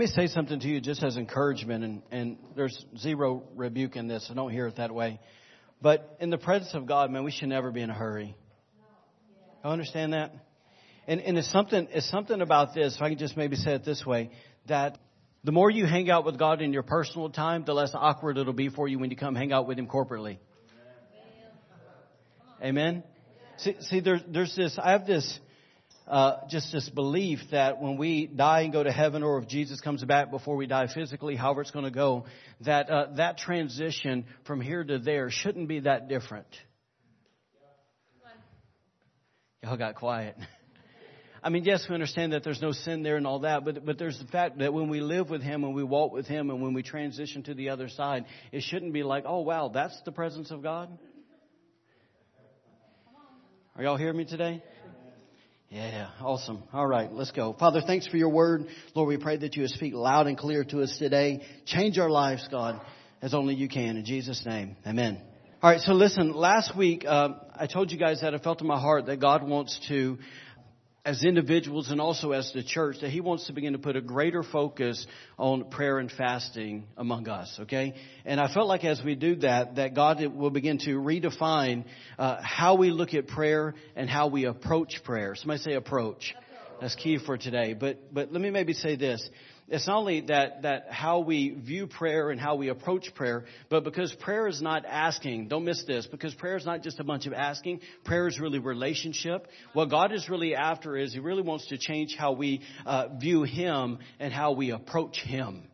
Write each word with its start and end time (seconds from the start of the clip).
Let 0.00 0.08
me 0.08 0.14
say 0.14 0.32
something 0.32 0.58
to 0.60 0.66
you 0.66 0.80
just 0.80 1.02
as 1.02 1.18
encouragement, 1.18 1.84
and, 1.84 2.02
and 2.10 2.38
there's 2.56 2.86
zero 2.96 3.42
rebuke 3.54 3.96
in 3.96 4.08
this, 4.08 4.26
so 4.26 4.32
don't 4.32 4.50
hear 4.50 4.66
it 4.66 4.76
that 4.76 4.94
way. 4.94 5.20
But 5.82 6.16
in 6.20 6.30
the 6.30 6.38
presence 6.38 6.72
of 6.72 6.86
God, 6.86 7.10
man, 7.10 7.22
we 7.22 7.30
should 7.30 7.50
never 7.50 7.70
be 7.70 7.82
in 7.82 7.90
a 7.90 7.92
hurry. 7.92 8.34
I 9.62 9.68
understand 9.68 10.14
that? 10.14 10.32
And, 11.06 11.20
and 11.20 11.36
it's 11.36 11.52
something, 11.52 11.86
it's 11.90 12.08
something 12.10 12.40
about 12.40 12.72
this, 12.72 12.96
if 12.96 13.02
I 13.02 13.10
can 13.10 13.18
just 13.18 13.36
maybe 13.36 13.56
say 13.56 13.74
it 13.74 13.84
this 13.84 14.02
way, 14.06 14.30
that 14.68 14.96
the 15.44 15.52
more 15.52 15.70
you 15.70 15.84
hang 15.84 16.10
out 16.10 16.24
with 16.24 16.38
God 16.38 16.62
in 16.62 16.72
your 16.72 16.82
personal 16.82 17.28
time, 17.28 17.64
the 17.66 17.74
less 17.74 17.90
awkward 17.92 18.38
it'll 18.38 18.54
be 18.54 18.70
for 18.70 18.88
you 18.88 18.98
when 18.98 19.10
you 19.10 19.18
come 19.18 19.34
hang 19.34 19.52
out 19.52 19.68
with 19.68 19.78
Him 19.78 19.86
corporately. 19.86 20.38
Amen? 22.64 23.02
See, 23.58 23.76
see 23.80 24.00
there's, 24.00 24.22
there's 24.26 24.56
this, 24.56 24.78
I 24.82 24.92
have 24.92 25.06
this, 25.06 25.38
uh, 26.10 26.40
just 26.48 26.72
this 26.72 26.88
belief 26.88 27.38
that 27.52 27.80
when 27.80 27.96
we 27.96 28.26
die 28.26 28.62
and 28.62 28.72
go 28.72 28.82
to 28.82 28.90
heaven, 28.90 29.22
or 29.22 29.38
if 29.38 29.46
Jesus 29.46 29.80
comes 29.80 30.04
back 30.04 30.32
before 30.32 30.56
we 30.56 30.66
die 30.66 30.88
physically, 30.92 31.36
however 31.36 31.60
it's 31.60 31.70
going 31.70 31.84
to 31.84 31.90
go, 31.92 32.24
that 32.62 32.90
uh, 32.90 33.06
that 33.16 33.38
transition 33.38 34.26
from 34.44 34.60
here 34.60 34.82
to 34.82 34.98
there 34.98 35.30
shouldn't 35.30 35.68
be 35.68 35.80
that 35.80 36.08
different. 36.08 36.48
Y'all 39.62 39.76
got 39.76 39.94
quiet. 39.94 40.36
I 41.44 41.48
mean, 41.48 41.64
yes, 41.64 41.86
we 41.88 41.94
understand 41.94 42.32
that 42.32 42.42
there's 42.42 42.60
no 42.60 42.72
sin 42.72 43.02
there 43.04 43.16
and 43.16 43.26
all 43.26 43.40
that, 43.40 43.64
but 43.64 43.86
but 43.86 43.96
there's 43.96 44.18
the 44.18 44.26
fact 44.26 44.58
that 44.58 44.74
when 44.74 44.88
we 44.88 45.00
live 45.00 45.30
with 45.30 45.42
Him 45.42 45.62
and 45.62 45.74
we 45.74 45.84
walk 45.84 46.12
with 46.12 46.26
Him 46.26 46.50
and 46.50 46.60
when 46.60 46.74
we 46.74 46.82
transition 46.82 47.44
to 47.44 47.54
the 47.54 47.68
other 47.68 47.88
side, 47.88 48.24
it 48.50 48.64
shouldn't 48.64 48.92
be 48.92 49.04
like, 49.04 49.24
oh 49.26 49.42
wow, 49.42 49.70
that's 49.72 49.98
the 50.04 50.12
presence 50.12 50.50
of 50.50 50.60
God. 50.60 50.90
Are 53.76 53.84
y'all 53.84 53.96
hearing 53.96 54.16
me 54.16 54.24
today? 54.24 54.62
Yeah, 55.72 56.08
awesome. 56.20 56.64
All 56.72 56.84
right, 56.84 57.12
let's 57.12 57.30
go. 57.30 57.54
Father, 57.56 57.80
thanks 57.86 58.04
for 58.08 58.16
your 58.16 58.30
word. 58.30 58.66
Lord, 58.96 59.06
we 59.06 59.16
pray 59.18 59.36
that 59.36 59.54
you 59.54 59.62
would 59.62 59.70
speak 59.70 59.94
loud 59.94 60.26
and 60.26 60.36
clear 60.36 60.64
to 60.64 60.82
us 60.82 60.96
today. 60.98 61.46
Change 61.64 61.96
our 61.96 62.10
lives, 62.10 62.44
God, 62.50 62.80
as 63.22 63.34
only 63.34 63.54
you 63.54 63.68
can. 63.68 63.96
In 63.96 64.04
Jesus' 64.04 64.44
name, 64.44 64.74
amen. 64.84 65.22
All 65.62 65.70
right, 65.70 65.80
so 65.80 65.92
listen, 65.92 66.32
last 66.32 66.76
week, 66.76 67.04
uh, 67.06 67.34
I 67.54 67.68
told 67.68 67.92
you 67.92 67.98
guys 67.98 68.20
that 68.22 68.34
I 68.34 68.38
felt 68.38 68.60
in 68.60 68.66
my 68.66 68.80
heart 68.80 69.06
that 69.06 69.20
God 69.20 69.48
wants 69.48 69.78
to 69.86 70.18
as 71.04 71.24
individuals 71.24 71.90
and 71.90 72.00
also 72.00 72.32
as 72.32 72.52
the 72.52 72.62
church 72.62 72.96
that 73.00 73.10
he 73.10 73.20
wants 73.20 73.46
to 73.46 73.52
begin 73.52 73.72
to 73.72 73.78
put 73.78 73.96
a 73.96 74.00
greater 74.00 74.42
focus 74.42 75.06
on 75.38 75.70
prayer 75.70 75.98
and 75.98 76.10
fasting 76.12 76.84
among 76.96 77.28
us 77.28 77.58
okay? 77.60 77.94
And 78.24 78.40
i 78.40 78.52
felt 78.52 78.68
like 78.68 78.84
as 78.84 79.02
we 79.02 79.14
do 79.14 79.36
that 79.36 79.76
that 79.76 79.94
god 79.94 80.24
will 80.34 80.50
begin 80.50 80.78
to 80.78 80.98
redefine 80.98 81.84
uh, 82.18 82.38
how 82.42 82.74
we 82.76 82.90
look 82.90 83.14
at 83.14 83.26
prayer 83.28 83.74
and 83.96 84.08
how 84.08 84.28
we 84.28 84.44
approach 84.44 85.00
prayer. 85.04 85.34
Somebody 85.34 85.60
say 85.60 85.74
approach. 85.74 86.34
That's 86.80 86.94
key 86.94 87.18
for 87.18 87.36
today. 87.36 87.74
But 87.74 88.12
but 88.12 88.32
let 88.32 88.40
me 88.40 88.50
maybe 88.50 88.72
say 88.72 88.96
this 88.96 89.28
it's 89.70 89.86
not 89.86 89.98
only 89.98 90.22
that, 90.22 90.62
that 90.62 90.86
how 90.90 91.20
we 91.20 91.50
view 91.50 91.86
prayer 91.86 92.30
and 92.30 92.40
how 92.40 92.56
we 92.56 92.68
approach 92.68 93.14
prayer, 93.14 93.44
but 93.68 93.84
because 93.84 94.12
prayer 94.12 94.48
is 94.48 94.60
not 94.60 94.84
asking, 94.84 95.46
don't 95.46 95.64
miss 95.64 95.84
this, 95.84 96.06
because 96.08 96.34
prayer 96.34 96.56
is 96.56 96.66
not 96.66 96.82
just 96.82 96.98
a 96.98 97.04
bunch 97.04 97.26
of 97.26 97.32
asking, 97.32 97.80
prayer 98.04 98.26
is 98.26 98.40
really 98.40 98.58
relationship. 98.58 99.46
What 99.72 99.88
God 99.88 100.12
is 100.12 100.28
really 100.28 100.56
after 100.56 100.96
is 100.96 101.12
He 101.12 101.20
really 101.20 101.42
wants 101.42 101.68
to 101.68 101.78
change 101.78 102.16
how 102.18 102.32
we 102.32 102.62
uh, 102.84 103.08
view 103.20 103.44
Him 103.44 103.98
and 104.18 104.32
how 104.32 104.52
we 104.52 104.70
approach 104.72 105.20
Him. 105.20 105.69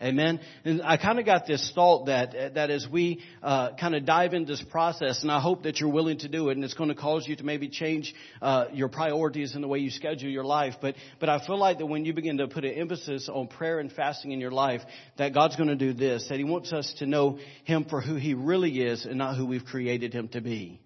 Amen. 0.00 0.40
And 0.66 0.82
I 0.82 0.98
kind 0.98 1.18
of 1.18 1.24
got 1.24 1.46
this 1.46 1.72
thought 1.74 2.06
that 2.06 2.54
that 2.54 2.68
as 2.68 2.86
we 2.86 3.22
uh, 3.42 3.74
kind 3.76 3.94
of 3.94 4.04
dive 4.04 4.34
into 4.34 4.52
this 4.52 4.62
process, 4.62 5.22
and 5.22 5.32
I 5.32 5.40
hope 5.40 5.62
that 5.62 5.80
you're 5.80 5.90
willing 5.90 6.18
to 6.18 6.28
do 6.28 6.50
it, 6.50 6.56
and 6.56 6.64
it's 6.64 6.74
going 6.74 6.90
to 6.90 6.94
cause 6.94 7.26
you 7.26 7.34
to 7.36 7.44
maybe 7.44 7.70
change 7.70 8.14
uh, 8.42 8.66
your 8.74 8.88
priorities 8.88 9.54
and 9.54 9.64
the 9.64 9.68
way 9.68 9.78
you 9.78 9.88
schedule 9.88 10.28
your 10.28 10.44
life. 10.44 10.74
But 10.82 10.96
but 11.18 11.30
I 11.30 11.44
feel 11.46 11.58
like 11.58 11.78
that 11.78 11.86
when 11.86 12.04
you 12.04 12.12
begin 12.12 12.36
to 12.38 12.46
put 12.46 12.66
an 12.66 12.72
emphasis 12.72 13.30
on 13.32 13.48
prayer 13.48 13.78
and 13.78 13.90
fasting 13.90 14.32
in 14.32 14.40
your 14.40 14.50
life, 14.50 14.82
that 15.16 15.32
God's 15.32 15.56
going 15.56 15.70
to 15.70 15.76
do 15.76 15.94
this. 15.94 16.26
That 16.28 16.36
He 16.36 16.44
wants 16.44 16.74
us 16.74 16.94
to 16.98 17.06
know 17.06 17.38
Him 17.64 17.86
for 17.86 18.02
who 18.02 18.16
He 18.16 18.34
really 18.34 18.82
is, 18.82 19.06
and 19.06 19.16
not 19.16 19.38
who 19.38 19.46
we've 19.46 19.64
created 19.64 20.12
Him 20.12 20.28
to 20.28 20.42
be. 20.42 20.78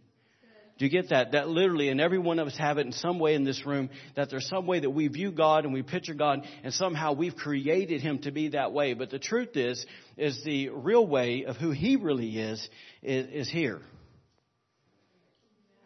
Do 0.80 0.86
you 0.86 0.90
get 0.90 1.10
that? 1.10 1.32
That 1.32 1.46
literally, 1.46 1.90
and 1.90 2.00
every 2.00 2.18
one 2.18 2.38
of 2.38 2.46
us 2.46 2.56
have 2.56 2.78
it 2.78 2.86
in 2.86 2.92
some 2.92 3.18
way 3.18 3.34
in 3.34 3.44
this 3.44 3.66
room, 3.66 3.90
that 4.16 4.30
there's 4.30 4.48
some 4.48 4.66
way 4.66 4.80
that 4.80 4.88
we 4.88 5.08
view 5.08 5.30
God 5.30 5.66
and 5.66 5.74
we 5.74 5.82
picture 5.82 6.14
God, 6.14 6.46
and 6.64 6.72
somehow 6.72 7.12
we've 7.12 7.36
created 7.36 8.00
Him 8.00 8.20
to 8.20 8.30
be 8.30 8.48
that 8.48 8.72
way. 8.72 8.94
But 8.94 9.10
the 9.10 9.18
truth 9.18 9.58
is, 9.58 9.84
is 10.16 10.42
the 10.42 10.70
real 10.70 11.06
way 11.06 11.44
of 11.44 11.56
who 11.56 11.70
He 11.70 11.96
really 11.96 12.30
is, 12.30 12.66
is, 13.02 13.26
is 13.46 13.50
here. 13.50 13.82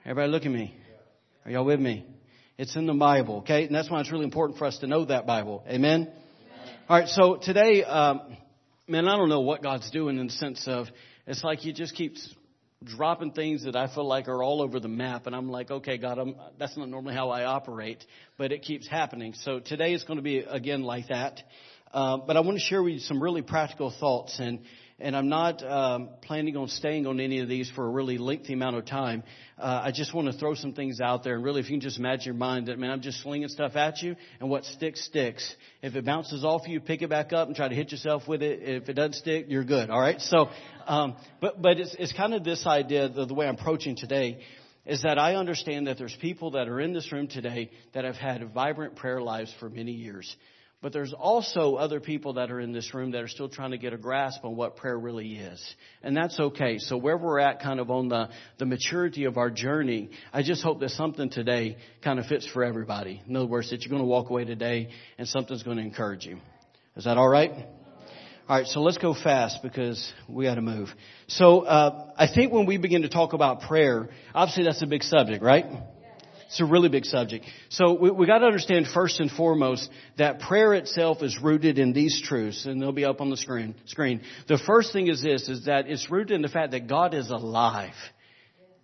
Everybody 0.04 0.30
look 0.30 0.46
at 0.46 0.52
me. 0.52 0.72
Are 1.44 1.50
y'all 1.50 1.64
with 1.64 1.80
me? 1.80 2.06
It's 2.56 2.76
in 2.76 2.86
the 2.86 2.94
Bible, 2.94 3.38
okay? 3.38 3.64
And 3.64 3.74
that's 3.74 3.90
why 3.90 3.98
it's 3.98 4.12
really 4.12 4.26
important 4.26 4.60
for 4.60 4.66
us 4.66 4.78
to 4.78 4.86
know 4.86 5.06
that 5.06 5.26
Bible. 5.26 5.64
Amen? 5.66 6.02
Amen. 6.02 6.74
All 6.88 7.00
right, 7.00 7.08
so 7.08 7.34
today, 7.42 7.82
um, 7.82 8.36
man, 8.86 9.08
I 9.08 9.16
don't 9.16 9.28
know 9.28 9.40
what 9.40 9.60
God's 9.60 9.90
doing 9.90 10.20
in 10.20 10.28
the 10.28 10.32
sense 10.32 10.68
of, 10.68 10.86
it's 11.26 11.42
like 11.42 11.58
He 11.58 11.72
just 11.72 11.96
keeps 11.96 12.32
dropping 12.84 13.32
things 13.32 13.64
that 13.64 13.76
I 13.76 13.92
feel 13.92 14.06
like 14.06 14.28
are 14.28 14.42
all 14.42 14.62
over 14.62 14.78
the 14.80 14.88
map, 14.88 15.26
and 15.26 15.34
I'm 15.34 15.50
like, 15.50 15.70
okay, 15.70 15.98
God, 15.98 16.18
I'm, 16.18 16.36
that's 16.58 16.76
not 16.76 16.88
normally 16.88 17.14
how 17.14 17.30
I 17.30 17.44
operate, 17.44 18.04
but 18.36 18.52
it 18.52 18.62
keeps 18.62 18.88
happening. 18.88 19.34
So 19.42 19.60
today 19.60 19.94
is 19.94 20.04
going 20.04 20.18
to 20.18 20.22
be 20.22 20.38
again 20.38 20.82
like 20.82 21.08
that. 21.08 21.40
Uh, 21.94 22.16
but 22.16 22.36
I 22.36 22.40
want 22.40 22.58
to 22.58 22.64
share 22.64 22.82
with 22.82 22.94
you 22.94 22.98
some 22.98 23.22
really 23.22 23.40
practical 23.40 23.88
thoughts, 23.88 24.40
and 24.40 24.58
and 24.98 25.16
I'm 25.16 25.28
not 25.28 25.62
um, 25.62 26.08
planning 26.22 26.56
on 26.56 26.66
staying 26.66 27.06
on 27.06 27.20
any 27.20 27.38
of 27.38 27.48
these 27.48 27.70
for 27.70 27.86
a 27.86 27.88
really 27.88 28.18
lengthy 28.18 28.52
amount 28.52 28.74
of 28.74 28.84
time. 28.84 29.22
Uh, 29.56 29.82
I 29.84 29.92
just 29.92 30.12
want 30.12 30.26
to 30.26 30.36
throw 30.36 30.54
some 30.54 30.72
things 30.72 31.00
out 31.00 31.22
there, 31.22 31.36
and 31.36 31.44
really, 31.44 31.60
if 31.60 31.66
you 31.70 31.74
can 31.74 31.80
just 31.80 32.00
imagine 32.00 32.24
your 32.24 32.34
mind 32.34 32.66
that, 32.66 32.80
man, 32.80 32.90
I'm 32.90 33.00
just 33.00 33.22
slinging 33.22 33.46
stuff 33.46 33.76
at 33.76 34.02
you, 34.02 34.16
and 34.40 34.50
what 34.50 34.64
sticks 34.64 35.04
sticks. 35.04 35.54
If 35.82 35.94
it 35.94 36.04
bounces 36.04 36.44
off 36.44 36.66
you, 36.66 36.80
pick 36.80 37.02
it 37.02 37.10
back 37.10 37.32
up 37.32 37.46
and 37.46 37.54
try 37.54 37.68
to 37.68 37.74
hit 37.76 37.92
yourself 37.92 38.26
with 38.26 38.42
it. 38.42 38.60
If 38.62 38.88
it 38.88 38.94
doesn't 38.94 39.12
stick, 39.12 39.46
you're 39.48 39.62
good. 39.62 39.88
All 39.88 40.00
right. 40.00 40.20
So, 40.20 40.48
um, 40.88 41.14
but 41.40 41.62
but 41.62 41.78
it's 41.78 41.94
it's 41.96 42.12
kind 42.12 42.34
of 42.34 42.42
this 42.42 42.66
idea, 42.66 43.08
the, 43.08 43.24
the 43.24 43.34
way 43.34 43.46
I'm 43.46 43.54
approaching 43.54 43.94
today, 43.94 44.40
is 44.84 45.02
that 45.02 45.20
I 45.20 45.36
understand 45.36 45.86
that 45.86 45.96
there's 45.96 46.16
people 46.20 46.50
that 46.52 46.66
are 46.66 46.80
in 46.80 46.92
this 46.92 47.12
room 47.12 47.28
today 47.28 47.70
that 47.92 48.04
have 48.04 48.16
had 48.16 48.52
vibrant 48.52 48.96
prayer 48.96 49.22
lives 49.22 49.54
for 49.60 49.70
many 49.70 49.92
years. 49.92 50.36
But 50.84 50.92
there's 50.92 51.14
also 51.14 51.76
other 51.76 51.98
people 51.98 52.34
that 52.34 52.50
are 52.50 52.60
in 52.60 52.72
this 52.72 52.92
room 52.92 53.12
that 53.12 53.22
are 53.22 53.28
still 53.28 53.48
trying 53.48 53.70
to 53.70 53.78
get 53.78 53.94
a 53.94 53.96
grasp 53.96 54.44
on 54.44 54.54
what 54.54 54.76
prayer 54.76 54.98
really 54.98 55.36
is. 55.36 55.74
And 56.02 56.14
that's 56.14 56.38
okay. 56.38 56.76
So 56.76 56.98
where 56.98 57.16
we're 57.16 57.38
at 57.38 57.62
kind 57.62 57.80
of 57.80 57.90
on 57.90 58.10
the, 58.10 58.28
the 58.58 58.66
maturity 58.66 59.24
of 59.24 59.38
our 59.38 59.48
journey, 59.48 60.10
I 60.30 60.42
just 60.42 60.62
hope 60.62 60.80
that 60.80 60.90
something 60.90 61.30
today 61.30 61.78
kind 62.02 62.18
of 62.18 62.26
fits 62.26 62.46
for 62.46 62.62
everybody. 62.62 63.22
In 63.26 63.34
other 63.34 63.46
words, 63.46 63.70
that 63.70 63.80
you're 63.80 63.88
going 63.88 64.02
to 64.02 64.06
walk 64.06 64.28
away 64.28 64.44
today 64.44 64.90
and 65.16 65.26
something's 65.26 65.62
going 65.62 65.78
to 65.78 65.82
encourage 65.82 66.26
you. 66.26 66.36
Is 66.96 67.04
that 67.04 67.16
all 67.16 67.30
right? 67.30 67.52
All 68.46 68.58
right, 68.58 68.66
so 68.66 68.82
let's 68.82 68.98
go 68.98 69.14
fast 69.14 69.62
because 69.62 70.12
we 70.28 70.44
got 70.44 70.56
to 70.56 70.60
move. 70.60 70.90
So 71.28 71.60
uh, 71.60 72.12
I 72.18 72.26
think 72.26 72.52
when 72.52 72.66
we 72.66 72.76
begin 72.76 73.00
to 73.02 73.08
talk 73.08 73.32
about 73.32 73.62
prayer, 73.62 74.10
obviously 74.34 74.64
that's 74.64 74.82
a 74.82 74.86
big 74.86 75.02
subject, 75.02 75.42
right? 75.42 75.64
It's 76.46 76.60
a 76.60 76.64
really 76.64 76.88
big 76.88 77.04
subject. 77.04 77.46
So 77.68 77.94
we, 77.94 78.10
we 78.10 78.26
got 78.26 78.38
to 78.38 78.46
understand 78.46 78.86
first 78.92 79.20
and 79.20 79.30
foremost 79.30 79.90
that 80.18 80.40
prayer 80.40 80.74
itself 80.74 81.22
is 81.22 81.38
rooted 81.40 81.78
in 81.78 81.92
these 81.92 82.20
truths, 82.22 82.66
and 82.66 82.80
they'll 82.80 82.92
be 82.92 83.04
up 83.04 83.20
on 83.20 83.30
the 83.30 83.36
screen. 83.36 83.74
Screen. 83.86 84.20
The 84.48 84.58
first 84.58 84.92
thing 84.92 85.08
is 85.08 85.22
this: 85.22 85.48
is 85.48 85.64
that 85.66 85.88
it's 85.88 86.10
rooted 86.10 86.32
in 86.32 86.42
the 86.42 86.48
fact 86.48 86.72
that 86.72 86.86
God 86.86 87.14
is 87.14 87.30
alive. 87.30 87.94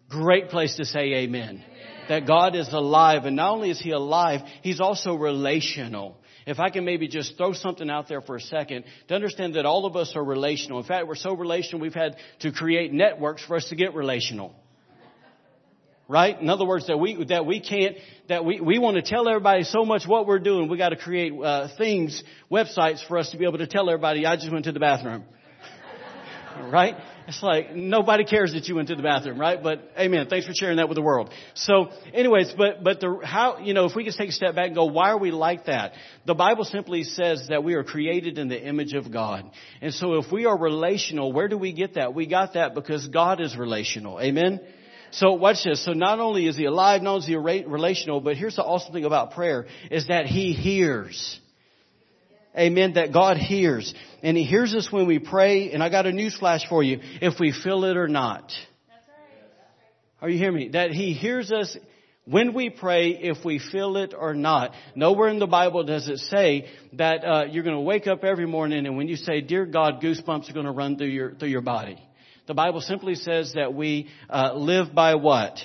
Great 0.09 0.49
place 0.49 0.77
to 0.77 0.85
say 0.85 1.15
amen. 1.15 1.63
amen. 1.65 1.65
That 2.09 2.27
God 2.27 2.57
is 2.57 2.73
alive, 2.73 3.25
and 3.25 3.37
not 3.37 3.53
only 3.53 3.71
is 3.71 3.81
He 3.81 3.93
alive, 3.93 4.41
He's 4.63 4.81
also 4.81 5.15
relational. 5.15 6.17
If 6.47 6.59
I 6.59 6.71
can 6.71 6.85
maybe 6.85 7.07
just 7.07 7.37
throw 7.37 7.53
something 7.53 7.89
out 7.89 8.09
there 8.09 8.23
for 8.23 8.35
a 8.35 8.41
second 8.41 8.85
to 9.09 9.15
understand 9.15 9.55
that 9.55 9.67
all 9.67 9.87
of 9.87 9.95
us 9.95 10.15
are 10.17 10.25
relational. 10.25 10.81
In 10.81 10.85
fact, 10.85 11.07
we're 11.07 11.15
so 11.15 11.37
relational 11.37 11.81
we've 11.81 11.95
had 11.95 12.17
to 12.41 12.51
create 12.51 12.93
networks 12.93 13.45
for 13.45 13.57
us 13.57 13.69
to 13.69 13.77
get 13.77 13.95
relational 13.95 14.55
right? 16.11 16.39
In 16.41 16.51
other 16.51 16.67
words, 16.67 16.89
that 16.89 16.99
we 16.99 17.25
that 17.27 17.47
we 17.47 17.61
can't 17.61 17.97
that 18.29 18.45
we 18.45 18.61
we 18.61 18.79
want 18.79 18.97
to 18.97 19.03
tell 19.03 19.29
everybody 19.29 19.63
so 19.63 19.85
much 19.85 20.07
what 20.07 20.27
we're 20.27 20.41
doing. 20.41 20.69
We 20.69 20.77
got 20.77 20.89
to 20.89 20.97
create 20.97 21.33
uh, 21.33 21.69
things, 21.79 22.23
websites 22.51 23.07
for 23.07 23.17
us 23.17 23.31
to 23.31 23.39
be 23.39 23.47
able 23.47 23.59
to 23.59 23.69
tell 23.69 23.89
everybody. 23.89 24.27
I 24.27 24.35
just 24.35 24.51
went 24.51 24.65
to 24.65 24.73
the 24.73 24.81
bathroom, 24.81 25.25
right? 26.65 26.97
It's 27.29 27.45
like 27.45 27.77
nobody 27.77 28.25
cares 28.25 28.55
that 28.55 28.67
you 28.67 28.75
went 28.75 28.89
to 28.89 28.97
the 28.97 29.05
bathroom, 29.05 29.39
right? 29.39 29.63
But 29.63 29.89
amen. 29.97 30.27
Thanks 30.29 30.49
for 30.49 30.53
sharing 30.53 30.79
that 30.79 30.89
with 30.89 30.97
the 30.97 31.03
world. 31.03 31.31
So, 31.55 31.91
anyways, 32.13 32.55
but 32.59 32.83
but 32.83 32.99
the 32.99 33.21
how 33.23 33.59
you 33.59 33.73
know 33.73 33.85
if 33.85 33.95
we 33.95 34.05
just 34.05 34.19
take 34.19 34.31
a 34.31 34.33
step 34.33 34.57
back 34.57 34.67
and 34.67 34.75
go, 34.75 34.87
why 34.87 35.11
are 35.11 35.19
we 35.19 35.31
like 35.31 35.67
that? 35.67 35.93
The 36.27 36.35
Bible 36.35 36.65
simply 36.65 37.05
says 37.05 37.47
that 37.51 37.63
we 37.63 37.75
are 37.75 37.85
created 37.85 38.37
in 38.37 38.49
the 38.49 38.61
image 38.61 38.95
of 38.95 39.13
God, 39.13 39.49
and 39.81 39.95
so 39.95 40.15
if 40.15 40.33
we 40.33 40.47
are 40.47 40.59
relational, 40.59 41.33
where 41.33 41.47
do 41.47 41.57
we 41.57 41.73
get 41.73 41.95
that? 41.95 42.15
We 42.15 42.27
got 42.27 42.55
that 42.55 42.75
because 42.75 43.07
God 43.07 43.41
is 43.41 43.57
relational. 43.57 44.21
Amen. 44.21 44.61
So 45.13 45.33
watch 45.33 45.65
this. 45.65 45.85
So 45.85 45.93
not 45.93 46.21
only 46.21 46.47
is 46.47 46.57
he 46.57 46.65
alive, 46.65 47.03
not 47.03 47.11
only 47.11 47.21
is 47.21 47.27
he 47.27 47.37
relational, 47.37 48.21
but 48.21 48.37
here's 48.37 48.57
the 48.57 48.65
awesome 48.65 48.93
thing 48.93 49.05
about 49.05 49.33
prayer 49.33 49.67
is 49.91 50.07
that 50.09 50.27
he 50.27 50.53
hears. 50.53 51.41
Amen. 52.57 52.95
That 52.95 53.13
God 53.13 53.37
hears. 53.37 53.93
And 54.23 54.37
he 54.37 54.45
hears 54.45 54.75
us 54.75 54.91
when 54.91 55.07
we 55.07 55.19
pray. 55.19 55.73
And 55.73 55.83
I 55.83 55.89
got 55.89 56.07
a 56.07 56.13
news 56.13 56.37
flash 56.37 56.69
for 56.69 56.83
you. 56.83 57.01
If 57.21 57.39
we 57.39 57.53
feel 57.53 57.85
it 57.85 57.97
or 57.97 58.09
not. 58.09 58.53
Are 60.21 60.29
you 60.29 60.39
hearing 60.39 60.57
me? 60.57 60.69
That 60.71 60.91
he 60.91 61.13
hears 61.13 61.51
us 61.51 61.77
when 62.27 62.53
we 62.53 62.71
pray, 62.71 63.11
if 63.11 63.45
we 63.45 63.59
feel 63.59 63.97
it 63.97 64.15
or 64.17 64.35
not. 64.35 64.73
Nowhere 64.95 65.29
in 65.29 65.39
the 65.39 65.47
Bible 65.47 65.85
does 65.85 66.09
it 66.09 66.19
say 66.19 66.69
that 66.95 67.25
uh, 67.25 67.45
you're 67.51 67.65
going 67.65 67.77
to 67.77 67.81
wake 67.81 68.07
up 68.07 68.23
every 68.23 68.47
morning 68.47 68.87
and 68.87 68.97
when 68.97 69.09
you 69.09 69.17
say, 69.17 69.41
"Dear 69.41 69.65
God," 69.65 70.03
goosebumps 70.03 70.51
are 70.51 70.53
going 70.53 70.67
to 70.67 70.73
run 70.73 70.97
through 70.99 71.09
your 71.09 71.35
through 71.35 71.49
your 71.49 71.63
body. 71.63 71.99
The 72.51 72.55
Bible 72.55 72.81
simply 72.81 73.15
says 73.15 73.53
that 73.53 73.75
we 73.75 74.09
uh, 74.29 74.55
live 74.55 74.93
by 74.93 75.15
what? 75.15 75.61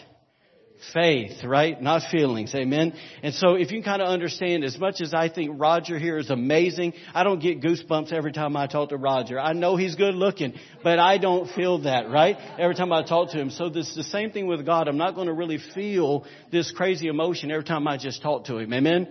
Faith, 0.93 1.43
right? 1.43 1.81
Not 1.81 2.03
feelings. 2.11 2.53
Amen. 2.53 2.93
And 3.23 3.33
so 3.33 3.55
if 3.55 3.71
you 3.71 3.81
kind 3.81 4.03
of 4.03 4.07
understand, 4.07 4.63
as 4.63 4.77
much 4.77 5.01
as 5.01 5.11
I 5.11 5.27
think 5.27 5.59
Roger 5.59 5.97
here 5.97 6.19
is 6.19 6.29
amazing, 6.29 6.93
I 7.11 7.23
don't 7.23 7.39
get 7.39 7.59
goosebumps 7.59 8.13
every 8.13 8.33
time 8.33 8.55
I 8.55 8.67
talk 8.67 8.89
to 8.89 8.97
Roger. 8.97 9.39
I 9.39 9.53
know 9.53 9.77
he's 9.77 9.95
good 9.95 10.13
looking, 10.13 10.53
but 10.83 10.99
I 10.99 11.17
don't 11.17 11.49
feel 11.55 11.79
that, 11.85 12.07
right? 12.11 12.37
Every 12.59 12.75
time 12.75 12.93
I 12.93 13.01
talk 13.01 13.31
to 13.31 13.39
him. 13.39 13.49
So 13.49 13.69
this 13.69 13.89
is 13.89 13.95
the 13.95 14.03
same 14.03 14.29
thing 14.29 14.45
with 14.45 14.63
God. 14.63 14.87
I'm 14.87 14.99
not 14.99 15.15
going 15.15 15.25
to 15.25 15.33
really 15.33 15.57
feel 15.73 16.27
this 16.51 16.71
crazy 16.71 17.07
emotion 17.07 17.49
every 17.49 17.63
time 17.63 17.87
I 17.87 17.97
just 17.97 18.21
talk 18.21 18.45
to 18.45 18.59
him. 18.59 18.71
Amen. 18.71 19.07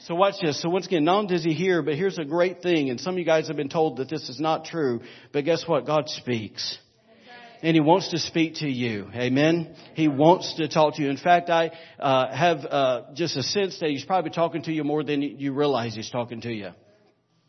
So 0.00 0.14
watch 0.14 0.34
this. 0.42 0.60
So 0.60 0.68
once 0.68 0.86
again, 0.88 1.04
not 1.04 1.20
only 1.20 1.34
does 1.36 1.42
he 1.42 1.54
hear, 1.54 1.80
but 1.80 1.94
here's 1.94 2.18
a 2.18 2.24
great 2.26 2.60
thing, 2.60 2.90
and 2.90 3.00
some 3.00 3.14
of 3.14 3.18
you 3.18 3.24
guys 3.24 3.48
have 3.48 3.56
been 3.56 3.70
told 3.70 3.96
that 3.96 4.10
this 4.10 4.28
is 4.28 4.38
not 4.38 4.66
true, 4.66 5.00
but 5.32 5.46
guess 5.46 5.66
what? 5.66 5.86
God 5.86 6.10
speaks 6.10 6.76
and 7.64 7.74
He 7.74 7.80
wants 7.80 8.10
to 8.10 8.18
speak 8.18 8.56
to 8.56 8.68
you. 8.68 9.08
Amen. 9.14 9.74
He 9.94 10.06
wants 10.06 10.54
to 10.56 10.68
talk 10.68 10.96
to 10.96 11.02
you. 11.02 11.08
In 11.08 11.16
fact, 11.16 11.48
I 11.48 11.70
uh, 11.98 12.32
have 12.32 12.58
uh, 12.58 13.02
just 13.14 13.36
a 13.38 13.42
sense 13.42 13.80
that 13.80 13.88
He's 13.88 14.04
probably 14.04 14.30
talking 14.30 14.62
to 14.64 14.72
you 14.72 14.84
more 14.84 15.02
than 15.02 15.22
you 15.22 15.54
realize 15.54 15.94
He's 15.94 16.10
talking 16.10 16.42
to 16.42 16.52
you. 16.52 16.70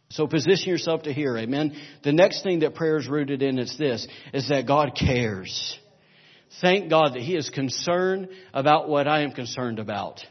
So 0.09 0.25
position 0.25 0.69
yourself 0.69 1.03
to 1.03 1.13
hear. 1.13 1.37
Amen. 1.37 1.75
The 2.03 2.13
next 2.13 2.43
thing 2.43 2.59
that 2.59 2.75
prayer 2.75 2.97
is 2.97 3.09
rooted 3.09 3.41
in 3.41 3.59
is 3.59 3.77
this: 3.77 4.07
is 4.33 4.47
that 4.47 4.65
God 4.65 4.97
cares. 4.97 5.77
Thank 6.61 6.89
God 6.89 7.15
that 7.15 7.21
He 7.21 7.35
is 7.35 7.49
concerned 7.49 8.29
about 8.53 8.87
what 8.87 9.09
I 9.09 9.21
am 9.23 9.31
concerned 9.31 9.79
about. 9.79 10.21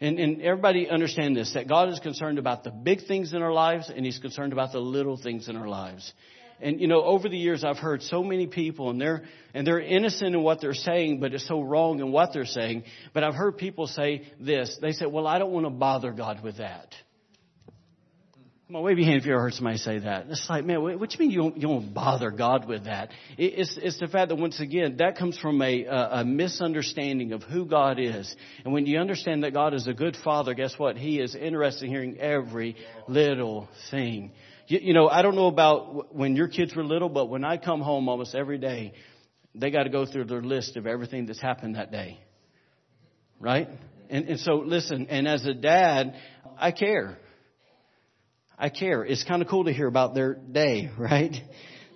And, 0.00 0.18
and, 0.20 0.42
everybody 0.42 0.88
understand 0.88 1.36
this, 1.36 1.54
that 1.54 1.68
God 1.68 1.88
is 1.88 1.98
concerned 1.98 2.38
about 2.38 2.62
the 2.62 2.70
big 2.70 3.06
things 3.06 3.32
in 3.32 3.42
our 3.42 3.52
lives 3.52 3.90
and 3.94 4.04
He's 4.04 4.18
concerned 4.18 4.52
about 4.52 4.72
the 4.72 4.78
little 4.78 5.16
things 5.16 5.48
in 5.48 5.56
our 5.56 5.68
lives. 5.68 6.12
And 6.60 6.80
you 6.80 6.88
know, 6.88 7.02
over 7.02 7.28
the 7.28 7.36
years 7.36 7.64
I've 7.64 7.78
heard 7.78 8.02
so 8.02 8.22
many 8.22 8.46
people 8.46 8.90
and 8.90 9.00
they're, 9.00 9.24
and 9.54 9.66
they're 9.66 9.80
innocent 9.80 10.34
in 10.34 10.42
what 10.42 10.60
they're 10.60 10.74
saying, 10.74 11.20
but 11.20 11.34
it's 11.34 11.46
so 11.46 11.60
wrong 11.62 12.00
in 12.00 12.12
what 12.12 12.32
they're 12.32 12.44
saying. 12.46 12.84
But 13.14 13.24
I've 13.24 13.34
heard 13.34 13.56
people 13.56 13.86
say 13.86 14.30
this. 14.40 14.78
They 14.80 14.92
say, 14.92 15.06
well, 15.06 15.26
I 15.26 15.38
don't 15.38 15.52
want 15.52 15.66
to 15.66 15.70
bother 15.70 16.12
God 16.12 16.42
with 16.42 16.58
that. 16.58 16.94
Come 18.68 18.76
on, 18.76 18.82
wave 18.82 18.98
your 18.98 19.06
hand 19.06 19.20
if 19.20 19.24
you 19.24 19.32
ever 19.32 19.40
heard 19.40 19.54
somebody 19.54 19.78
say 19.78 20.00
that. 20.00 20.26
It's 20.28 20.46
like, 20.50 20.62
man, 20.62 20.82
what 20.82 21.08
do 21.08 21.16
you 21.18 21.18
mean 21.18 21.30
you 21.30 21.38
don't, 21.38 21.56
you 21.56 21.68
don't 21.68 21.94
bother 21.94 22.30
God 22.30 22.68
with 22.68 22.84
that? 22.84 23.08
It's, 23.38 23.78
it's 23.80 23.98
the 23.98 24.08
fact 24.08 24.28
that 24.28 24.36
once 24.36 24.60
again, 24.60 24.98
that 24.98 25.16
comes 25.16 25.38
from 25.38 25.62
a, 25.62 25.86
a 25.86 26.22
misunderstanding 26.22 27.32
of 27.32 27.42
who 27.42 27.64
God 27.64 27.98
is. 27.98 28.36
And 28.66 28.74
when 28.74 28.84
you 28.84 28.98
understand 28.98 29.42
that 29.44 29.54
God 29.54 29.72
is 29.72 29.86
a 29.86 29.94
good 29.94 30.18
father, 30.22 30.52
guess 30.52 30.78
what? 30.78 30.98
He 30.98 31.18
is 31.18 31.34
interested 31.34 31.86
in 31.86 31.90
hearing 31.90 32.18
every 32.18 32.76
little 33.08 33.70
thing. 33.90 34.32
You, 34.68 34.80
you 34.82 34.94
know, 34.94 35.08
I 35.08 35.22
don't 35.22 35.34
know 35.34 35.46
about 35.46 36.14
when 36.14 36.36
your 36.36 36.46
kids 36.46 36.76
were 36.76 36.84
little, 36.84 37.08
but 37.08 37.26
when 37.26 37.42
I 37.42 37.56
come 37.56 37.80
home 37.80 38.08
almost 38.08 38.34
every 38.34 38.58
day, 38.58 38.92
they 39.54 39.70
got 39.70 39.84
to 39.84 39.90
go 39.90 40.04
through 40.04 40.24
their 40.24 40.42
list 40.42 40.76
of 40.76 40.86
everything 40.86 41.26
that's 41.26 41.40
happened 41.40 41.76
that 41.76 41.90
day. 41.90 42.20
Right? 43.40 43.68
And, 44.10 44.26
and 44.28 44.40
so 44.40 44.56
listen, 44.56 45.06
and 45.08 45.26
as 45.26 45.44
a 45.46 45.54
dad, 45.54 46.14
I 46.58 46.72
care. 46.72 47.18
I 48.58 48.68
care. 48.68 49.04
It's 49.04 49.24
kind 49.24 49.40
of 49.40 49.48
cool 49.48 49.64
to 49.64 49.72
hear 49.72 49.86
about 49.86 50.14
their 50.14 50.34
day, 50.34 50.90
right? 50.98 51.34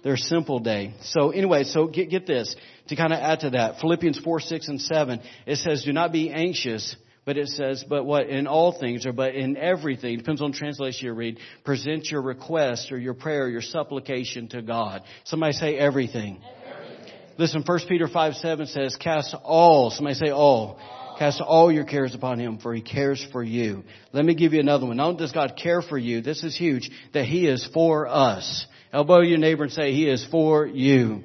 Their 0.03 0.17
simple 0.17 0.59
day. 0.59 0.95
So 1.03 1.31
anyway, 1.31 1.65
so 1.65 1.87
get, 1.89 2.09
get 2.09 2.27
this. 2.27 2.57
To 2.89 2.97
kind 2.97 3.13
of 3.13 3.21
add 3.21 3.41
to 3.41 3.51
that, 3.51 3.81
Philippians 3.81 4.19
4, 4.19 4.41
6, 4.41 4.69
and 4.69 4.81
7, 4.81 5.21
it 5.47 5.57
says, 5.57 5.85
do 5.85 5.93
not 5.93 6.11
be 6.11 6.31
anxious 6.31 6.97
but 7.25 7.37
it 7.37 7.49
says, 7.49 7.85
but 7.89 8.05
what? 8.05 8.29
In 8.29 8.47
all 8.47 8.79
things, 8.79 9.07
or 9.07 9.13
but 9.13 9.35
in 9.35 9.57
everything, 9.57 10.19
depends 10.19 10.43
on 10.43 10.53
translation 10.53 11.07
you 11.07 11.13
read, 11.13 11.39
present 11.65 12.11
your 12.11 12.23
request 12.23 12.91
or 12.91 12.99
your 12.99 13.15
prayer, 13.15 13.49
your 13.49 13.63
supplication 13.63 14.49
to 14.49 14.63
God. 14.63 15.03
Somebody 15.25 15.53
say 15.53 15.77
everything. 15.77 16.41
everything. 16.67 17.15
Listen, 17.39 17.63
1 17.65 17.79
Peter 17.89 18.09
5, 18.09 18.35
7 18.35 18.67
says, 18.67 18.97
cast 18.97 19.35
all, 19.45 19.91
somebody 19.91 20.15
say 20.15 20.31
all. 20.31 20.79
all. 20.79 21.17
Cast 21.19 21.41
all 21.41 21.71
your 21.71 21.85
cares 21.85 22.15
upon 22.15 22.41
Him, 22.41 22.59
for 22.59 22.75
He 22.75 22.81
cares 22.81 23.25
for 23.31 23.45
you. 23.45 23.85
Let 24.13 24.25
me 24.25 24.35
give 24.35 24.53
you 24.53 24.61
another 24.61 24.87
one. 24.87 24.97
Not 24.97 25.09
only 25.09 25.19
does 25.19 25.33
God 25.33 25.59
care 25.63 25.83
for 25.83 25.99
you, 25.99 26.21
this 26.21 26.43
is 26.43 26.57
huge, 26.57 26.91
that 27.13 27.27
He 27.27 27.47
is 27.47 27.69
for 27.73 28.09
us. 28.09 28.67
Elbow 28.93 29.21
your 29.21 29.39
neighbor 29.39 29.65
and 29.65 29.73
say, 29.73 29.93
He 29.93 30.09
is 30.09 30.27
for 30.31 30.67
you. 30.67 31.23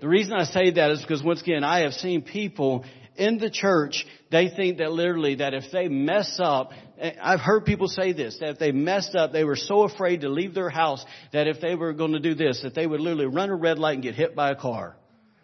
The 0.00 0.08
reason 0.08 0.32
I 0.32 0.44
say 0.44 0.70
that 0.72 0.90
is 0.92 1.00
because 1.00 1.22
once 1.22 1.42
again, 1.42 1.64
I 1.64 1.80
have 1.80 1.92
seen 1.92 2.22
people 2.22 2.84
in 3.18 3.38
the 3.38 3.50
church, 3.50 4.06
they 4.30 4.48
think 4.48 4.78
that 4.78 4.92
literally 4.92 5.36
that 5.36 5.54
if 5.54 5.64
they 5.72 5.88
mess 5.88 6.38
up, 6.42 6.70
eh, 6.98 7.12
I've 7.20 7.40
heard 7.40 7.64
people 7.64 7.88
say 7.88 8.12
this, 8.12 8.38
that 8.40 8.50
if 8.50 8.58
they 8.58 8.72
messed 8.72 9.14
up, 9.14 9.32
they 9.32 9.44
were 9.44 9.56
so 9.56 9.82
afraid 9.82 10.22
to 10.22 10.28
leave 10.28 10.54
their 10.54 10.70
house 10.70 11.04
that 11.32 11.46
if 11.46 11.60
they 11.60 11.74
were 11.74 11.92
going 11.92 12.12
to 12.12 12.20
do 12.20 12.34
this, 12.34 12.62
that 12.62 12.74
they 12.74 12.86
would 12.86 13.00
literally 13.00 13.26
run 13.26 13.50
a 13.50 13.56
red 13.56 13.78
light 13.78 13.94
and 13.94 14.02
get 14.02 14.14
hit 14.14 14.34
by 14.34 14.50
a 14.50 14.56
car 14.56 14.96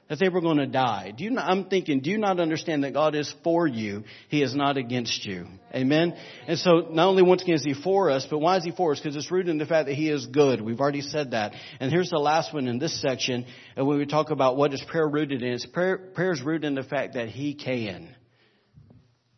that 0.08 0.18
they 0.18 0.28
were 0.28 0.40
going 0.40 0.58
to 0.58 0.66
die. 0.66 1.12
Do 1.16 1.24
you 1.24 1.30
not, 1.30 1.48
I'm 1.48 1.64
thinking, 1.64 2.00
do 2.00 2.10
you 2.10 2.18
not 2.18 2.38
understand 2.38 2.84
that 2.84 2.92
God 2.92 3.14
is 3.14 3.34
for 3.42 3.66
you? 3.66 4.04
He 4.28 4.42
is 4.42 4.54
not 4.54 4.76
against 4.76 5.24
you. 5.24 5.46
Amen? 5.74 6.14
And 6.46 6.58
so 6.58 6.88
not 6.90 7.08
only 7.08 7.22
once 7.22 7.42
again 7.42 7.54
is 7.54 7.64
He 7.64 7.74
for 7.74 8.10
us, 8.10 8.26
but 8.28 8.38
why 8.38 8.58
is 8.58 8.64
He 8.64 8.70
for 8.70 8.92
us? 8.92 9.00
Because 9.00 9.16
it's 9.16 9.30
rooted 9.30 9.50
in 9.50 9.58
the 9.58 9.66
fact 9.66 9.88
that 9.88 9.94
He 9.94 10.10
is 10.10 10.26
good. 10.26 10.60
We've 10.60 10.80
already 10.80 11.00
said 11.00 11.30
that. 11.30 11.54
And 11.80 11.90
here's 11.90 12.10
the 12.10 12.18
last 12.18 12.52
one 12.52 12.68
in 12.68 12.78
this 12.78 13.00
section. 13.00 13.46
And 13.76 13.86
when 13.86 13.98
we 13.98 14.06
talk 14.06 14.30
about 14.30 14.56
what 14.56 14.74
is 14.74 14.82
prayer 14.86 15.08
rooted 15.08 15.42
in, 15.42 15.52
it's 15.52 15.66
prayer, 15.66 15.96
prayer 15.96 16.32
is 16.32 16.42
rooted 16.42 16.64
in 16.64 16.74
the 16.74 16.82
fact 16.82 17.14
that 17.14 17.28
He 17.28 17.54
can. 17.54 18.14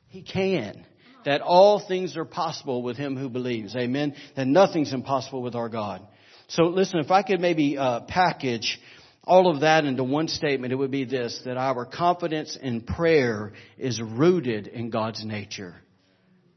He 0.09 0.23
can. 0.23 0.85
That 1.25 1.43
all 1.43 1.81
things 1.81 2.17
are 2.17 2.25
possible 2.25 2.83
with 2.83 2.97
Him 2.97 3.17
who 3.17 3.29
believes. 3.29 3.77
Amen? 3.77 4.17
That 4.35 4.47
nothing's 4.47 4.93
impossible 4.93 5.43
with 5.43 5.55
our 5.55 5.69
God. 5.69 6.07
So 6.49 6.65
listen, 6.65 7.01
if 7.01 7.11
I 7.11 7.23
could 7.23 7.41
maybe 7.41 7.77
uh, 7.77 8.01
package 8.03 8.81
all 9.27 9.51
of 9.51 9.61
that 9.63 9.85
into 9.85 10.05
one 10.05 10.29
statement, 10.29 10.73
it 10.73 10.77
would 10.77 10.93
be 10.93 11.05
this, 11.05 11.43
that 11.45 11.57
our 11.57 11.85
confidence 11.85 12.57
in 12.61 12.83
prayer 12.83 13.53
is 13.77 14.01
rooted 14.01 14.69
in 14.69 14.91
God's 14.91 15.25
nature. 15.25 15.75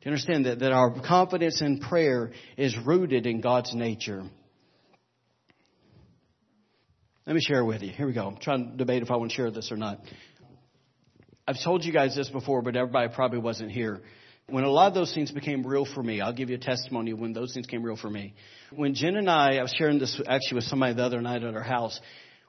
Do 0.01 0.09
you 0.09 0.11
understand 0.11 0.45
that? 0.45 0.59
That 0.59 0.71
our 0.71 1.01
confidence 1.01 1.61
in 1.61 1.79
prayer 1.79 2.31
is 2.57 2.77
rooted 2.85 3.25
in 3.25 3.41
God's 3.41 3.73
nature. 3.73 4.23
Let 7.25 7.35
me 7.35 7.41
share 7.41 7.65
with 7.65 7.81
you. 7.81 7.91
Here 7.91 8.07
we 8.07 8.13
go. 8.13 8.27
I'm 8.27 8.37
trying 8.37 8.71
to 8.71 8.77
debate 8.77 9.01
if 9.01 9.11
I 9.11 9.15
want 9.15 9.31
to 9.31 9.35
share 9.35 9.51
this 9.51 9.71
or 9.71 9.77
not. 9.77 9.99
I've 11.47 11.61
told 11.63 11.83
you 11.83 11.91
guys 11.91 12.15
this 12.15 12.29
before, 12.29 12.61
but 12.61 12.75
everybody 12.75 13.11
probably 13.13 13.39
wasn't 13.39 13.71
here. 13.71 14.01
When 14.47 14.63
a 14.63 14.69
lot 14.69 14.87
of 14.87 14.93
those 14.93 15.13
things 15.13 15.31
became 15.31 15.65
real 15.65 15.85
for 15.85 16.01
me, 16.01 16.21
I'll 16.21 16.33
give 16.33 16.49
you 16.49 16.55
a 16.55 16.59
testimony 16.59 17.13
when 17.13 17.33
those 17.33 17.53
things 17.53 17.67
came 17.67 17.83
real 17.83 17.97
for 17.97 18.09
me. 18.09 18.35
When 18.71 18.93
Jen 18.95 19.15
and 19.15 19.29
I, 19.29 19.57
I 19.57 19.61
was 19.61 19.73
sharing 19.77 19.99
this 19.99 20.19
actually 20.27 20.55
with 20.55 20.63
somebody 20.65 20.93
the 20.93 21.03
other 21.03 21.21
night 21.21 21.43
at 21.43 21.55
our 21.55 21.63
house, 21.63 21.99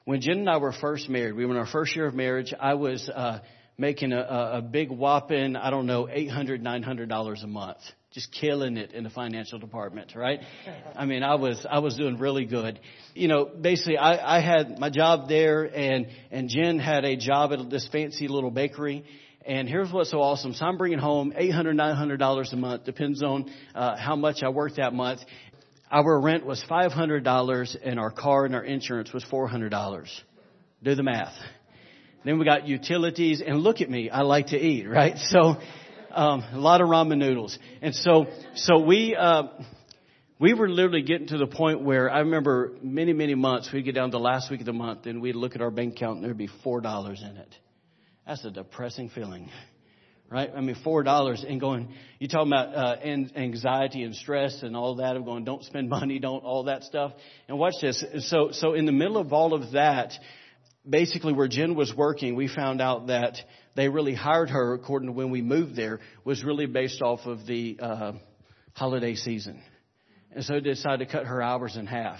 when 0.05 0.21
Jen 0.21 0.39
and 0.39 0.49
I 0.49 0.57
were 0.57 0.71
first 0.71 1.09
married, 1.09 1.35
we 1.35 1.45
were 1.45 1.51
in 1.51 1.57
our 1.57 1.67
first 1.67 1.95
year 1.95 2.05
of 2.05 2.15
marriage. 2.15 2.53
I 2.59 2.73
was 2.73 3.07
uh, 3.07 3.39
making 3.77 4.13
a, 4.13 4.21
a 4.55 4.61
big 4.61 4.89
whopping, 4.89 5.55
I 5.55 5.69
don't 5.69 5.85
know, 5.85 6.07
eight 6.11 6.29
hundred, 6.29 6.61
nine 6.63 6.83
hundred 6.83 7.09
dollars 7.09 7.43
a 7.43 7.47
month, 7.47 7.79
just 8.11 8.31
killing 8.31 8.77
it 8.77 8.93
in 8.93 9.03
the 9.03 9.09
financial 9.09 9.59
department, 9.59 10.13
right? 10.15 10.39
I 10.95 11.05
mean, 11.05 11.23
I 11.23 11.35
was 11.35 11.65
I 11.69 11.79
was 11.79 11.95
doing 11.95 12.17
really 12.17 12.45
good. 12.45 12.79
You 13.13 13.27
know, 13.27 13.45
basically, 13.45 13.97
I, 13.97 14.37
I 14.37 14.41
had 14.41 14.79
my 14.79 14.89
job 14.89 15.29
there, 15.29 15.63
and 15.63 16.07
and 16.31 16.49
Jen 16.49 16.79
had 16.79 17.05
a 17.05 17.15
job 17.15 17.53
at 17.53 17.69
this 17.69 17.87
fancy 17.91 18.27
little 18.27 18.51
bakery. 18.51 19.05
And 19.43 19.67
here's 19.67 19.91
what's 19.91 20.11
so 20.11 20.21
awesome. 20.21 20.53
So 20.53 20.65
I'm 20.65 20.77
bringing 20.77 20.99
home 20.99 21.33
eight 21.35 21.51
hundred, 21.51 21.73
nine 21.73 21.95
hundred 21.95 22.17
dollars 22.17 22.51
$900 22.51 22.53
a 22.53 22.57
month, 22.57 22.85
depends 22.85 23.23
on 23.23 23.51
uh, 23.73 23.97
how 23.97 24.15
much 24.15 24.43
I 24.43 24.49
worked 24.49 24.75
that 24.75 24.93
month. 24.93 25.21
Our 25.91 26.21
rent 26.21 26.45
was 26.45 26.63
$500 26.69 27.77
and 27.83 27.99
our 27.99 28.11
car 28.11 28.45
and 28.45 28.55
our 28.55 28.63
insurance 28.63 29.11
was 29.11 29.25
$400. 29.25 30.07
Do 30.83 30.95
the 30.95 31.03
math. 31.03 31.33
Then 32.23 32.39
we 32.39 32.45
got 32.45 32.65
utilities 32.65 33.41
and 33.45 33.59
look 33.59 33.81
at 33.81 33.89
me. 33.89 34.09
I 34.09 34.21
like 34.21 34.47
to 34.47 34.57
eat, 34.57 34.87
right? 34.87 35.15
So, 35.29 35.57
um, 36.11 36.43
a 36.53 36.57
lot 36.57 36.81
of 36.81 36.87
ramen 36.87 37.17
noodles. 37.17 37.57
And 37.81 37.95
so, 37.95 38.27
so 38.55 38.79
we, 38.79 39.15
uh, 39.15 39.43
we 40.39 40.53
were 40.53 40.67
literally 40.67 41.03
getting 41.03 41.27
to 41.27 41.37
the 41.37 41.47
point 41.47 41.81
where 41.81 42.09
I 42.09 42.19
remember 42.19 42.73
many, 42.81 43.13
many 43.13 43.35
months 43.35 43.69
we'd 43.71 43.85
get 43.85 43.95
down 43.95 44.11
to 44.11 44.17
the 44.17 44.19
last 44.19 44.51
week 44.51 44.59
of 44.59 44.65
the 44.65 44.73
month 44.73 45.05
and 45.05 45.21
we'd 45.21 45.35
look 45.35 45.55
at 45.55 45.61
our 45.61 45.71
bank 45.71 45.95
account 45.95 46.17
and 46.17 46.25
there'd 46.25 46.37
be 46.37 46.49
$4 46.65 47.21
in 47.21 47.37
it. 47.37 47.55
That's 48.27 48.43
a 48.45 48.51
depressing 48.51 49.09
feeling 49.09 49.49
right? 50.31 50.49
I 50.55 50.61
mean, 50.61 50.77
four 50.83 51.03
dollars 51.03 51.45
and 51.47 51.59
going. 51.59 51.89
You 52.19 52.27
talking 52.27 52.51
about 52.51 52.73
uh, 52.73 52.95
anxiety 53.03 54.03
and 54.03 54.15
stress 54.15 54.63
and 54.63 54.75
all 54.75 54.95
that 54.95 55.17
of 55.17 55.25
going. 55.25 55.43
Don't 55.43 55.63
spend 55.63 55.89
money. 55.99 56.19
Don't 56.19 56.43
all 56.43 56.63
that 56.63 56.83
stuff. 56.83 57.11
And 57.47 57.59
watch 57.59 57.75
this. 57.81 58.03
So, 58.29 58.49
so 58.51 58.73
in 58.73 58.85
the 58.85 58.91
middle 58.91 59.17
of 59.17 59.33
all 59.33 59.53
of 59.53 59.73
that, 59.73 60.13
basically 60.89 61.33
where 61.33 61.49
Jen 61.49 61.75
was 61.75 61.93
working, 61.95 62.35
we 62.35 62.47
found 62.47 62.81
out 62.81 63.07
that 63.07 63.37
they 63.75 63.89
really 63.89 64.15
hired 64.15 64.49
her 64.49 64.73
according 64.73 65.07
to 65.07 65.13
when 65.13 65.29
we 65.29 65.41
moved 65.41 65.75
there 65.75 65.99
was 66.23 66.43
really 66.43 66.65
based 66.65 67.01
off 67.01 67.19
of 67.25 67.45
the 67.45 67.77
uh, 67.79 68.13
holiday 68.73 69.15
season, 69.15 69.61
and 70.33 70.43
so 70.43 70.53
they 70.53 70.61
decided 70.61 71.05
to 71.05 71.11
cut 71.11 71.25
her 71.25 71.41
hours 71.41 71.75
in 71.75 71.85
half. 71.85 72.19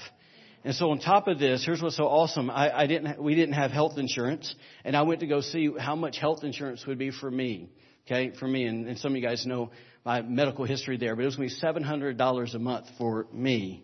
And 0.64 0.76
so 0.76 0.92
on 0.92 1.00
top 1.00 1.28
of 1.28 1.40
this, 1.40 1.66
here's 1.66 1.82
what's 1.82 1.98
so 1.98 2.04
awesome. 2.04 2.52
I, 2.52 2.82
I 2.82 2.86
didn't, 2.86 3.22
we 3.22 3.34
didn't 3.34 3.56
have 3.56 3.72
health 3.72 3.98
insurance, 3.98 4.54
and 4.86 4.96
I 4.96 5.02
went 5.02 5.22
to 5.22 5.28
go 5.28 5.42
see 5.42 5.72
how 5.80 5.96
much 5.96 6.20
health 6.20 6.44
insurance 6.44 6.86
would 6.86 7.00
be 7.00 7.10
for 7.10 7.32
me 7.32 7.70
Okay, 8.06 8.32
for 8.40 8.48
me, 8.48 8.66
and, 8.66 8.88
and 8.88 8.98
some 8.98 9.12
of 9.12 9.16
you 9.16 9.22
guys 9.22 9.46
know 9.46 9.70
my 10.04 10.22
medical 10.22 10.66
history 10.66 10.98
there, 10.98 11.16
but 11.16 11.22
it 11.22 11.26
was 11.26 11.36
going 11.36 11.50
to 11.50 11.56
be 11.56 11.60
seven 11.60 11.84
hundred 11.84 12.18
dollars 12.18 12.56
a 12.56 12.60
month 12.60 12.88
for 12.98 13.28
me. 13.32 13.84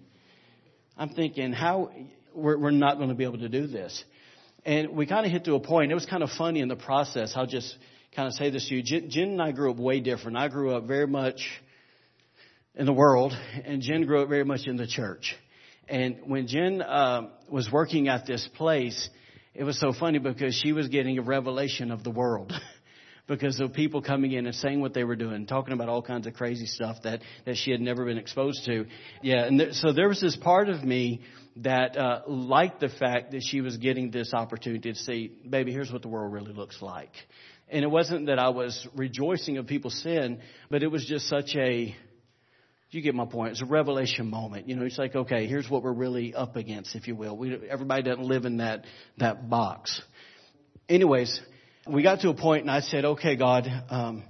I'm 0.98 1.10
thinking, 1.10 1.54
how 1.54 1.92
we're, 2.34 2.58
we're 2.58 2.72
not 2.72 2.98
going 2.98 3.10
to 3.10 3.16
be 3.16 3.24
able 3.24 3.38
to 3.40 3.50
do 3.50 3.68
this, 3.68 4.04
and 4.66 4.90
we 4.90 5.06
kind 5.06 5.26
of 5.26 5.32
hit 5.32 5.46
to 5.46 5.54
a 5.54 5.60
point. 5.60 5.92
It 5.92 5.96
was 5.96 6.08
kind 6.08 6.24
of 6.24 6.30
funny 6.32 6.62
in 6.62 6.68
the 6.68 6.76
process. 6.76 7.34
I'll 7.36 7.46
just 7.46 7.78
kind 8.16 8.28
of 8.28 8.34
say 8.34 8.50
this 8.50 8.68
to 8.70 8.76
you. 8.76 8.84
Jen, 8.84 9.10
Jen 9.10 9.30
and 9.30 9.42
I 9.42 9.52
grew 9.52 9.70
up 9.70 9.78
way 9.78 10.00
different. 10.00 10.38
I 10.38 10.48
grew 10.48 10.76
up 10.76 10.86
very 10.86 11.08
much 11.08 11.48
in 12.74 12.88
the 12.88 12.94
world, 12.94 13.34
and 13.66 13.82
Jen 13.82 14.06
grew 14.06 14.24
up 14.24 14.30
very 14.30 14.46
much 14.46 14.62
in 14.66 14.78
the 14.78 14.88
church. 14.88 15.36
And 15.88 16.18
when 16.26 16.48
Jen 16.48 16.82
uh, 16.82 17.30
was 17.50 17.72
working 17.72 18.08
at 18.08 18.26
this 18.26 18.48
place, 18.56 19.10
it 19.54 19.64
was 19.64 19.80
so 19.80 19.94
funny 19.94 20.20
because 20.20 20.56
she 20.56 20.74
was 20.74 20.88
getting 20.88 21.18
a 21.18 21.22
revelation 21.22 21.92
of 21.92 22.04
the 22.04 22.12
world. 22.12 22.52
because 23.28 23.60
of 23.60 23.74
people 23.74 24.02
coming 24.02 24.32
in 24.32 24.46
and 24.46 24.56
saying 24.56 24.80
what 24.80 24.94
they 24.94 25.04
were 25.04 25.16
doing, 25.16 25.46
talking 25.46 25.74
about 25.74 25.90
all 25.90 26.02
kinds 26.02 26.28
of 26.28 26.34
crazy 26.34 26.66
stuff 26.66 26.98
that, 27.04 27.22
that 27.46 27.58
she 27.58 27.72
had 27.72 27.82
never 27.82 28.06
been 28.06 28.18
exposed 28.18 28.66
to. 28.66 28.86
Yeah, 29.22 29.46
and 29.46 29.60
there, 29.60 29.74
so 29.74 29.92
there 29.92 30.08
was 30.08 30.22
this 30.22 30.36
part 30.36 30.70
of 30.70 30.84
me 30.84 31.22
that 31.58 31.98
uh, 31.98 32.22
liked 32.28 32.80
the 32.80 32.90
fact 32.90 33.32
that 33.32 33.44
she 33.44 33.62
was 33.62 33.78
getting 33.78 34.12
this 34.12 34.34
opportunity 34.34 34.94
to 34.94 34.98
see, 34.98 35.32
baby, 35.50 35.72
here's 35.72 35.92
what 35.92 36.02
the 36.02 36.08
world 36.08 36.32
really 36.32 36.54
looks 36.54 36.82
like. 36.82 37.12
And 37.70 37.84
it 37.84 37.90
wasn't 37.90 38.28
that 38.28 38.40
I 38.40 38.50
was 38.50 38.88
rejoicing 38.96 39.58
of 39.58 39.68
people's 39.68 40.02
sin, 40.02 40.40
but 40.70 40.84
it 40.84 40.88
was 40.88 41.06
just 41.06 41.28
such 41.28 41.56
a, 41.56 41.94
you 42.92 43.02
get 43.02 43.14
my 43.14 43.26
point. 43.26 43.52
It's 43.52 43.62
a 43.62 43.66
revelation 43.66 44.30
moment. 44.30 44.70
You 44.70 44.78
know, 44.78 44.86
it's 44.86 44.98
like, 44.98 45.16
okay, 45.16 45.48
here's 45.48 45.70
what 45.70 45.84
we're 45.84 45.92
really 45.92 46.34
up 46.34 46.56
against, 46.56 46.96
if 46.96 47.08
you 47.08 47.16
will. 47.16 47.36
We, 47.36 47.58
everybody 47.70 48.04
doesn't 48.04 48.24
live 48.24 48.46
in 48.46 48.58
that, 48.58 48.86
that 49.18 49.50
box. 49.50 50.02
Anyways, 50.88 51.42
we 51.90 52.04
got 52.04 52.22
to 52.22 52.30
a 52.30 52.34
point 52.34 52.62
and 52.62 52.72
I 52.72 52.82
said, 52.82 53.06
okay, 53.06 53.36
God, 53.36 53.68
um, 53.90 54.24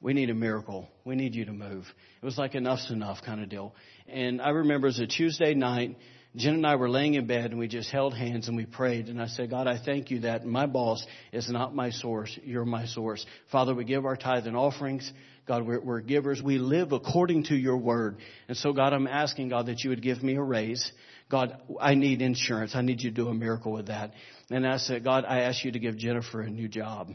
we 0.00 0.14
need 0.14 0.30
a 0.30 0.34
miracle. 0.34 0.88
We 1.04 1.14
need 1.14 1.34
you 1.34 1.44
to 1.44 1.52
move. 1.52 1.84
It 2.22 2.24
was 2.24 2.38
like 2.38 2.54
enough's 2.54 2.90
enough 2.90 3.18
kind 3.24 3.42
of 3.42 3.48
deal. 3.48 3.74
And 4.08 4.40
I 4.40 4.50
remember 4.50 4.86
it 4.86 4.90
was 4.90 5.00
a 5.00 5.06
Tuesday 5.06 5.54
night. 5.54 5.96
Jen 6.36 6.54
and 6.54 6.66
I 6.66 6.76
were 6.76 6.88
laying 6.88 7.14
in 7.14 7.26
bed 7.26 7.50
and 7.50 7.58
we 7.58 7.66
just 7.66 7.90
held 7.90 8.14
hands 8.14 8.48
and 8.48 8.56
we 8.56 8.64
prayed. 8.64 9.08
And 9.08 9.20
I 9.20 9.26
said, 9.26 9.50
God, 9.50 9.66
I 9.66 9.78
thank 9.84 10.10
you 10.10 10.20
that 10.20 10.46
my 10.46 10.66
boss 10.66 11.04
is 11.32 11.50
not 11.50 11.74
my 11.74 11.90
source. 11.90 12.38
You're 12.44 12.64
my 12.64 12.86
source. 12.86 13.24
Father, 13.50 13.74
we 13.74 13.84
give 13.84 14.04
our 14.04 14.16
tithe 14.16 14.46
and 14.46 14.56
offerings. 14.56 15.12
God, 15.46 15.66
we're, 15.66 15.80
we're 15.80 16.00
givers. 16.00 16.40
We 16.40 16.58
live 16.58 16.92
according 16.92 17.44
to 17.44 17.56
your 17.56 17.76
word. 17.76 18.18
And 18.46 18.56
so, 18.56 18.72
God, 18.72 18.92
I'm 18.92 19.08
asking, 19.08 19.48
God, 19.48 19.66
that 19.66 19.82
you 19.82 19.90
would 19.90 20.02
give 20.02 20.22
me 20.22 20.36
a 20.36 20.42
raise. 20.42 20.92
God, 21.30 21.56
I 21.80 21.94
need 21.94 22.22
insurance. 22.22 22.74
I 22.74 22.82
need 22.82 23.00
you 23.02 23.10
to 23.10 23.14
do 23.16 23.28
a 23.28 23.34
miracle 23.34 23.72
with 23.72 23.86
that. 23.86 24.12
And 24.50 24.66
I 24.66 24.78
said, 24.78 25.04
God, 25.04 25.24
I 25.24 25.42
ask 25.42 25.64
you 25.64 25.70
to 25.70 25.78
give 25.78 25.96
Jennifer 25.96 26.40
a 26.40 26.50
new 26.50 26.68
job. 26.68 27.10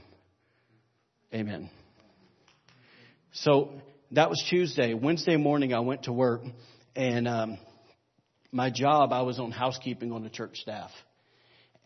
Amen. 1.33 1.69
So 3.33 3.73
that 4.11 4.29
was 4.29 4.41
Tuesday. 4.49 4.93
Wednesday 4.93 5.35
morning, 5.35 5.73
I 5.73 5.81
went 5.81 6.03
to 6.03 6.13
work, 6.13 6.43
and 6.95 7.27
um, 7.27 7.57
my 8.53 8.69
job, 8.69 9.11
I 9.11 9.23
was 9.23 9.37
on 9.37 9.51
housekeeping 9.51 10.13
on 10.13 10.23
the 10.23 10.29
church 10.29 10.59
staff, 10.59 10.91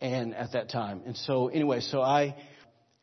and 0.00 0.32
at 0.32 0.52
that 0.52 0.70
time. 0.70 1.02
And 1.06 1.16
so, 1.16 1.48
anyway, 1.48 1.80
so 1.80 2.00
I 2.00 2.36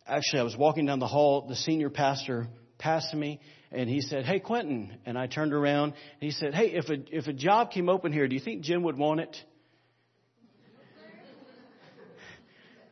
actually 0.08 0.40
I 0.40 0.44
was 0.44 0.56
walking 0.56 0.86
down 0.86 1.00
the 1.00 1.08
hall. 1.08 1.48
The 1.50 1.58
senior 1.58 1.90
pastor 1.90 2.48
passed 2.78 3.14
me, 3.14 3.42
and 3.72 3.90
he 3.90 4.02
said, 4.02 4.26
"Hey, 4.26 4.40
Quinton," 4.40 4.98
and 5.06 5.18
I 5.18 5.28
turned 5.28 5.54
around. 5.54 5.94
and 5.94 6.22
He 6.22 6.32
said, 6.32 6.54
"Hey, 6.54 6.68
if 6.72 6.90
a 6.90 6.98
if 7.16 7.28
a 7.28 7.34
job 7.34 7.72
came 7.72 7.90
open 7.90 8.12
here, 8.12 8.28
do 8.28 8.36
you 8.36 8.42
think 8.42 8.62
Jen 8.62 8.84
would 8.84 8.98
want 8.98 9.20
it?" 9.22 9.38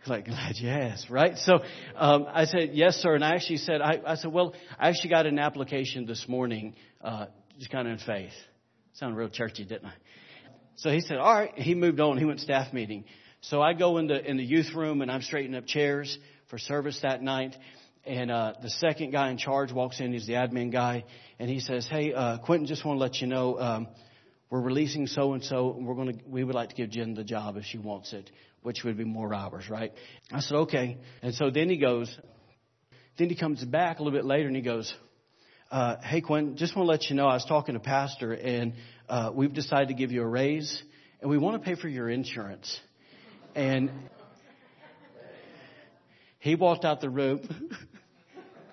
like 0.07 0.25
glad 0.25 0.55
you 0.57 0.69
asked, 0.69 1.09
right? 1.09 1.37
So 1.37 1.59
um, 1.95 2.27
I 2.29 2.45
said 2.45 2.71
yes, 2.73 2.97
sir, 2.97 3.15
and 3.15 3.23
I 3.23 3.33
actually 3.33 3.57
said 3.57 3.81
I, 3.81 3.99
I 4.05 4.15
said, 4.15 4.31
well, 4.31 4.53
I 4.77 4.89
actually 4.89 5.09
got 5.09 5.25
an 5.25 5.39
application 5.39 6.05
this 6.05 6.25
morning, 6.27 6.75
uh, 7.01 7.25
just 7.57 7.71
kind 7.71 7.87
of 7.87 7.93
in 7.93 7.99
faith. 8.05 8.33
Sounded 8.93 9.17
real 9.17 9.29
churchy, 9.29 9.65
didn't 9.65 9.87
I? 9.87 9.93
So 10.75 10.89
he 10.89 10.99
said, 10.99 11.17
all 11.17 11.33
right. 11.33 11.51
He 11.55 11.73
moved 11.73 11.99
on. 11.99 12.17
He 12.17 12.25
went 12.25 12.39
staff 12.39 12.71
meeting. 12.73 13.05
So 13.41 13.61
I 13.61 13.73
go 13.73 13.97
in 13.97 14.07
the 14.07 14.23
in 14.23 14.37
the 14.37 14.43
youth 14.43 14.73
room 14.75 15.01
and 15.01 15.11
I'm 15.11 15.21
straightening 15.21 15.57
up 15.57 15.65
chairs 15.65 16.17
for 16.49 16.57
service 16.57 16.99
that 17.01 17.21
night. 17.21 17.55
And 18.05 18.29
uh, 18.29 18.53
the 18.61 18.69
second 18.69 19.11
guy 19.11 19.31
in 19.31 19.37
charge 19.37 19.71
walks 19.71 19.99
in. 19.99 20.13
He's 20.13 20.27
the 20.27 20.33
admin 20.33 20.71
guy, 20.71 21.05
and 21.39 21.49
he 21.49 21.59
says, 21.59 21.87
"Hey, 21.89 22.13
uh, 22.13 22.37
Quinton, 22.37 22.67
just 22.67 22.85
want 22.85 22.97
to 22.97 23.01
let 23.01 23.15
you 23.21 23.27
know." 23.27 23.59
Um, 23.59 23.87
we're 24.51 24.61
releasing 24.61 25.07
so 25.07 25.33
and 25.33 25.43
so, 25.43 25.73
and 25.73 25.87
we're 25.87 25.95
going 25.95 26.19
to, 26.19 26.23
we 26.27 26.43
would 26.43 26.53
like 26.53 26.69
to 26.69 26.75
give 26.75 26.91
Jen 26.91 27.15
the 27.15 27.23
job 27.23 27.57
if 27.57 27.65
she 27.65 27.79
wants 27.79 28.13
it 28.13 28.29
which 28.65 28.83
would 28.83 28.97
be 28.97 29.03
more 29.03 29.31
hours, 29.31 29.69
right? 29.69 29.93
I 30.31 30.39
said, 30.39 30.55
okay. 30.55 30.97
And 31.21 31.35
so 31.35 31.51
then 31.51 31.69
he 31.69 31.77
goes, 31.77 32.13
then 33.19 33.29
he 33.29 33.35
comes 33.35 33.63
back 33.63 33.99
a 33.99 34.03
little 34.03 34.17
bit 34.17 34.25
later 34.25 34.47
and 34.47 34.55
he 34.55 34.63
goes, 34.63 34.91
uh, 35.69 35.97
hey 36.01 36.19
Quinton, 36.19 36.57
just 36.57 36.75
want 36.75 36.87
to 36.87 36.91
let 36.91 37.03
you 37.03 37.15
know 37.15 37.27
I 37.27 37.35
was 37.35 37.45
talking 37.45 37.75
to 37.75 37.79
Pastor 37.79 38.33
and 38.33 38.73
uh, 39.07 39.29
we've 39.35 39.53
decided 39.53 39.89
to 39.89 39.93
give 39.93 40.11
you 40.11 40.23
a 40.23 40.27
raise 40.27 40.81
and 41.21 41.29
we 41.29 41.37
want 41.37 41.61
to 41.61 41.69
pay 41.69 41.79
for 41.79 41.87
your 41.87 42.09
insurance. 42.09 42.79
And 43.53 43.91
he 46.39 46.55
walked 46.55 46.85
out 46.85 47.01
the 47.01 47.09
room. 47.09 47.47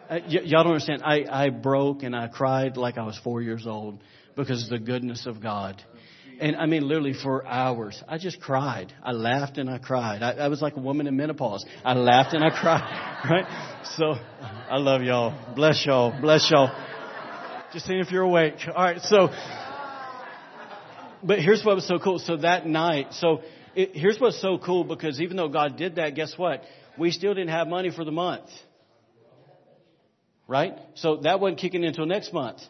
uh, 0.09 0.19
y- 0.27 0.41
y'all 0.45 0.65
don't 0.65 0.73
understand. 0.73 1.03
I, 1.05 1.25
I 1.31 1.51
broke 1.51 2.03
and 2.03 2.15
I 2.15 2.29
cried 2.29 2.77
like 2.77 2.99
I 2.99 3.05
was 3.05 3.19
four 3.19 3.43
years 3.43 3.67
old 3.67 4.03
because 4.37 4.65
of 4.65 4.71
the 4.71 4.79
goodness 4.79 5.27
of 5.27 5.41
God. 5.41 5.83
And 6.41 6.57
I 6.57 6.67
mean, 6.67 6.89
literally 6.89 7.13
for 7.13 7.47
hours. 7.47 8.03
I 8.09 8.19
just 8.19 8.41
cried. 8.41 8.93
I 9.03 9.13
laughed 9.13 9.59
and 9.59 9.71
I 9.71 9.79
cried. 9.79 10.23
I, 10.23 10.33
I 10.33 10.49
was 10.49 10.61
like 10.61 10.77
a 10.77 10.81
woman 10.81 11.07
in 11.07 11.17
menopause. 11.17 11.65
I 11.85 11.95
laughed 11.95 12.35
and 12.35 12.45
I 12.45 12.51
cried. 12.51 13.09
Right? 13.31 13.85
So, 13.97 14.15
I 14.69 14.79
love 14.79 15.03
y'all. 15.03 15.55
Bless 15.55 15.87
y'all. 15.87 16.21
Bless 16.21 16.51
y'all. 16.51 16.71
Just 17.73 17.87
seeing 17.87 18.01
if 18.01 18.11
you're 18.11 18.25
awake. 18.25 18.55
All 18.67 18.83
right. 18.83 19.01
So, 19.01 19.29
but 21.23 21.39
here's 21.39 21.65
what 21.65 21.77
was 21.77 21.87
so 21.87 22.01
cool. 22.01 22.19
So 22.19 22.39
that 22.39 22.67
night, 22.67 23.13
so 23.13 23.43
it, 23.77 23.91
here's 23.95 24.19
what's 24.19 24.41
so 24.41 24.59
cool 24.59 24.83
because 24.83 25.21
even 25.21 25.37
though 25.37 25.49
God 25.49 25.77
did 25.77 25.95
that, 25.97 26.17
guess 26.17 26.37
what? 26.37 26.65
We 26.99 27.13
still 27.13 27.33
didn't 27.33 27.51
have 27.51 27.69
money 27.69 27.91
for 27.91 28.05
the 28.05 28.11
month. 28.11 28.51
Right? 30.49 30.75
So 30.95 31.19
that 31.19 31.41
wasn't 31.41 31.61
kicking 31.61 31.83
in 31.83 31.89
until 31.89 32.07
next 32.07 32.33
month. 32.33 32.61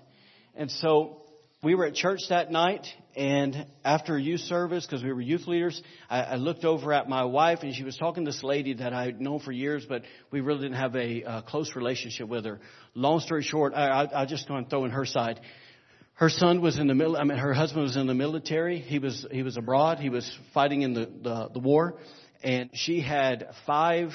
And 0.54 0.70
so 0.70 1.22
we 1.62 1.76
were 1.76 1.86
at 1.86 1.94
church 1.94 2.22
that 2.28 2.50
night, 2.50 2.86
and 3.14 3.66
after 3.84 4.18
youth 4.18 4.40
service, 4.40 4.84
because 4.84 5.04
we 5.04 5.12
were 5.12 5.20
youth 5.20 5.46
leaders, 5.46 5.80
I, 6.10 6.22
I, 6.22 6.34
looked 6.34 6.64
over 6.64 6.92
at 6.92 7.08
my 7.08 7.24
wife, 7.24 7.60
and 7.62 7.72
she 7.72 7.84
was 7.84 7.96
talking 7.96 8.24
to 8.24 8.32
this 8.32 8.42
lady 8.42 8.74
that 8.74 8.92
I 8.92 9.04
had 9.04 9.20
known 9.20 9.38
for 9.38 9.52
years, 9.52 9.86
but 9.88 10.02
we 10.32 10.40
really 10.40 10.62
didn't 10.62 10.78
have 10.78 10.96
a, 10.96 11.22
a 11.22 11.42
close 11.46 11.76
relationship 11.76 12.28
with 12.28 12.44
her. 12.46 12.58
Long 12.94 13.20
story 13.20 13.44
short, 13.44 13.74
I, 13.74 13.86
I, 13.86 14.22
I 14.22 14.26
just 14.26 14.48
going 14.48 14.64
to 14.64 14.70
throw 14.70 14.84
in 14.84 14.90
her 14.90 15.06
side. 15.06 15.40
Her 16.14 16.28
son 16.28 16.60
was 16.60 16.78
in 16.78 16.88
the 16.88 16.94
middle. 16.94 17.16
I 17.16 17.22
mean, 17.22 17.38
her 17.38 17.54
husband 17.54 17.84
was 17.84 17.96
in 17.96 18.08
the 18.08 18.14
military. 18.14 18.78
He 18.78 18.98
was 18.98 19.26
he 19.30 19.42
was 19.42 19.56
abroad. 19.56 19.98
He 19.98 20.10
was 20.10 20.30
fighting 20.52 20.82
in 20.82 20.94
the 20.94 21.06
the, 21.06 21.50
the 21.54 21.58
war, 21.58 21.98
and 22.42 22.70
she 22.74 23.00
had 23.00 23.48
five 23.66 24.10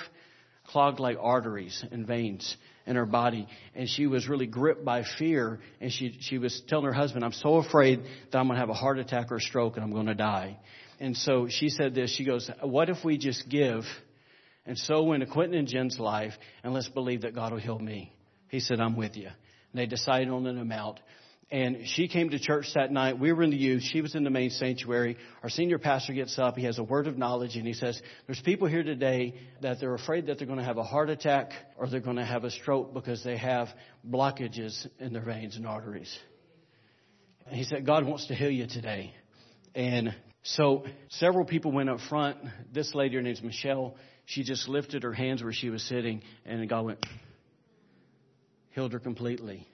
clogged 0.68 1.00
like 1.00 1.18
arteries 1.20 1.84
and 1.92 2.06
veins 2.06 2.56
in 2.88 2.96
her 2.96 3.06
body. 3.06 3.48
And 3.76 3.88
she 3.88 4.08
was 4.08 4.28
really 4.28 4.48
gripped 4.48 4.84
by 4.84 5.04
fear. 5.20 5.60
And 5.80 5.92
she, 5.92 6.18
she 6.22 6.40
was 6.40 6.64
telling 6.68 6.86
her 6.86 6.94
husband, 6.94 7.24
I'm 7.24 7.34
so 7.34 7.58
afraid 7.58 8.02
that 8.32 8.38
I'm 8.38 8.48
going 8.48 8.56
to 8.56 8.62
have 8.62 8.70
a 8.70 8.74
heart 8.74 8.98
attack 8.98 9.32
or 9.32 9.36
a 9.36 9.42
stroke 9.42 9.76
and 9.76 9.84
I'm 9.84 9.92
going 9.92 10.08
to 10.08 10.16
die. 10.16 10.58
And 11.00 11.16
so 11.16 11.48
she 11.48 11.70
said 11.70 11.94
this, 11.94 12.16
she 12.16 12.24
goes, 12.24 12.50
what 12.64 12.90
if 12.90 13.04
we 13.04 13.18
just 13.20 13.48
give 13.48 13.84
and 14.66 14.78
sow 14.78 15.14
into 15.14 15.28
Quinton 15.28 15.60
and 15.60 15.68
Jen's 15.68 16.00
life 16.00 16.34
and 16.64 16.74
let's 16.74 16.90
believe 16.90 17.22
that 17.22 17.36
God 17.36 17.52
will 17.52 17.60
heal 17.60 17.78
me? 17.78 18.14
He 18.48 18.62
said, 18.62 18.80
I'm 18.80 18.96
with 18.96 19.16
you. 19.16 19.28
And 19.28 19.82
they 19.82 19.86
decided 19.86 20.30
on 20.30 20.48
an 20.48 20.58
amount. 20.58 21.02
And 21.50 21.88
she 21.88 22.10
came 22.10 22.30
to 22.32 22.40
church 22.40 22.68
that 22.76 22.92
night. 22.92 23.20
We 23.20 23.32
were 23.32 23.42
in 23.42 23.52
the 23.52 23.58
youth. 23.58 23.82
She 23.82 24.02
was 24.02 24.16
in 24.16 24.26
the 24.26 24.30
main 24.30 24.50
sanctuary. 24.50 25.16
Our 25.44 25.50
senior 25.50 25.80
pastor 25.80 26.12
gets 26.12 26.38
up. 26.38 26.58
He 26.58 26.66
has 26.66 26.78
a 26.78 26.84
word 26.84 27.08
of 27.08 27.18
knowledge 27.18 27.56
and 27.56 27.66
he 27.66 27.72
says, 27.72 28.02
there's 28.26 28.42
people 28.42 28.68
here 28.68 28.84
today 28.84 29.34
that 29.62 29.80
they're 29.80 29.94
afraid 29.94 30.28
that 30.28 30.38
they're 30.38 30.48
going 30.48 30.60
to 30.60 30.66
have 30.66 30.78
a 30.78 30.84
heart 30.84 31.10
attack 31.10 31.54
or 31.78 31.88
they're 31.88 32.02
going 32.02 32.18
to 32.18 32.26
have 32.26 32.44
a 32.44 32.52
stroke 32.52 32.94
because 32.94 33.24
they 33.24 33.38
have 33.38 33.70
blockages 34.06 34.88
in 35.00 35.14
their 35.14 35.24
veins 35.24 35.56
and 35.56 35.66
arteries. 35.66 36.14
And 37.46 37.56
he 37.56 37.64
said, 37.64 37.86
God 37.86 38.06
wants 38.06 38.28
to 38.28 38.36
heal 38.36 38.52
you 38.52 38.68
today. 38.68 39.14
And 39.74 40.14
so 40.44 40.84
several 41.12 41.46
people 41.46 41.72
went 41.72 41.90
up 41.90 42.02
front. 42.10 42.40
This 42.74 42.94
lady, 42.94 43.16
her 43.16 43.22
name's 43.22 43.42
Michelle. 43.42 43.96
She 44.26 44.44
just 44.44 44.68
lifted 44.68 45.04
her 45.04 45.14
hands 45.14 45.42
where 45.42 45.54
she 45.54 45.70
was 45.70 45.82
sitting 45.84 46.24
and 46.46 46.68
God 46.68 46.84
went, 46.84 47.06
healed 48.72 48.92
her 48.92 49.00
completely. 49.00 49.66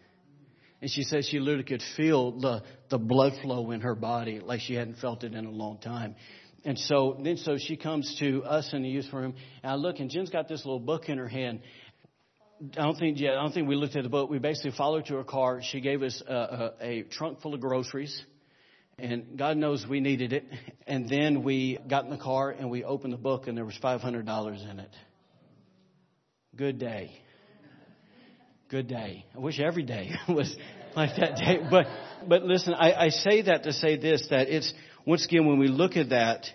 And 0.84 0.92
she 0.92 1.04
says 1.04 1.26
she 1.26 1.40
literally 1.40 1.64
could 1.64 1.82
feel 1.96 2.38
the, 2.42 2.62
the 2.90 2.98
blood 2.98 3.32
flow 3.42 3.72
in 3.72 3.80
her 3.80 3.96
body 3.96 4.42
like 4.42 4.60
she 4.60 4.74
hadn't 4.74 4.96
felt 4.96 5.24
it 5.24 5.34
in 5.34 5.46
a 5.46 5.50
long 5.50 5.78
time. 5.78 6.14
And 6.66 6.78
so 6.78 7.18
then 7.24 7.38
so 7.38 7.58
she 7.58 7.78
comes 7.78 8.18
to 8.20 8.44
us 8.44 8.70
in 8.74 8.84
the 8.84 8.90
youth 8.90 9.06
room 9.14 9.34
and 9.64 9.72
I 9.72 9.76
look 9.76 10.00
and 10.00 10.10
Jen's 10.10 10.30
got 10.30 10.50
this 10.50 10.66
little 10.66 10.82
book 10.82 11.08
in 11.08 11.20
her 11.20 11.30
hand. 11.30 11.62
I 12.78 12.82
don't 12.82 13.00
think 13.00 13.18
yeah, 13.18 13.30
I 13.30 13.36
don't 13.36 13.54
think 13.54 13.70
we 13.70 13.78
looked 13.78 13.96
at 13.96 14.04
the 14.04 14.10
book. 14.10 14.30
We 14.30 14.40
basically 14.40 14.72
followed 14.72 15.06
to 15.06 15.16
her 15.16 15.24
car. 15.24 15.62
She 15.64 15.80
gave 15.80 16.04
us 16.04 16.22
a, 16.28 16.34
a, 16.34 16.74
a 16.82 17.04
trunk 17.04 17.40
full 17.40 17.54
of 17.54 17.62
groceries, 17.62 18.22
and 19.00 19.38
God 19.38 19.56
knows 19.56 19.86
we 19.88 20.02
needed 20.02 20.34
it. 20.34 20.44
And 20.86 21.08
then 21.08 21.44
we 21.44 21.80
got 21.90 22.04
in 22.04 22.10
the 22.10 22.18
car 22.18 22.52
and 22.52 22.70
we 22.70 22.84
opened 22.84 23.14
the 23.14 23.18
book, 23.18 23.48
and 23.48 23.58
there 23.58 23.64
was 23.64 23.78
five 23.82 24.02
hundred 24.02 24.26
dollars 24.26 24.62
in 24.70 24.80
it. 24.80 24.92
Good 26.58 26.78
day. 26.78 27.22
Good 28.74 28.88
day. 28.88 29.24
I 29.36 29.40
wish 29.40 29.60
every 29.60 29.84
day 29.84 30.10
was 30.28 30.56
like 30.96 31.16
that 31.18 31.36
day. 31.36 31.60
But, 31.70 31.86
but 32.28 32.42
listen, 32.42 32.74
I, 32.74 32.94
I 32.94 33.10
say 33.10 33.44
that 33.44 33.62
to 33.64 33.72
say 33.72 33.98
this, 33.98 34.26
that 34.32 34.50
it's, 34.50 34.74
once 35.06 35.24
again, 35.26 35.46
when 35.46 35.60
we 35.60 35.68
look 35.68 35.96
at 35.96 36.10
that, 36.10 36.48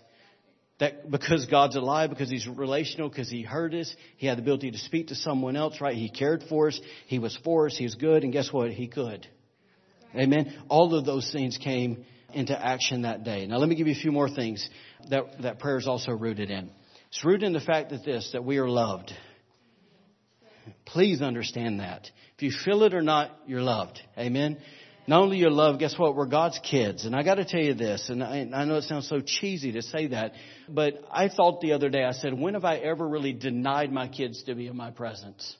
that 0.80 1.08
because 1.12 1.46
God's 1.46 1.76
alive, 1.76 2.10
because 2.10 2.28
He's 2.28 2.48
relational, 2.48 3.08
because 3.08 3.30
He 3.30 3.42
heard 3.42 3.72
us, 3.72 3.94
He 4.16 4.26
had 4.26 4.37
the 4.37 4.42
ability 4.42 4.72
to 4.72 4.78
speak 4.78 5.08
to 5.08 5.14
someone 5.14 5.54
else, 5.54 5.80
right? 5.80 5.94
He 5.94 6.10
cared 6.10 6.42
for 6.48 6.66
us, 6.66 6.80
He 7.06 7.20
was 7.20 7.38
for 7.44 7.66
us, 7.66 7.76
He 7.78 7.84
was 7.84 7.94
good, 7.94 8.25
and 8.25 8.32
guess 8.32 8.52
what? 8.52 8.72
He 8.72 8.88
could. 8.88 9.25
Amen. 10.16 10.52
All 10.68 10.92
of 10.96 11.04
those 11.04 11.30
things 11.30 11.56
came 11.56 12.04
into 12.34 12.58
action 12.60 13.02
that 13.02 13.22
day. 13.22 13.46
Now 13.46 13.58
let 13.58 13.68
me 13.68 13.76
give 13.76 13.87
you 13.87 13.94
a 13.94 14.00
few 14.00 14.10
more 14.10 14.28
things 14.28 14.68
that, 15.08 15.40
that 15.42 15.60
prayer 15.60 15.78
is 15.78 15.87
also 15.87 16.10
rooted 16.10 16.50
in. 16.50 16.68
It's 17.10 17.25
rooted 17.25 17.44
in 17.44 17.52
the 17.52 17.60
fact 17.60 17.90
that 17.90 18.04
this, 18.04 18.30
that 18.32 18.44
we 18.44 18.58
are 18.58 18.68
loved. 18.68 19.12
Please 20.84 21.22
understand 21.22 21.80
that. 21.80 22.10
If 22.37 22.42
you 22.42 22.52
feel 22.64 22.82
it 22.82 22.94
or 22.94 23.02
not, 23.02 23.30
you're 23.46 23.62
loved. 23.62 24.00
Amen. 24.16 24.58
Not 25.06 25.22
only 25.22 25.38
you're 25.38 25.50
loved, 25.50 25.78
guess 25.78 25.98
what? 25.98 26.14
We're 26.14 26.26
God's 26.26 26.58
kids. 26.58 27.06
And 27.06 27.16
I 27.16 27.22
gotta 27.22 27.46
tell 27.46 27.62
you 27.62 27.72
this, 27.72 28.10
and 28.10 28.22
I, 28.22 28.46
I 28.52 28.64
know 28.66 28.76
it 28.76 28.84
sounds 28.84 29.08
so 29.08 29.20
cheesy 29.20 29.72
to 29.72 29.82
say 29.82 30.08
that, 30.08 30.32
but 30.68 31.02
I 31.10 31.28
thought 31.28 31.62
the 31.62 31.72
other 31.72 31.88
day, 31.88 32.04
I 32.04 32.12
said, 32.12 32.38
when 32.38 32.52
have 32.54 32.66
I 32.66 32.76
ever 32.76 33.08
really 33.08 33.32
denied 33.32 33.90
my 33.90 34.08
kids 34.08 34.42
to 34.44 34.54
be 34.54 34.66
in 34.66 34.76
my 34.76 34.90
presence? 34.90 35.56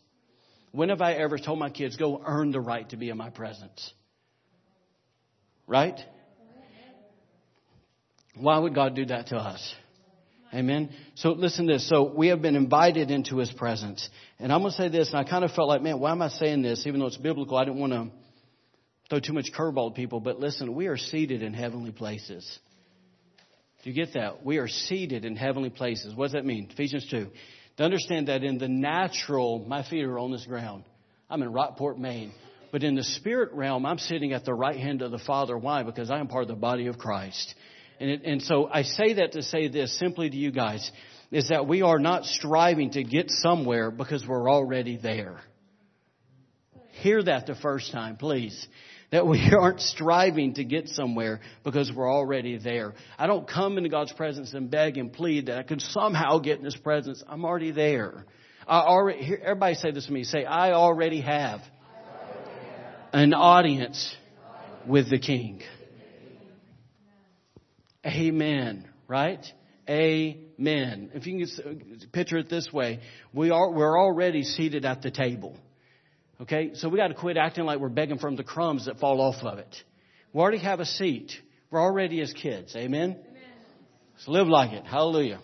When 0.72 0.90
have 0.90 1.00
I 1.00 1.14
ever 1.14 1.38
told 1.38 1.58
my 1.58 1.70
kids, 1.70 1.96
go 1.96 2.22
earn 2.24 2.50
the 2.50 2.60
right 2.60 2.88
to 2.90 2.98
be 2.98 3.08
in 3.08 3.16
my 3.16 3.30
presence? 3.30 3.92
Right? 5.66 5.98
Why 8.36 8.58
would 8.58 8.74
God 8.74 8.94
do 8.94 9.06
that 9.06 9.28
to 9.28 9.36
us? 9.36 9.74
Amen. 10.55 10.90
So 11.14 11.33
listen 11.33 11.67
to 11.67 11.75
this. 11.75 11.88
So 11.88 12.12
we 12.14 12.28
have 12.28 12.40
been 12.40 12.57
invited 12.57 13.11
into 13.11 13.37
His 13.37 13.52
presence. 13.52 14.09
And 14.38 14.52
I'm 14.52 14.61
going 14.61 14.73
to 14.73 14.76
say 14.76 14.88
this, 14.88 15.09
and 15.09 15.19
I 15.19 15.25
kind 15.25 15.45
of 15.45 15.52
felt 15.52 15.69
like, 15.69 15.83
man, 15.83 16.00
why 16.00 16.11
am 16.11 16.23
I 16.23 16.28
saying 16.28 16.62
this? 16.62 16.87
Even 16.87 17.00
though 17.00 17.07
it's 17.07 17.19
biblical, 17.19 17.57
I 17.57 17.64
didn't 17.64 17.81
want 17.81 17.93
to 17.93 18.11
throw 19.11 19.21
too 19.21 19.33
much 19.35 19.50
curveball 19.57 19.90
at 19.90 19.97
people. 19.97 20.21
But 20.21 20.40
listen, 20.40 20.75
we 20.75 20.87
are 20.87 20.97
seated 20.97 21.43
in 21.43 21.52
heavenly 21.52 21.93
places. 21.93 22.59
Do 23.83 23.90
you 23.90 23.97
get 23.97 24.14
that? 24.14 24.45
We 24.45 24.59
are 24.59 24.69
seated 24.69 25.25
in 25.25 25.37
heavenly 25.37 25.71
places. 25.71 26.14
What 26.14 26.26
does 26.26 26.33
that 26.33 26.45
mean? 26.45 26.69
Ephesians 26.71 27.07
2. 27.11 27.28
To 27.76 27.85
understand 27.85 28.28
that 28.28 28.43
in 28.43 28.59
the 28.59 28.69
natural, 28.69 29.64
my 29.67 29.88
feet 29.88 30.05
are 30.05 30.19
on 30.19 30.33
this 30.33 30.45
ground. 30.47 30.85
I'm 31.31 31.43
in 31.43 31.52
Rockport, 31.52 31.99
Maine. 31.99 32.33
But 32.73 32.83
in 32.83 32.97
the 32.97 33.05
spirit 33.05 33.52
realm, 33.52 33.87
I'm 33.87 33.99
sitting 33.99 34.33
at 34.33 34.45
the 34.45 34.52
right 34.52 34.76
hand 34.76 35.02
of 35.02 35.11
the 35.11 35.19
Father. 35.19 35.57
Why? 35.57 35.83
Because 35.85 36.11
I 36.11 36.19
am 36.19 36.26
part 36.26 36.43
of 36.43 36.49
the 36.49 36.55
body 36.55 36.87
of 36.87 36.99
Christ. 36.99 37.55
And, 38.00 38.11
it, 38.11 38.23
and 38.25 38.43
so 38.43 38.69
I 38.73 38.83
say 38.83 39.14
that 39.14 39.33
to 39.33 39.43
say 39.43 39.69
this 39.69 39.99
simply 39.99 40.31
to 40.31 40.37
you 40.37 40.50
guys 40.50 40.90
is 41.31 41.49
that 41.49 41.67
we 41.67 41.83
are 41.83 41.99
not 41.99 42.25
striving 42.25 42.90
to 42.93 43.05
get 43.05 43.31
somewhere 43.31 43.90
because 43.90 44.26
we're 44.26 44.50
already 44.50 44.97
there. 44.97 45.40
Hear 47.02 47.23
that 47.23 47.47
the 47.47 47.55
first 47.55 47.93
time, 47.93 48.17
please. 48.17 48.67
That 49.11 49.26
we 49.26 49.52
aren't 49.59 49.81
striving 49.81 50.55
to 50.55 50.64
get 50.64 50.88
somewhere 50.88 51.40
because 51.64 51.93
we're 51.95 52.11
already 52.11 52.59
there. 52.59 52.95
I 53.19 53.26
don't 53.26 53.49
come 53.49 53.78
into 53.78 53.90
God's 53.90 54.12
presence 54.12 54.52
and 54.55 54.71
beg 54.71 54.97
and 54.97 55.12
plead 55.12 55.47
that 55.47 55.59
I 55.59 55.62
could 55.62 55.81
somehow 55.81 56.38
get 56.38 56.59
in 56.59 56.64
His 56.64 56.76
presence. 56.76 57.23
I'm 57.28 57.45
already 57.45 57.73
there. 57.73 58.25
I 58.67 58.81
already, 58.81 59.35
everybody 59.43 59.75
say 59.75 59.90
this 59.93 60.07
to 60.07 60.12
me. 60.12 60.25
Say, 60.25 60.45
I 60.45 60.73
already 60.73 61.21
have 61.23 61.61
an 63.12 63.33
audience 63.33 64.14
with 64.87 65.11
the 65.11 65.19
King. 65.19 65.62
Amen. 68.08 68.88
Right? 69.06 69.44
Amen. 69.88 71.10
If 71.14 71.26
you 71.26 71.46
can 71.46 72.00
uh, 72.02 72.06
picture 72.12 72.38
it 72.38 72.50
this 72.50 72.70
way, 72.72 73.00
we 73.32 73.50
are, 73.50 73.70
we're 73.70 73.98
already 73.98 74.42
seated 74.42 74.84
at 74.84 75.02
the 75.02 75.10
table. 75.10 75.56
Okay? 76.40 76.72
So 76.74 76.88
we 76.88 76.98
got 76.98 77.08
to 77.08 77.14
quit 77.14 77.36
acting 77.36 77.64
like 77.64 77.78
we're 77.78 77.88
begging 77.88 78.18
from 78.18 78.36
the 78.36 78.44
crumbs 78.44 78.86
that 78.86 78.98
fall 78.98 79.20
off 79.20 79.42
of 79.42 79.58
it. 79.58 79.74
We 80.32 80.40
already 80.40 80.58
have 80.58 80.80
a 80.80 80.84
seat. 80.84 81.32
We're 81.70 81.80
already 81.80 82.20
as 82.20 82.32
kids. 82.32 82.76
Amen? 82.76 83.12
Amen. 83.12 83.42
So 84.18 84.32
live 84.32 84.46
like 84.46 84.72
it. 84.72 84.84
Hallelujah. 84.84 85.40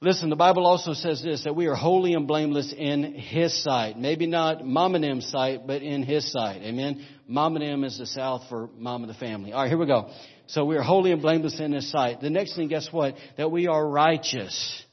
Listen, 0.00 0.28
the 0.28 0.36
Bible 0.36 0.66
also 0.66 0.92
says 0.92 1.22
this, 1.22 1.44
that 1.44 1.56
we 1.56 1.66
are 1.66 1.74
holy 1.74 2.12
and 2.12 2.28
blameless 2.28 2.72
in 2.76 3.14
His 3.14 3.62
sight. 3.64 3.98
Maybe 3.98 4.26
not 4.26 4.64
mom 4.64 4.94
and 4.94 5.02
them 5.02 5.22
sight, 5.22 5.66
but 5.66 5.82
in 5.82 6.02
His 6.02 6.30
sight. 6.30 6.62
Amen? 6.62 7.04
Mom 7.26 7.56
and 7.56 7.64
them 7.64 7.82
is 7.82 7.98
the 7.98 8.06
South 8.06 8.42
for 8.48 8.68
mom 8.76 9.02
of 9.02 9.08
the 9.08 9.14
family. 9.14 9.52
Alright, 9.52 9.70
here 9.70 9.78
we 9.78 9.86
go. 9.86 10.10
So 10.46 10.64
we 10.64 10.76
are 10.76 10.82
holy 10.82 11.12
and 11.12 11.20
blameless 11.20 11.60
in 11.60 11.72
His 11.72 11.90
sight. 11.90 12.20
The 12.20 12.30
next 12.30 12.56
thing, 12.56 12.68
guess 12.68 12.88
what? 12.90 13.14
That 13.36 13.50
we 13.50 13.66
are 13.66 13.86
righteous. 13.86 14.84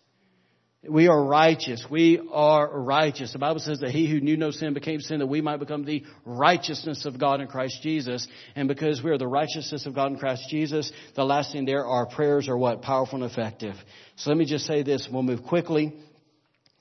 We 0.87 1.07
are 1.07 1.23
righteous. 1.23 1.85
We 1.89 2.19
are 2.31 2.81
righteous. 2.81 3.31
The 3.31 3.39
Bible 3.39 3.61
says 3.61 3.79
that 3.79 3.91
he 3.91 4.09
who 4.09 4.19
knew 4.19 4.35
no 4.35 4.51
sin 4.51 4.73
became 4.73 4.99
sin 4.99 5.19
that 5.19 5.27
we 5.27 5.39
might 5.39 5.57
become 5.57 5.85
the 5.85 6.03
righteousness 6.25 7.05
of 7.05 7.17
God 7.17 7.39
in 7.39 7.47
Christ 7.47 7.79
Jesus. 7.81 8.27
And 8.53 8.67
because 8.67 9.01
we 9.01 9.09
are 9.11 9.17
the 9.17 9.27
righteousness 9.27 9.85
of 9.85 9.95
God 9.95 10.11
in 10.11 10.17
Christ 10.17 10.43
Jesus, 10.49 10.91
the 11.15 11.23
last 11.23 11.53
thing 11.53 11.63
there, 11.63 11.85
our 11.85 12.05
prayers 12.05 12.49
are 12.49 12.57
what? 12.57 12.81
Powerful 12.81 13.23
and 13.23 13.31
effective. 13.31 13.75
So 14.17 14.29
let 14.29 14.37
me 14.37 14.45
just 14.45 14.65
say 14.65 14.83
this, 14.83 15.07
we'll 15.09 15.23
move 15.23 15.43
quickly, 15.43 15.93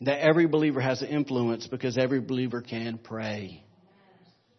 that 0.01 0.19
every 0.19 0.49
believer 0.49 0.81
has 0.81 1.01
an 1.03 1.09
influence 1.09 1.69
because 1.69 1.97
every 1.97 2.21
believer 2.21 2.61
can 2.61 2.99
pray. 2.99 3.63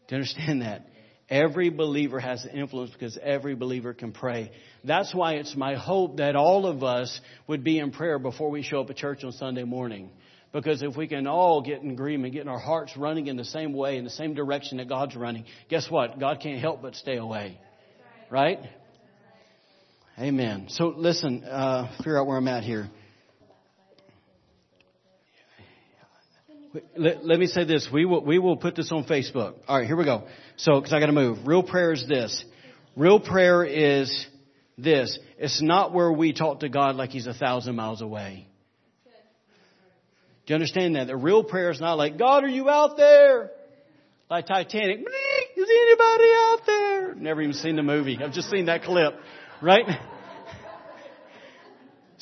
Do 0.08 0.16
you 0.16 0.22
understand 0.22 0.62
that? 0.62 0.88
Every 1.30 1.70
believer 1.70 2.20
has 2.20 2.46
influence 2.54 2.92
because 2.92 3.18
every 3.22 3.56
believer 3.56 3.94
can 3.94 4.12
pray. 4.12 4.52
That's 4.84 5.14
why 5.16 5.36
it's 5.36 5.56
my 5.56 5.76
hope 5.76 6.18
that 6.18 6.36
all 6.36 6.66
of 6.66 6.84
us 6.84 7.20
would 7.48 7.64
be 7.64 7.80
in 7.80 7.92
prayer 7.92 8.20
before 8.20 8.50
we 8.50 8.62
show 8.62 8.82
up 8.82 8.90
at 8.90 8.98
church 8.98 9.24
on 9.24 9.32
Sunday 9.32 9.64
morning. 9.64 10.10
Because 10.52 10.84
if 10.84 10.96
we 10.96 11.08
can 11.08 11.26
all 11.26 11.62
get 11.62 11.82
in 11.82 11.92
agreement, 11.92 12.34
getting 12.34 12.50
our 12.50 12.60
hearts 12.60 12.96
running 12.96 13.28
in 13.28 13.38
the 13.38 13.46
same 13.46 13.74
way, 13.74 13.98
in 13.98 14.04
the 14.04 14.10
same 14.10 14.36
direction 14.36 14.78
that 14.78 14.88
God's 14.88 15.16
running, 15.16 15.46
guess 15.70 15.90
what? 15.90 16.20
God 16.20 16.40
can't 16.42 16.60
help 16.60 16.82
but 16.82 16.96
stay 16.96 17.18
away. 17.18 17.58
Right? 18.30 18.60
Amen. 20.20 20.68
So 20.70 20.94
listen, 20.96 21.44
uh, 21.44 21.96
figure 21.98 22.20
out 22.20 22.28
where 22.28 22.38
I'm 22.38 22.48
at 22.48 22.64
here. 22.64 22.90
Let, 26.96 27.24
let, 27.24 27.40
me 27.40 27.46
say 27.46 27.66
this. 27.66 27.88
We 27.92 28.06
will, 28.06 28.24
we 28.24 28.40
will 28.40 28.58
put 28.58 28.76
this 28.76 28.92
on 28.92 29.04
Facebook. 29.04 29.56
All 29.68 29.78
right, 29.78 29.86
here 29.86 29.96
we 29.96 30.06
go. 30.06 30.24
So, 30.58 30.82
cause 30.82 30.92
I 30.92 31.00
gotta 31.00 31.12
move. 31.12 31.46
Real 31.46 31.62
prayer 31.62 31.94
is 31.94 32.08
this. 32.08 32.44
Real 32.96 33.20
prayer 33.20 33.64
is 33.64 34.28
this. 34.78 35.20
It's 35.38 35.62
not 35.62 35.94
where 35.94 36.12
we 36.12 36.34
talk 36.34 36.62
to 36.62 36.70
God 36.70 36.96
like 36.96 37.12
He's 37.12 37.28
a 37.28 37.34
thousand 37.34 37.76
miles 37.76 38.02
away. 38.02 38.48
Do 40.46 40.52
you 40.52 40.56
understand 40.56 40.96
that? 40.96 41.08
The 41.08 41.16
real 41.16 41.44
prayer 41.44 41.72
is 41.72 41.80
not 41.80 41.94
like, 41.94 42.18
God, 42.18 42.44
are 42.44 42.50
you 42.50 42.70
out 42.70 42.98
there? 42.98 43.52
Like 44.30 44.48
Titanic. 44.48 45.00
Is 45.00 45.70
anybody 45.70 46.32
out 46.36 46.60
there? 46.66 47.16
Never 47.16 47.42
even 47.42 47.54
seen 47.54 47.76
the 47.76 47.84
movie. 47.84 48.18
I've 48.22 48.34
just 48.34 48.50
seen 48.50 48.66
that 48.66 48.84
clip. 48.84 49.14
Right? 49.62 49.86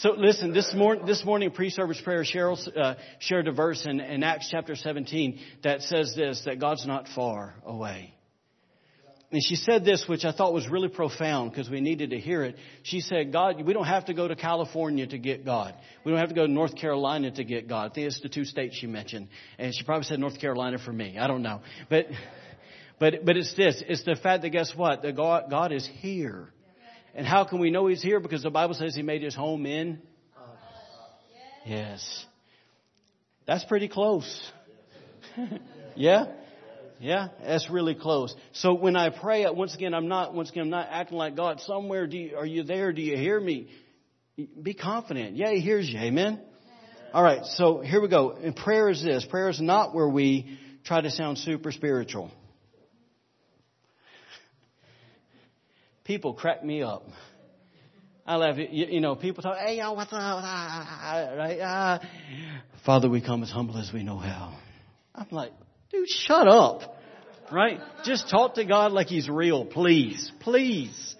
So 0.01 0.13
listen, 0.17 0.51
this 0.51 0.73
morning, 0.73 1.05
this 1.05 1.23
morning 1.23 1.51
pre-service 1.51 2.01
prayer, 2.01 2.23
Cheryl 2.23 2.57
uh, 2.75 2.95
shared 3.19 3.47
a 3.47 3.51
verse 3.51 3.85
in, 3.85 3.99
in 3.99 4.23
Acts 4.23 4.47
chapter 4.49 4.75
17 4.75 5.39
that 5.63 5.83
says 5.83 6.15
this, 6.15 6.41
that 6.45 6.59
God's 6.59 6.87
not 6.87 7.07
far 7.09 7.53
away. 7.63 8.11
And 9.31 9.43
she 9.43 9.55
said 9.55 9.85
this, 9.85 10.05
which 10.07 10.25
I 10.25 10.31
thought 10.31 10.55
was 10.55 10.67
really 10.67 10.87
profound 10.87 11.51
because 11.51 11.69
we 11.69 11.81
needed 11.81 12.09
to 12.09 12.17
hear 12.17 12.43
it. 12.43 12.55
She 12.81 13.01
said, 13.01 13.31
God, 13.31 13.63
we 13.63 13.73
don't 13.73 13.85
have 13.85 14.05
to 14.05 14.15
go 14.15 14.27
to 14.27 14.35
California 14.35 15.05
to 15.05 15.19
get 15.19 15.45
God. 15.45 15.75
We 16.03 16.11
don't 16.11 16.19
have 16.19 16.29
to 16.29 16.35
go 16.35 16.47
to 16.47 16.51
North 16.51 16.75
Carolina 16.75 17.29
to 17.29 17.43
get 17.43 17.69
God. 17.69 17.91
I 17.91 17.93
think 17.93 18.07
it's 18.07 18.21
the 18.21 18.29
two 18.29 18.45
states 18.45 18.77
she 18.77 18.87
mentioned. 18.87 19.27
And 19.59 19.71
she 19.71 19.83
probably 19.83 20.05
said 20.05 20.17
North 20.19 20.41
Carolina 20.41 20.79
for 20.83 20.91
me. 20.91 21.19
I 21.19 21.27
don't 21.27 21.43
know. 21.43 21.61
But, 21.91 22.07
but, 22.99 23.23
but 23.23 23.37
it's 23.37 23.53
this. 23.53 23.83
It's 23.87 24.03
the 24.03 24.15
fact 24.15 24.41
that 24.41 24.49
guess 24.49 24.73
what? 24.75 25.03
That 25.03 25.15
God, 25.15 25.51
God 25.51 25.71
is 25.71 25.87
here. 25.99 26.49
And 27.13 27.25
how 27.25 27.43
can 27.43 27.59
we 27.59 27.71
know 27.71 27.87
He's 27.87 28.01
here? 28.01 28.19
Because 28.19 28.43
the 28.43 28.49
Bible 28.49 28.73
says 28.73 28.95
He 28.95 29.01
made 29.01 29.21
His 29.21 29.35
home 29.35 29.65
in. 29.65 30.01
Yes. 31.65 32.25
That's 33.45 33.63
pretty 33.65 33.87
close. 33.87 34.51
yeah? 35.95 36.25
Yeah, 36.99 37.29
that's 37.43 37.69
really 37.69 37.95
close. 37.95 38.35
So 38.53 38.75
when 38.75 38.95
I 38.95 39.09
pray, 39.09 39.49
once 39.49 39.73
again, 39.73 39.95
I'm 39.95 40.07
not, 40.07 40.35
once 40.35 40.51
again, 40.51 40.63
I'm 40.63 40.69
not 40.69 40.87
acting 40.91 41.17
like 41.17 41.35
God. 41.35 41.59
Somewhere, 41.61 42.05
do 42.05 42.15
you, 42.15 42.37
are 42.37 42.45
you 42.45 42.63
there? 42.63 42.93
Do 42.93 43.01
you 43.01 43.17
hear 43.17 43.39
me? 43.39 43.69
Be 44.61 44.75
confident. 44.75 45.35
Yeah, 45.35 45.51
He 45.51 45.61
hears 45.61 45.89
you. 45.89 45.99
Amen? 45.99 46.39
All 47.13 47.23
right, 47.23 47.43
so 47.45 47.81
here 47.81 47.99
we 47.99 48.07
go. 48.07 48.31
And 48.31 48.55
prayer 48.55 48.89
is 48.89 49.03
this. 49.03 49.25
Prayer 49.25 49.49
is 49.49 49.59
not 49.59 49.93
where 49.93 50.07
we 50.07 50.59
try 50.83 51.01
to 51.01 51.09
sound 51.09 51.39
super 51.39 51.71
spiritual. 51.71 52.31
People 56.03 56.33
crack 56.33 56.63
me 56.63 56.81
up. 56.81 57.07
I 58.25 58.35
love. 58.35 58.57
You, 58.57 58.67
you 58.69 59.01
know, 59.01 59.15
people 59.15 59.43
talk, 59.43 59.57
hey, 59.57 59.77
y'all, 59.77 59.95
what's 59.95 60.13
up? 60.13 60.19
Ah, 60.21 60.41
ah, 60.43 61.01
ah, 61.03 61.35
right? 61.35 61.59
Ah. 61.61 61.99
Father, 62.85 63.09
we 63.09 63.21
come 63.21 63.43
as 63.43 63.49
humble 63.49 63.77
as 63.77 63.91
we 63.93 64.03
know 64.03 64.17
how. 64.17 64.57
I'm 65.15 65.27
like, 65.31 65.51
dude, 65.91 66.07
shut 66.07 66.47
up. 66.47 66.97
Right? 67.51 67.79
Just 68.05 68.29
talk 68.29 68.55
to 68.55 68.65
God 68.65 68.93
like 68.93 69.07
He's 69.07 69.27
real, 69.27 69.65
please. 69.65 70.31
Please. 70.39 71.15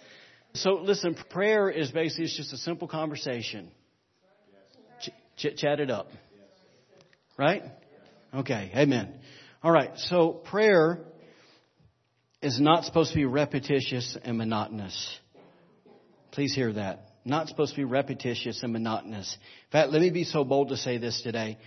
So 0.53 0.75
listen, 0.81 1.15
prayer 1.29 1.69
is 1.69 1.91
basically, 1.91 2.25
it's 2.25 2.37
just 2.37 2.53
a 2.53 2.57
simple 2.57 2.87
conversation. 2.87 3.69
Ch- 5.01 5.09
ch- 5.37 5.57
chat 5.57 5.79
it 5.79 5.89
up. 5.89 6.07
Right? 7.37 7.63
Okay. 8.33 8.71
Amen. 8.75 9.13
All 9.63 9.71
right, 9.71 9.91
so 9.97 10.29
prayer 10.29 10.99
is 12.41 12.59
not 12.59 12.85
supposed 12.85 13.11
to 13.11 13.15
be 13.15 13.25
repetitious 13.25 14.17
and 14.23 14.37
monotonous. 14.37 15.19
Please 16.31 16.55
hear 16.55 16.73
that. 16.73 17.07
Not 17.23 17.47
supposed 17.47 17.75
to 17.75 17.77
be 17.77 17.83
repetitious 17.83 18.63
and 18.63 18.73
monotonous. 18.73 19.37
In 19.65 19.71
fact, 19.71 19.91
let 19.91 20.01
me 20.01 20.09
be 20.09 20.23
so 20.23 20.43
bold 20.43 20.69
to 20.69 20.77
say 20.77 20.97
this 20.97 21.21
today. 21.21 21.57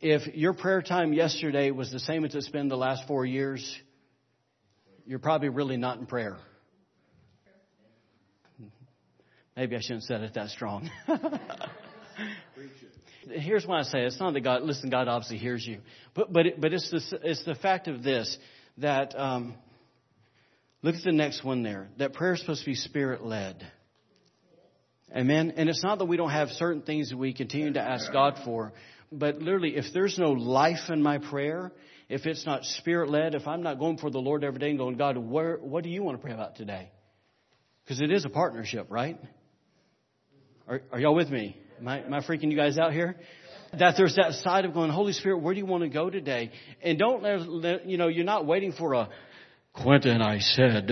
If 0.00 0.34
your 0.34 0.54
prayer 0.54 0.80
time 0.82 1.12
yesterday 1.12 1.70
was 1.70 1.90
the 1.90 2.00
same 2.00 2.24
as 2.24 2.34
it's 2.34 2.48
been 2.48 2.68
the 2.68 2.76
last 2.76 3.06
four 3.06 3.26
years, 3.26 3.78
you're 5.06 5.18
probably 5.18 5.50
really 5.50 5.76
not 5.76 5.98
in 5.98 6.06
prayer. 6.06 6.36
Maybe 9.56 9.76
I 9.76 9.80
shouldn't 9.80 10.02
have 10.02 10.20
said 10.20 10.22
it 10.22 10.34
that 10.34 10.48
strong. 10.48 10.90
Here's 13.28 13.66
why 13.66 13.80
I 13.80 13.82
say 13.82 14.00
it. 14.00 14.06
it's 14.06 14.20
not 14.20 14.34
that 14.34 14.40
God. 14.40 14.62
Listen, 14.62 14.90
God 14.90 15.06
obviously 15.08 15.38
hears 15.38 15.66
you, 15.66 15.80
but 16.14 16.32
but 16.32 16.46
it, 16.46 16.60
but 16.60 16.74
it's 16.74 16.90
the 16.90 17.20
it's 17.22 17.44
the 17.44 17.54
fact 17.54 17.88
of 17.88 18.02
this 18.02 18.36
that 18.78 19.18
um, 19.18 19.54
look 20.84 20.94
at 20.94 21.02
the 21.02 21.12
next 21.12 21.42
one 21.42 21.62
there. 21.62 21.88
That 21.98 22.12
prayer 22.12 22.34
is 22.34 22.40
supposed 22.40 22.60
to 22.60 22.66
be 22.66 22.74
spirit 22.74 23.24
led. 23.24 23.66
Amen. 25.16 25.54
And 25.56 25.68
it's 25.68 25.82
not 25.82 25.98
that 25.98 26.04
we 26.04 26.18
don't 26.18 26.30
have 26.30 26.50
certain 26.50 26.82
things 26.82 27.08
that 27.08 27.16
we 27.16 27.32
continue 27.32 27.72
to 27.72 27.80
ask 27.80 28.12
God 28.12 28.38
for, 28.44 28.72
but 29.10 29.40
literally, 29.40 29.76
if 29.76 29.86
there's 29.94 30.18
no 30.18 30.32
life 30.32 30.90
in 30.90 31.02
my 31.02 31.18
prayer, 31.18 31.72
if 32.08 32.26
it's 32.26 32.44
not 32.44 32.64
spirit 32.64 33.08
led, 33.08 33.34
if 33.34 33.46
I'm 33.46 33.62
not 33.62 33.78
going 33.78 33.96
for 33.96 34.10
the 34.10 34.18
Lord 34.18 34.44
every 34.44 34.58
day 34.58 34.68
and 34.68 34.78
going, 34.78 34.96
God, 34.96 35.16
where, 35.16 35.56
what 35.56 35.84
do 35.84 35.88
you 35.88 36.02
want 36.02 36.18
to 36.18 36.22
pray 36.22 36.34
about 36.34 36.56
today? 36.56 36.90
Because 37.84 38.02
it 38.02 38.10
is 38.10 38.26
a 38.26 38.28
partnership, 38.28 38.88
right? 38.90 39.18
Are, 40.68 40.82
are 40.92 41.00
y'all 41.00 41.14
with 41.14 41.30
me? 41.30 41.56
Am 41.78 41.88
I, 41.88 42.00
am 42.02 42.12
I 42.12 42.20
freaking 42.20 42.50
you 42.50 42.56
guys 42.56 42.76
out 42.76 42.92
here? 42.92 43.16
That 43.78 43.94
there's 43.96 44.16
that 44.16 44.34
side 44.34 44.64
of 44.64 44.74
going, 44.74 44.90
Holy 44.90 45.12
Spirit, 45.12 45.38
where 45.38 45.54
do 45.54 45.60
you 45.60 45.66
want 45.66 45.82
to 45.82 45.88
go 45.88 46.10
today? 46.10 46.50
And 46.82 46.98
don't 46.98 47.22
let, 47.22 47.86
you 47.88 47.96
know, 47.96 48.08
you're 48.08 48.24
not 48.24 48.46
waiting 48.46 48.72
for 48.72 48.94
a, 48.94 49.08
Quinton, 49.74 50.22
I 50.22 50.38
said. 50.38 50.90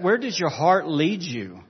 Where 0.00 0.18
does 0.18 0.38
your 0.38 0.50
heart 0.50 0.86
lead 0.86 1.22
you? 1.22 1.60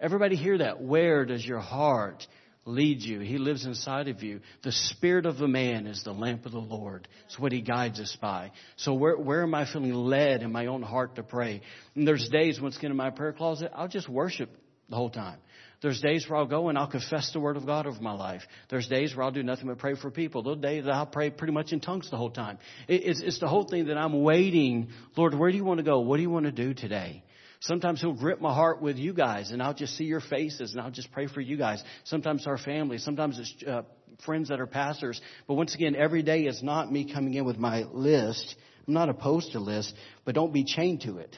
Everybody 0.00 0.36
hear 0.36 0.58
that. 0.58 0.80
Where 0.80 1.24
does 1.24 1.44
your 1.44 1.60
heart 1.60 2.26
lead 2.64 3.02
you? 3.02 3.20
He 3.20 3.38
lives 3.38 3.64
inside 3.64 4.08
of 4.08 4.22
you. 4.22 4.40
The 4.62 4.72
spirit 4.72 5.26
of 5.26 5.40
a 5.40 5.48
man 5.48 5.86
is 5.86 6.02
the 6.02 6.12
lamp 6.12 6.46
of 6.46 6.52
the 6.52 6.58
Lord. 6.58 7.06
It's 7.26 7.38
what 7.38 7.52
he 7.52 7.60
guides 7.60 8.00
us 8.00 8.16
by. 8.20 8.50
So 8.76 8.94
where, 8.94 9.16
where 9.16 9.42
am 9.42 9.54
I 9.54 9.70
feeling 9.70 9.92
led 9.92 10.42
in 10.42 10.52
my 10.52 10.66
own 10.66 10.82
heart 10.82 11.16
to 11.16 11.22
pray? 11.22 11.60
And 11.94 12.08
there's 12.08 12.28
days 12.28 12.60
when 12.60 12.72
it's 12.72 12.82
in 12.82 12.96
my 12.96 13.10
prayer 13.10 13.32
closet, 13.32 13.70
I'll 13.74 13.88
just 13.88 14.08
worship 14.08 14.50
the 14.88 14.96
whole 14.96 15.10
time. 15.10 15.38
There's 15.82 16.00
days 16.00 16.28
where 16.28 16.38
I'll 16.38 16.46
go 16.46 16.68
and 16.68 16.78
I'll 16.78 16.90
confess 16.90 17.32
the 17.32 17.40
word 17.40 17.56
of 17.56 17.66
God 17.66 17.86
over 17.86 18.00
my 18.00 18.12
life. 18.12 18.42
There's 18.70 18.88
days 18.88 19.14
where 19.14 19.24
I'll 19.24 19.30
do 19.30 19.42
nothing 19.42 19.66
but 19.66 19.78
pray 19.78 19.94
for 19.94 20.10
people. 20.10 20.42
Those 20.42 20.58
days 20.58 20.84
that 20.84 20.92
I'll 20.92 21.06
pray 21.06 21.30
pretty 21.30 21.52
much 21.52 21.72
in 21.72 21.80
tongues 21.80 22.10
the 22.10 22.16
whole 22.16 22.30
time. 22.30 22.58
It's, 22.88 23.20
it's 23.20 23.40
the 23.40 23.48
whole 23.48 23.64
thing 23.64 23.86
that 23.86 23.98
I'm 23.98 24.22
waiting. 24.22 24.88
Lord, 25.16 25.34
where 25.34 25.50
do 25.50 25.56
you 25.56 25.64
want 25.64 25.78
to 25.78 25.84
go? 25.84 26.00
What 26.00 26.16
do 26.16 26.22
you 26.22 26.30
want 26.30 26.46
to 26.46 26.52
do 26.52 26.72
today? 26.72 27.22
Sometimes 27.60 28.00
he'll 28.00 28.14
grip 28.14 28.40
my 28.40 28.54
heart 28.54 28.80
with 28.80 28.96
you 28.96 29.12
guys 29.12 29.50
and 29.50 29.62
I'll 29.62 29.74
just 29.74 29.96
see 29.96 30.04
your 30.04 30.20
faces 30.20 30.72
and 30.72 30.80
I'll 30.80 30.90
just 30.90 31.10
pray 31.12 31.26
for 31.26 31.40
you 31.40 31.56
guys. 31.56 31.82
Sometimes 32.04 32.46
our 32.46 32.58
family, 32.58 32.98
sometimes 32.98 33.38
it's 33.38 33.54
uh, 33.66 33.82
friends 34.24 34.48
that 34.48 34.60
are 34.60 34.66
pastors. 34.66 35.20
But 35.46 35.54
once 35.54 35.74
again, 35.74 35.96
every 35.96 36.22
day 36.22 36.42
is 36.42 36.62
not 36.62 36.92
me 36.92 37.12
coming 37.12 37.34
in 37.34 37.44
with 37.44 37.58
my 37.58 37.82
list. 37.84 38.56
I'm 38.86 38.94
not 38.94 39.08
opposed 39.08 39.52
to 39.52 39.58
lists, 39.58 39.92
but 40.24 40.34
don't 40.34 40.52
be 40.52 40.64
chained 40.64 41.02
to 41.02 41.18
it. 41.18 41.36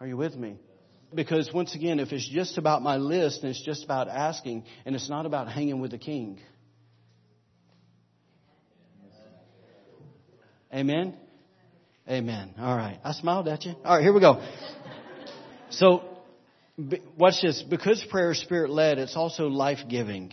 Are 0.00 0.06
you 0.06 0.16
with 0.16 0.36
me? 0.36 0.58
Because 1.14 1.52
once 1.52 1.74
again, 1.74 2.00
if 2.00 2.12
it's 2.12 2.28
just 2.28 2.58
about 2.58 2.82
my 2.82 2.96
list 2.96 3.42
and 3.42 3.50
it's 3.50 3.62
just 3.62 3.84
about 3.84 4.08
asking 4.08 4.64
and 4.84 4.94
it's 4.94 5.08
not 5.08 5.26
about 5.26 5.48
hanging 5.48 5.80
with 5.80 5.92
the 5.92 5.98
king. 5.98 6.40
Amen? 10.72 11.14
Amen. 12.08 12.54
All 12.58 12.76
right. 12.76 12.98
I 13.04 13.12
smiled 13.12 13.48
at 13.48 13.64
you. 13.64 13.74
All 13.84 13.94
right, 13.94 14.02
here 14.02 14.12
we 14.12 14.20
go. 14.20 14.44
So, 15.70 16.02
watch 17.16 17.40
this. 17.42 17.62
Because 17.62 18.04
prayer 18.10 18.32
is 18.32 18.40
spirit 18.40 18.70
led, 18.70 18.98
it's 18.98 19.16
also 19.16 19.46
life 19.46 19.78
giving. 19.88 20.32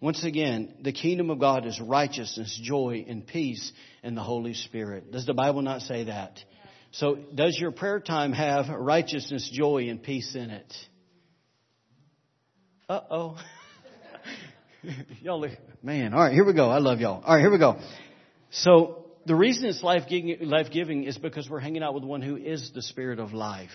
Once 0.00 0.22
again, 0.24 0.74
the 0.82 0.92
kingdom 0.92 1.30
of 1.30 1.40
God 1.40 1.66
is 1.66 1.80
righteousness, 1.80 2.58
joy, 2.62 3.04
and 3.08 3.26
peace 3.26 3.72
in 4.02 4.14
the 4.14 4.22
Holy 4.22 4.54
Spirit. 4.54 5.10
Does 5.10 5.26
the 5.26 5.34
Bible 5.34 5.62
not 5.62 5.82
say 5.82 6.04
that? 6.04 6.38
So, 6.90 7.16
does 7.16 7.58
your 7.58 7.70
prayer 7.70 8.00
time 8.00 8.32
have 8.32 8.68
righteousness, 8.68 9.48
joy, 9.52 9.88
and 9.88 10.02
peace 10.02 10.34
in 10.34 10.50
it? 10.50 10.74
Uh 12.88 13.00
oh. 13.10 13.38
y'all, 15.20 15.46
man. 15.82 16.14
All 16.14 16.20
right, 16.20 16.32
here 16.32 16.44
we 16.44 16.54
go. 16.54 16.70
I 16.70 16.78
love 16.78 17.00
y'all. 17.00 17.22
All 17.22 17.34
right, 17.34 17.40
here 17.40 17.50
we 17.50 17.58
go. 17.58 17.78
So, 18.50 19.04
the 19.26 19.34
reason 19.34 19.66
it's 19.66 19.82
life 19.82 20.04
giving, 20.08 21.04
is 21.04 21.18
because 21.18 21.50
we're 21.50 21.60
hanging 21.60 21.82
out 21.82 21.92
with 21.92 22.04
one 22.04 22.22
who 22.22 22.36
is 22.36 22.72
the 22.74 22.80
spirit 22.80 23.18
of 23.18 23.34
life. 23.34 23.70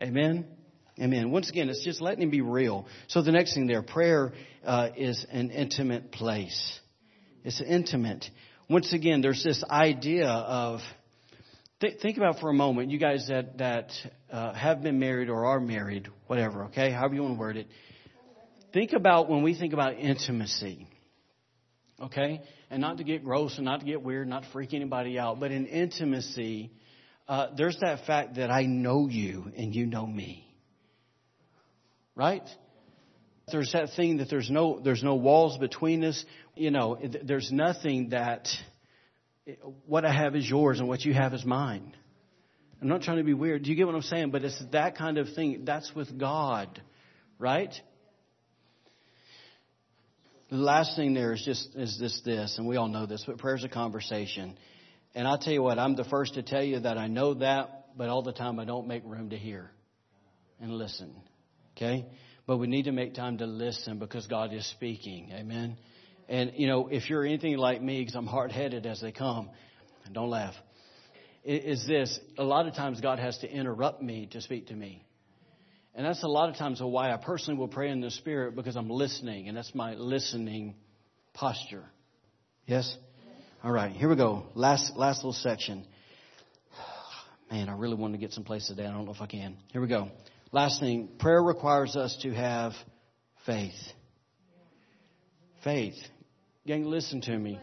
Amen. 0.00 0.46
Amen. 1.00 1.30
Once 1.30 1.48
again, 1.48 1.68
it's 1.68 1.84
just 1.84 2.00
letting 2.00 2.22
him 2.22 2.30
be 2.30 2.40
real. 2.40 2.86
So 3.06 3.22
the 3.22 3.30
next 3.30 3.54
thing 3.54 3.68
there, 3.68 3.82
prayer 3.82 4.32
uh, 4.64 4.88
is 4.96 5.24
an 5.30 5.50
intimate 5.50 6.10
place. 6.10 6.80
It's 7.44 7.62
intimate. 7.62 8.24
Once 8.68 8.92
again, 8.92 9.20
there's 9.20 9.44
this 9.44 9.62
idea 9.64 10.28
of 10.28 10.80
th- 11.82 12.00
think 12.00 12.16
about 12.16 12.40
for 12.40 12.48
a 12.48 12.54
moment, 12.54 12.90
you 12.90 12.98
guys 12.98 13.26
that 13.28 13.58
that 13.58 13.92
uh, 14.30 14.54
have 14.54 14.82
been 14.82 14.98
married 14.98 15.28
or 15.28 15.44
are 15.44 15.60
married, 15.60 16.08
whatever. 16.26 16.64
Okay, 16.66 16.90
however 16.90 17.14
you 17.14 17.22
want 17.22 17.34
to 17.34 17.40
word 17.40 17.56
it. 17.58 17.66
Think 18.72 18.94
about 18.94 19.28
when 19.28 19.42
we 19.42 19.54
think 19.54 19.74
about 19.74 19.98
intimacy. 19.98 20.86
Okay, 22.00 22.40
and 22.70 22.80
not 22.80 22.98
to 22.98 23.04
get 23.04 23.22
gross 23.22 23.56
and 23.56 23.64
not 23.64 23.80
to 23.80 23.86
get 23.86 24.02
weird, 24.02 24.26
not 24.28 24.44
to 24.44 24.48
freak 24.50 24.72
anybody 24.72 25.18
out, 25.18 25.38
but 25.38 25.52
in 25.52 25.66
intimacy, 25.66 26.70
uh, 27.28 27.48
there's 27.56 27.78
that 27.80 28.06
fact 28.06 28.36
that 28.36 28.50
I 28.50 28.62
know 28.62 29.08
you 29.08 29.52
and 29.56 29.74
you 29.74 29.84
know 29.84 30.06
me. 30.06 30.48
Right? 32.14 32.48
There's 33.50 33.72
that 33.72 33.90
thing 33.96 34.18
that 34.18 34.30
there's 34.30 34.50
no 34.50 34.80
there's 34.82 35.02
no 35.02 35.16
walls 35.16 35.58
between 35.58 36.04
us. 36.04 36.24
You 36.54 36.70
know, 36.70 36.98
there's 37.24 37.50
nothing 37.52 38.10
that 38.10 38.48
what 39.86 40.04
I 40.04 40.12
have 40.12 40.36
is 40.36 40.48
yours 40.48 40.78
and 40.78 40.88
what 40.88 41.04
you 41.04 41.14
have 41.14 41.34
is 41.34 41.44
mine. 41.44 41.94
I'm 42.80 42.88
not 42.88 43.02
trying 43.02 43.18
to 43.18 43.24
be 43.24 43.34
weird. 43.34 43.62
Do 43.62 43.70
you 43.70 43.76
get 43.76 43.86
what 43.86 43.94
I'm 43.94 44.02
saying? 44.02 44.30
But 44.30 44.42
it's 44.44 44.62
that 44.72 44.96
kind 44.96 45.18
of 45.18 45.28
thing. 45.34 45.64
That's 45.64 45.92
with 45.94 46.18
God, 46.18 46.80
right? 47.38 47.72
The 50.50 50.56
last 50.56 50.96
thing 50.96 51.14
there 51.14 51.32
is 51.32 51.42
just 51.44 51.74
is 51.76 51.98
this 51.98 52.20
this, 52.24 52.58
and 52.58 52.66
we 52.66 52.76
all 52.76 52.88
know 52.88 53.06
this, 53.06 53.24
but 53.26 53.38
prayer's 53.38 53.64
a 53.64 53.68
conversation. 53.68 54.58
And 55.14 55.28
I'll 55.28 55.38
tell 55.38 55.52
you 55.52 55.62
what, 55.62 55.78
I'm 55.78 55.94
the 55.94 56.04
first 56.04 56.34
to 56.34 56.42
tell 56.42 56.62
you 56.62 56.80
that 56.80 56.98
I 56.98 57.06
know 57.06 57.34
that, 57.34 57.96
but 57.96 58.08
all 58.08 58.22
the 58.22 58.32
time 58.32 58.58
I 58.58 58.64
don't 58.64 58.86
make 58.86 59.02
room 59.04 59.30
to 59.30 59.36
hear 59.36 59.70
and 60.60 60.72
listen. 60.72 61.14
Okay? 61.76 62.06
But 62.46 62.56
we 62.56 62.66
need 62.66 62.84
to 62.84 62.92
make 62.92 63.14
time 63.14 63.38
to 63.38 63.46
listen 63.46 63.98
because 63.98 64.26
God 64.26 64.52
is 64.52 64.66
speaking. 64.70 65.30
Amen. 65.32 65.76
And 66.32 66.54
you 66.56 66.66
know, 66.66 66.88
if 66.88 67.10
you're 67.10 67.26
anything 67.26 67.58
like 67.58 67.82
me, 67.82 68.00
because 68.00 68.14
I'm 68.14 68.26
hard 68.26 68.52
headed 68.52 68.86
as 68.86 69.02
they 69.02 69.12
come, 69.12 69.50
don't 70.12 70.30
laugh. 70.30 70.54
Is 71.44 71.86
this 71.86 72.18
a 72.38 72.42
lot 72.42 72.66
of 72.66 72.74
times 72.74 73.02
God 73.02 73.18
has 73.18 73.36
to 73.38 73.50
interrupt 73.50 74.00
me 74.00 74.28
to 74.32 74.40
speak 74.40 74.68
to 74.68 74.74
me. 74.74 75.04
And 75.94 76.06
that's 76.06 76.22
a 76.22 76.28
lot 76.28 76.48
of 76.48 76.56
times 76.56 76.80
why 76.80 77.12
I 77.12 77.18
personally 77.18 77.60
will 77.60 77.68
pray 77.68 77.90
in 77.90 78.00
the 78.00 78.10
Spirit 78.10 78.56
because 78.56 78.76
I'm 78.76 78.88
listening, 78.88 79.48
and 79.48 79.56
that's 79.56 79.74
my 79.74 79.92
listening 79.92 80.74
posture. 81.34 81.84
Yes? 82.66 82.96
All 83.62 83.70
right, 83.70 83.92
here 83.92 84.08
we 84.08 84.16
go. 84.16 84.46
Last, 84.54 84.96
last 84.96 85.18
little 85.18 85.34
section. 85.34 85.86
Man, 87.50 87.68
I 87.68 87.76
really 87.76 87.96
want 87.96 88.14
to 88.14 88.18
get 88.18 88.32
some 88.32 88.44
place 88.44 88.68
today. 88.68 88.86
I 88.86 88.90
don't 88.90 89.04
know 89.04 89.12
if 89.12 89.20
I 89.20 89.26
can. 89.26 89.58
Here 89.70 89.82
we 89.82 89.88
go. 89.88 90.08
Last 90.50 90.80
thing 90.80 91.10
prayer 91.18 91.42
requires 91.42 91.94
us 91.94 92.16
to 92.22 92.30
have 92.30 92.72
faith. 93.44 93.74
Faith. 95.62 95.96
Gang, 96.66 96.84
listen 96.84 97.20
to 97.22 97.36
me. 97.36 97.58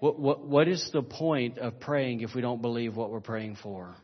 What, 0.00 0.18
what, 0.18 0.46
what 0.46 0.68
is 0.68 0.90
the 0.92 1.02
point 1.02 1.56
of 1.56 1.80
praying 1.80 2.20
if 2.20 2.34
we 2.34 2.42
don't 2.42 2.60
believe 2.60 2.94
what 2.94 3.10
we're 3.10 3.20
praying 3.20 3.56
for? 3.62 3.94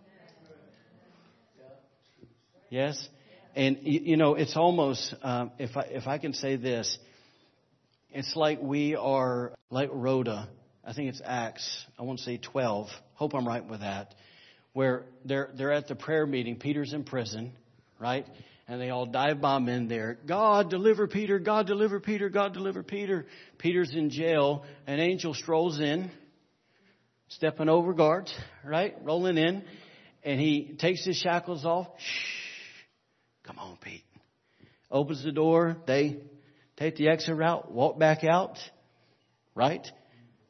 Yes? 2.70 3.08
And 3.54 3.80
you 3.82 4.16
know, 4.16 4.34
it's 4.34 4.56
almost 4.56 5.14
um, 5.22 5.50
if 5.58 5.76
I 5.76 5.82
if 5.90 6.06
I 6.06 6.16
can 6.16 6.32
say 6.32 6.56
this, 6.56 6.96
it's 8.10 8.34
like 8.34 8.60
we 8.62 8.96
are 8.96 9.52
like 9.68 9.90
Rhoda. 9.92 10.48
I 10.82 10.94
think 10.94 11.10
it's 11.10 11.20
Acts. 11.22 11.84
I 11.98 12.02
want 12.04 12.20
to 12.20 12.24
say 12.24 12.38
twelve. 12.38 12.88
Hope 13.12 13.34
I'm 13.34 13.46
right 13.46 13.68
with 13.68 13.80
that. 13.80 14.14
Where 14.72 15.04
they're 15.26 15.50
they're 15.54 15.72
at 15.72 15.86
the 15.88 15.94
prayer 15.94 16.26
meeting. 16.26 16.56
Peter's 16.56 16.94
in 16.94 17.04
prison, 17.04 17.52
right? 18.00 18.26
And 18.68 18.80
they 18.80 18.90
all 18.90 19.06
dive 19.06 19.40
bomb 19.40 19.68
in 19.68 19.88
there. 19.88 20.18
God 20.26 20.70
deliver 20.70 21.06
Peter. 21.08 21.38
God 21.38 21.66
deliver 21.66 22.00
Peter. 22.00 22.28
God 22.28 22.54
deliver 22.54 22.82
Peter. 22.82 23.26
Peter's 23.58 23.92
in 23.92 24.10
jail. 24.10 24.64
An 24.86 25.00
angel 25.00 25.34
strolls 25.34 25.80
in, 25.80 26.10
stepping 27.28 27.68
over 27.68 27.92
guards, 27.92 28.32
right? 28.64 28.94
Rolling 29.02 29.36
in, 29.36 29.64
and 30.22 30.40
he 30.40 30.76
takes 30.78 31.04
his 31.04 31.16
shackles 31.16 31.64
off. 31.64 31.88
Shh 31.98 32.42
Come 33.44 33.58
on, 33.58 33.76
Pete. 33.82 34.04
Opens 34.90 35.24
the 35.24 35.32
door. 35.32 35.76
They 35.86 36.18
take 36.76 36.96
the 36.96 37.08
exit 37.08 37.36
route, 37.36 37.72
walk 37.72 37.98
back 37.98 38.22
out. 38.22 38.56
Right? 39.54 39.84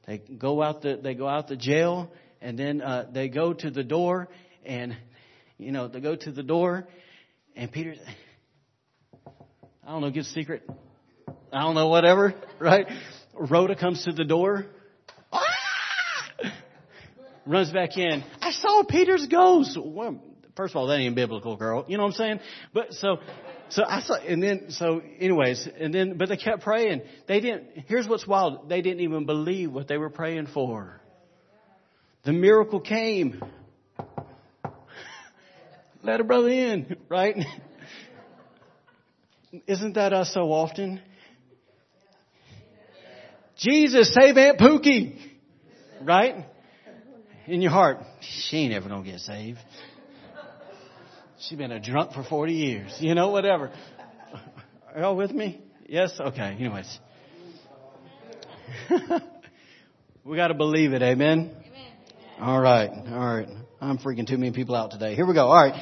They 0.07 0.18
go 0.18 0.62
out 0.62 0.83
the 0.83 1.01
they 1.03 1.14
go 1.14 1.27
out 1.27 1.48
the 1.48 1.57
jail, 1.57 2.12
and 2.40 2.59
then 2.59 2.83
uh, 2.83 3.07
they 3.12 3.29
go 3.29 3.53
to 3.53 3.70
the 3.70 3.83
door, 3.83 4.29
and 4.64 4.96
you 5.59 5.72
know 5.72 5.88
they 5.88 6.01
go 6.01 6.14
to 6.14 6.31
the 6.31 6.42
door, 6.42 6.87
and 7.57 7.71
Peter, 7.71 7.95
I 9.87 9.91
don't 9.91 10.01
know, 10.01 10.11
get 10.11 10.25
secret, 10.27 10.69
I 11.53 11.62
don't 11.62 11.75
know, 11.75 11.88
whatever, 11.88 12.35
right? 12.59 12.87
Rhoda 13.35 13.77
comes 13.77 14.05
to 14.05 14.12
the 14.12 14.25
door, 14.25 14.67
ah! 15.33 15.41
runs 17.47 17.71
back 17.71 17.97
in. 17.97 18.23
I 18.41 18.53
saw 18.53 18.85
Peter's 18.85 19.27
ghost. 19.27 19.77
Well, 19.81 20.21
first 20.57 20.73
of 20.73 20.77
all, 20.77 20.87
that 20.88 20.99
ain't 20.99 21.15
biblical, 21.15 21.57
girl. 21.57 21.85
You 21.88 21.97
know 21.97 22.05
what 22.05 22.11
I'm 22.11 22.15
saying? 22.15 22.41
But 22.73 22.93
so, 22.93 23.19
so 23.71 23.83
I 23.85 24.01
saw, 24.01 24.15
and 24.17 24.43
then, 24.43 24.67
so 24.71 25.03
anyways, 25.19 25.69
and 25.79 25.93
then, 25.95 26.19
but 26.19 26.29
they 26.29 26.37
kept 26.37 26.62
praying. 26.62 27.03
They 27.27 27.41
didn't, 27.41 27.85
here's 27.87 28.07
what's 28.07 28.27
wild. 28.27 28.69
They 28.69 28.83
didn't 28.83 29.01
even 29.01 29.27
believe 29.27 29.73
what 29.73 29.88
they 29.88 29.99
were 29.99 30.11
praying 30.11 30.49
for. 30.53 31.01
The 32.25 32.33
miracle 32.33 32.81
came. 32.81 33.43
Let 36.03 36.21
a 36.21 36.25
brother 36.25 36.49
in, 36.49 36.97
right? 37.09 37.37
Isn't 39.67 39.95
that 39.95 40.12
us 40.12 40.33
so 40.35 40.53
often? 40.53 41.01
Jesus, 43.57 44.12
save 44.12 44.37
Aunt 44.37 44.59
Pookie. 44.59 45.19
Right? 46.03 46.45
In 47.47 47.62
your 47.62 47.71
heart, 47.71 47.99
she 48.21 48.57
ain't 48.59 48.75
ever 48.75 48.88
gonna 48.88 49.05
get 49.05 49.21
saved. 49.21 49.59
She's 51.38 51.59
been 51.59 51.73
a 51.73 51.81
drunk 51.81 52.12
for 52.12 52.25
40 52.25 52.53
years. 52.53 52.97
You 53.01 53.15
know, 53.15 53.29
whatever. 53.29 53.73
Are 54.95 55.01
y'all 55.01 55.17
with 55.17 55.33
me? 55.33 55.61
Yes? 55.87 56.12
Okay. 56.19 56.57
Anyways. 56.59 56.99
we 60.25 60.37
gotta 60.37 60.55
believe 60.55 60.93
it. 60.93 61.03
Amen? 61.03 61.51
Amen? 61.51 61.93
All 62.41 62.61
right. 62.61 62.91
All 62.91 63.37
right. 63.37 63.49
I'm 63.83 63.99
freaking 63.99 64.29
too 64.29 64.38
many 64.38 64.53
people 64.53 64.77
out 64.77 64.92
today. 64.92 65.16
Here 65.16 65.27
we 65.27 65.35
go. 65.35 65.49
All 65.49 65.55
right. 65.55 65.75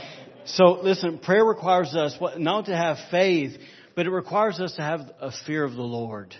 So 0.46 0.80
listen, 0.82 1.18
prayer 1.18 1.44
requires 1.44 1.94
us 1.94 2.16
not 2.38 2.64
to 2.66 2.76
have 2.76 2.96
faith, 3.10 3.58
but 3.94 4.06
it 4.06 4.10
requires 4.10 4.58
us 4.58 4.72
to 4.76 4.82
have 4.82 5.00
a 5.20 5.30
fear 5.44 5.64
of 5.64 5.74
the 5.74 5.82
Lord. 5.82 6.34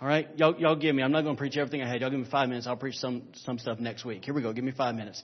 All 0.00 0.08
right, 0.08 0.26
y'all, 0.36 0.58
y'all 0.58 0.76
give 0.76 0.94
me. 0.94 1.02
I'm 1.02 1.12
not 1.12 1.22
going 1.22 1.36
to 1.36 1.38
preach 1.38 1.56
everything 1.56 1.82
I 1.82 1.88
had. 1.88 2.00
Y'all 2.00 2.10
give 2.10 2.18
me 2.18 2.26
five 2.30 2.48
minutes. 2.48 2.66
I'll 2.66 2.76
preach 2.76 2.96
some 2.96 3.24
some 3.34 3.58
stuff 3.58 3.78
next 3.78 4.06
week. 4.06 4.24
Here 4.24 4.32
we 4.32 4.40
go. 4.40 4.52
Give 4.54 4.64
me 4.64 4.72
five 4.72 4.94
minutes. 4.94 5.22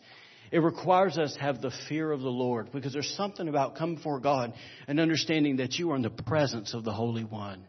It 0.53 0.59
requires 0.59 1.17
us 1.17 1.35
to 1.35 1.41
have 1.41 1.63
the 1.63 1.73
fear 1.89 2.13
of 2.13 2.21
the 2.21 2.29
Lord 2.29 2.71
because 2.71 2.93
there's 2.93 3.15
something 3.17 3.49
about 3.49 3.77
coming 3.77 3.97
before 3.97 4.21
God 4.21 4.53
and 4.89 5.01
understanding 5.01 5.57
that 5.57 5.79
you 5.79 5.91
are 5.93 5.97
in 5.97 6.03
the 6.03 6.11
presence 6.11 6.75
of 6.75 6.85
the 6.85 6.93
Holy 6.93 7.25
One. 7.25 7.65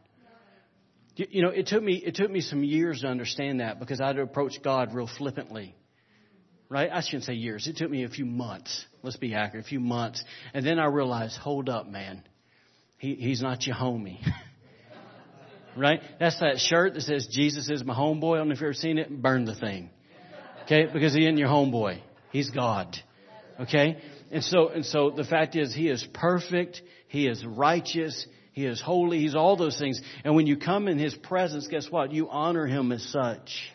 You, 1.16 1.28
you 1.30 1.42
know, 1.42 1.50
it 1.50 1.68
took 1.68 1.82
me 1.82 1.96
it 2.06 2.16
took 2.16 2.30
me 2.30 2.42
some 2.42 2.66
years 2.66 3.02
to 3.02 3.08
understand 3.08 3.62
that 3.62 3.80
because 3.80 4.02
I'd 4.02 4.18
approach 4.20 4.62
God 4.62 4.94
real 4.94 5.10
flippantly. 5.18 5.76
Right? 6.72 6.90
I 6.90 7.02
shouldn't 7.02 7.26
say 7.26 7.34
years. 7.34 7.68
It 7.68 7.76
took 7.76 7.92
me 7.92 8.06
a 8.06 8.08
few 8.08 8.26
months. 8.26 8.86
Let's 9.04 9.18
be 9.18 9.36
accurate. 9.36 9.66
A 9.66 9.68
few 9.68 9.82
months. 9.82 10.24
And 10.54 10.66
then 10.66 10.80
I 10.80 10.86
realized, 10.86 11.36
hold 11.36 11.68
up, 11.68 11.86
man. 11.86 12.24
He, 12.98 13.16
he's 13.16 13.42
not 13.42 13.68
your 13.68 13.76
homie. 13.76 14.20
right? 15.78 16.00
That's 16.18 16.40
that 16.40 16.60
shirt 16.60 16.94
that 16.94 17.02
says 17.02 17.28
Jesus 17.30 17.70
is 17.70 17.84
my 17.84 17.94
homeboy. 17.94 18.36
I 18.36 18.38
don't 18.38 18.48
know 18.48 18.54
if 18.54 18.62
you've 18.62 18.68
ever 18.68 18.74
seen 18.74 19.00
it. 19.00 19.22
Burn 19.22 19.44
the 19.44 19.54
thing. 19.54 19.90
Okay? 20.64 20.86
Because 20.86 21.14
he 21.14 21.24
isn't 21.24 21.38
your 21.38 21.50
homeboy. 21.50 22.00
He's 22.32 22.50
God. 22.52 22.96
Okay? 23.60 23.98
And 24.32 24.42
so, 24.42 24.70
and 24.70 24.86
so 24.86 25.10
the 25.10 25.26
fact 25.26 25.58
is 25.58 25.76
he 25.76 25.90
is 25.90 26.08
perfect. 26.14 26.82
He 27.10 27.28
is 27.28 27.46
righteous. 27.46 28.26
He 28.54 28.66
is 28.66 28.80
holy. 28.80 29.20
He's 29.20 29.36
all 29.36 29.58
those 29.58 29.78
things. 29.78 30.00
And 30.24 30.36
when 30.36 30.48
you 30.48 30.56
come 30.56 30.88
in 30.88 30.98
his 30.98 31.16
presence, 31.16 31.68
guess 31.68 31.92
what? 31.92 32.14
You 32.14 32.30
honor 32.30 32.66
him 32.66 32.94
as 32.94 33.04
such. 33.04 33.74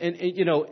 And, 0.00 0.16
and 0.16 0.34
you 0.34 0.46
know, 0.46 0.68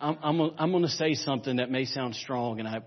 I'm, 0.00 0.18
I'm, 0.22 0.40
I'm 0.58 0.70
going 0.70 0.82
to 0.82 0.88
say 0.88 1.14
something 1.14 1.56
that 1.56 1.70
may 1.70 1.84
sound 1.84 2.14
strong, 2.14 2.60
and 2.60 2.68
I 2.68 2.82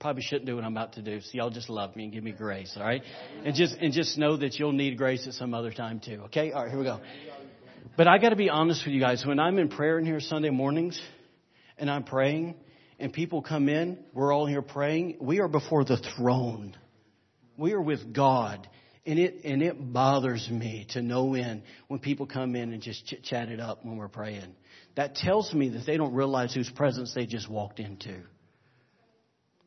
probably 0.00 0.22
shouldn't 0.22 0.46
do 0.46 0.54
what 0.56 0.64
I'm 0.64 0.72
about 0.72 0.94
to 0.94 1.02
do. 1.02 1.20
So 1.20 1.30
y'all 1.32 1.50
just 1.50 1.68
love 1.68 1.94
me 1.94 2.04
and 2.04 2.12
give 2.12 2.24
me 2.24 2.32
grace, 2.32 2.72
all 2.76 2.82
right? 2.82 3.02
And 3.44 3.54
just 3.54 3.76
and 3.80 3.92
just 3.92 4.18
know 4.18 4.36
that 4.36 4.58
you'll 4.58 4.72
need 4.72 4.96
grace 4.96 5.26
at 5.26 5.34
some 5.34 5.54
other 5.54 5.72
time 5.72 6.00
too. 6.00 6.22
Okay? 6.26 6.52
All 6.52 6.62
right, 6.62 6.70
here 6.70 6.78
we 6.78 6.84
go. 6.84 7.00
But 7.96 8.08
I 8.08 8.18
got 8.18 8.30
to 8.30 8.36
be 8.36 8.50
honest 8.50 8.84
with 8.84 8.94
you 8.94 9.00
guys. 9.00 9.24
When 9.26 9.38
I'm 9.38 9.58
in 9.58 9.68
prayer 9.68 9.98
in 9.98 10.06
here 10.06 10.20
Sunday 10.20 10.50
mornings, 10.50 11.00
and 11.78 11.90
I'm 11.90 12.04
praying, 12.04 12.54
and 12.98 13.12
people 13.12 13.42
come 13.42 13.68
in, 13.68 13.98
we're 14.12 14.32
all 14.32 14.46
here 14.46 14.62
praying. 14.62 15.16
We 15.20 15.40
are 15.40 15.48
before 15.48 15.84
the 15.84 15.96
throne. 16.16 16.76
We 17.56 17.72
are 17.72 17.80
with 17.80 18.12
God. 18.12 18.68
And 19.06 19.18
it, 19.18 19.44
and 19.44 19.62
it 19.62 19.92
bothers 19.92 20.48
me 20.50 20.86
to 20.90 21.00
no 21.00 21.34
end 21.34 21.62
when 21.88 22.00
people 22.00 22.26
come 22.26 22.54
in 22.54 22.74
and 22.74 22.82
just 22.82 23.06
chit 23.06 23.24
chat 23.24 23.48
it 23.48 23.58
up 23.58 23.84
when 23.84 23.96
we're 23.96 24.08
praying. 24.08 24.54
That 25.00 25.14
tells 25.14 25.54
me 25.54 25.70
that 25.70 25.86
they 25.86 25.96
don't 25.96 26.12
realize 26.12 26.52
whose 26.52 26.68
presence 26.68 27.14
they 27.14 27.24
just 27.24 27.48
walked 27.48 27.80
into. 27.80 28.20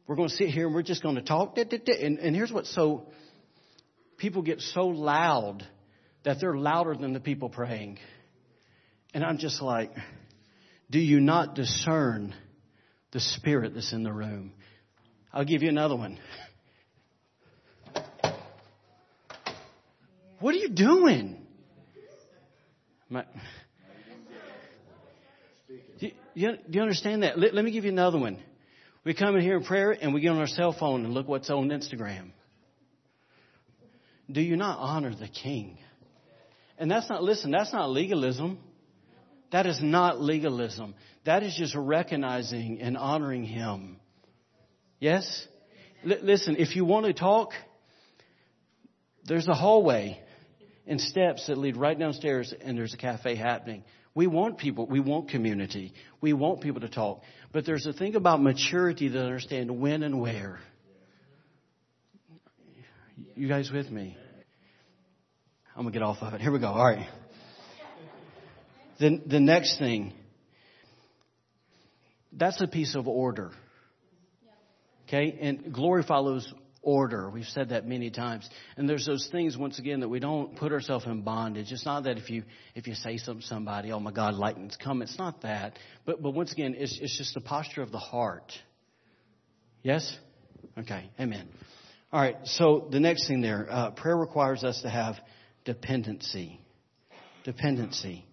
We're 0.06 0.16
going 0.16 0.30
to 0.30 0.36
sit 0.36 0.50
here 0.50 0.68
and 0.68 0.76
we're 0.76 0.84
just 0.84 1.02
going 1.02 1.16
to 1.16 1.24
talk. 1.24 1.58
And, 1.58 2.20
and 2.20 2.36
here's 2.36 2.52
what's 2.52 2.72
so, 2.76 3.08
people 4.18 4.44
get 4.44 4.62
so 4.62 4.90
loud 4.90 5.66
that 6.24 6.38
they're 6.40 6.56
louder 6.56 6.94
than 6.94 7.14
the 7.14 7.20
people 7.20 7.50
praying. 7.50 7.98
And 9.16 9.24
I'm 9.24 9.40
just 9.40 9.60
like, 9.60 9.90
do 10.92 11.00
you 11.00 11.20
not 11.20 11.56
discern 11.56 12.36
the 13.12 13.20
spirit 13.20 13.74
that's 13.74 13.92
in 13.92 14.04
the 14.04 14.14
room? 14.14 14.54
I'll 15.34 15.46
give 15.46 15.64
you 15.64 15.70
another 15.70 15.96
one. 15.96 16.20
What 20.40 20.54
are 20.54 20.60
you 20.60 20.70
doing? 20.70 21.44
My, 23.10 23.26
do, 26.10 26.16
you, 26.36 26.52
do 26.52 26.78
you 26.78 26.82
understand 26.82 27.24
that? 27.24 27.38
Let, 27.38 27.54
let 27.54 27.64
me 27.64 27.72
give 27.72 27.84
you 27.84 27.92
another 27.92 28.20
one. 28.20 28.40
We 29.04 29.14
come 29.14 29.36
in 29.36 29.42
here 29.42 29.58
in 29.58 29.64
prayer 29.64 29.92
and 29.92 30.14
we 30.14 30.22
get 30.22 30.30
on 30.30 30.38
our 30.38 30.48
cell 30.48 30.76
phone 30.78 31.06
and 31.06 31.14
look 31.14 31.28
what's 31.28 31.50
on 31.50 31.70
Instagram. 31.70 32.32
Do 34.32 34.42
you 34.42 34.56
not 34.56 34.80
honor 34.80 35.14
the 35.14 35.28
king? 35.28 35.78
And 36.78 36.90
that's 36.90 37.10
not, 37.10 37.22
listen, 37.22 37.52
that's 37.52 37.74
not 37.74 37.90
legalism. 37.90 38.60
That 39.52 39.66
is 39.68 39.80
not 39.82 40.22
legalism. 40.22 40.96
That 41.26 41.44
is 41.44 41.56
just 41.56 41.76
recognizing 41.76 42.82
and 42.82 42.98
honoring 42.98 43.44
him. 43.44 43.98
Yes? 45.00 45.48
L- 46.10 46.18
listen, 46.24 46.56
if 46.58 46.76
you 46.76 46.86
want 46.86 47.06
to 47.06 47.14
talk, 47.14 47.52
there's 49.26 49.48
a 49.48 49.54
hallway 49.54 50.20
and 50.88 51.00
steps 51.00 51.48
that 51.48 51.58
lead 51.58 51.78
right 51.78 51.98
downstairs 51.98 52.54
and 52.62 52.78
there's 52.78 52.94
a 52.94 52.98
cafe 52.98 53.36
happening. 53.36 53.84
We 54.16 54.28
want 54.28 54.60
people, 54.60 54.86
we 54.86 55.00
want 55.00 55.30
community. 55.30 55.94
We 56.22 56.34
want 56.34 56.62
people 56.62 56.82
to 56.82 56.90
talk. 56.90 57.22
But 57.52 57.66
there's 57.66 57.86
a 57.86 57.94
thing 57.94 58.16
about 58.16 58.42
maturity 58.42 59.08
that 59.10 59.20
understand 59.20 59.80
when 59.80 60.04
and 60.04 60.22
where. 60.22 60.60
You 63.36 63.48
guys 63.48 63.72
with 63.72 63.90
me? 63.90 64.18
I'm 65.76 65.84
gonna 65.84 65.92
get 65.92 66.04
off 66.04 66.18
of 66.22 66.34
it. 66.36 66.42
Here 66.42 66.52
we 66.52 66.60
go. 66.60 66.68
All 66.68 66.86
right. 66.86 67.08
The, 69.00 69.20
the 69.26 69.40
next 69.40 69.80
thing, 69.80 70.14
that's 72.32 72.62
a 72.62 72.68
piece 72.68 72.96
of 72.96 73.08
order. 73.08 73.52
Okay? 75.08 75.38
And 75.42 75.74
glory 75.74 76.04
follows 76.04 76.54
order. 76.84 77.30
We've 77.30 77.46
said 77.46 77.70
that 77.70 77.88
many 77.88 78.12
times. 78.12 78.48
And 78.78 78.88
there's 78.88 79.06
those 79.06 79.28
things 79.32 79.58
once 79.58 79.80
again 79.80 80.02
that 80.02 80.10
we 80.10 80.20
don't 80.20 80.56
put 80.58 80.72
ourselves 80.72 81.06
in 81.06 81.22
bondage. 81.22 81.72
It's 81.72 81.86
not 81.86 82.04
that 82.04 82.18
if 82.18 82.30
you 82.30 82.44
if 82.76 82.88
you 82.88 82.94
say 82.94 83.18
something 83.18 83.42
to 83.42 83.48
somebody, 83.48 83.92
oh 83.92 84.00
my 84.00 84.12
God, 84.12 84.36
lightning's 84.36 84.78
come. 84.78 85.02
It's 85.02 85.18
not 85.18 85.42
that. 85.42 85.80
But 86.06 86.22
but 86.22 86.32
once 86.32 86.52
again, 86.52 86.76
it's 86.78 87.00
it's 87.02 87.18
just 87.18 87.34
the 87.34 87.42
posture 87.42 87.82
of 87.82 87.92
the 87.92 87.98
heart. 87.98 88.52
Yes? 89.82 90.16
Okay. 90.78 91.10
Amen. 91.20 91.48
All 92.12 92.22
right. 92.22 92.38
So 92.44 92.88
the 92.92 93.00
next 93.00 93.28
thing 93.28 93.42
there, 93.42 93.68
uh, 93.70 93.92
prayer 93.92 94.16
requires 94.16 94.64
us 94.64 94.82
to 94.82 94.90
have 94.90 95.16
dependency. 95.66 96.60
Dependency. 97.44 98.26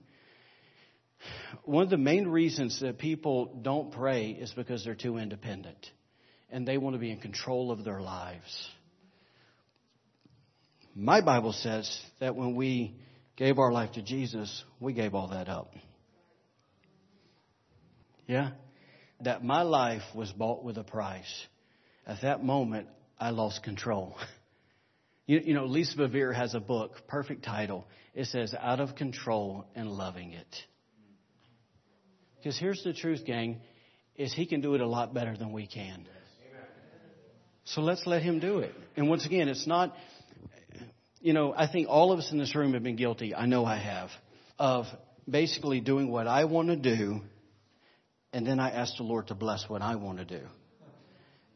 One 1.64 1.84
of 1.84 1.90
the 1.90 1.98
main 1.98 2.28
reasons 2.28 2.80
that 2.80 2.98
people 2.98 3.58
don't 3.62 3.92
pray 3.92 4.30
is 4.30 4.52
because 4.52 4.84
they're 4.84 4.94
too 4.94 5.18
independent 5.18 5.90
and 6.50 6.66
they 6.66 6.78
want 6.78 6.94
to 6.94 7.00
be 7.00 7.10
in 7.10 7.18
control 7.18 7.70
of 7.70 7.84
their 7.84 8.00
lives. 8.00 8.68
My 10.94 11.20
Bible 11.20 11.52
says 11.52 11.88
that 12.18 12.34
when 12.34 12.56
we 12.56 12.96
gave 13.36 13.58
our 13.58 13.72
life 13.72 13.92
to 13.92 14.02
Jesus, 14.02 14.64
we 14.80 14.92
gave 14.92 15.14
all 15.14 15.28
that 15.28 15.48
up. 15.48 15.72
Yeah? 18.26 18.50
That 19.20 19.44
my 19.44 19.62
life 19.62 20.02
was 20.14 20.30
bought 20.32 20.64
with 20.64 20.78
a 20.78 20.84
price. 20.84 21.46
At 22.06 22.22
that 22.22 22.42
moment, 22.42 22.88
I 23.18 23.30
lost 23.30 23.62
control. 23.62 24.16
You, 25.26 25.38
you 25.44 25.54
know, 25.54 25.66
Lisa 25.66 25.96
Bevere 25.96 26.34
has 26.34 26.56
a 26.56 26.60
book, 26.60 27.06
perfect 27.06 27.44
title. 27.44 27.86
It 28.16 28.26
says, 28.26 28.52
Out 28.58 28.80
of 28.80 28.96
Control 28.96 29.64
and 29.76 29.88
Loving 29.88 30.32
It. 30.32 30.56
Because 32.36 32.58
here's 32.58 32.82
the 32.82 32.92
truth, 32.92 33.24
gang, 33.24 33.60
is 34.16 34.32
he 34.32 34.44
can 34.44 34.60
do 34.60 34.74
it 34.74 34.80
a 34.80 34.88
lot 34.88 35.14
better 35.14 35.36
than 35.36 35.52
we 35.52 35.68
can. 35.68 36.04
So 37.74 37.82
let's 37.82 38.04
let 38.04 38.22
him 38.22 38.40
do 38.40 38.58
it. 38.58 38.74
And 38.96 39.08
once 39.08 39.24
again, 39.24 39.48
it's 39.48 39.66
not, 39.66 39.94
you 41.20 41.32
know, 41.32 41.54
I 41.56 41.70
think 41.70 41.88
all 41.88 42.10
of 42.10 42.18
us 42.18 42.32
in 42.32 42.38
this 42.38 42.54
room 42.56 42.74
have 42.74 42.82
been 42.82 42.96
guilty. 42.96 43.32
I 43.32 43.46
know 43.46 43.64
I 43.64 43.78
have 43.78 44.10
of 44.58 44.86
basically 45.28 45.80
doing 45.80 46.10
what 46.10 46.26
I 46.26 46.44
want 46.44 46.68
to 46.68 46.76
do, 46.76 47.20
and 48.32 48.44
then 48.44 48.58
I 48.58 48.70
ask 48.70 48.96
the 48.96 49.04
Lord 49.04 49.28
to 49.28 49.34
bless 49.34 49.68
what 49.68 49.82
I 49.82 49.94
want 49.96 50.18
to 50.18 50.24
do. 50.24 50.40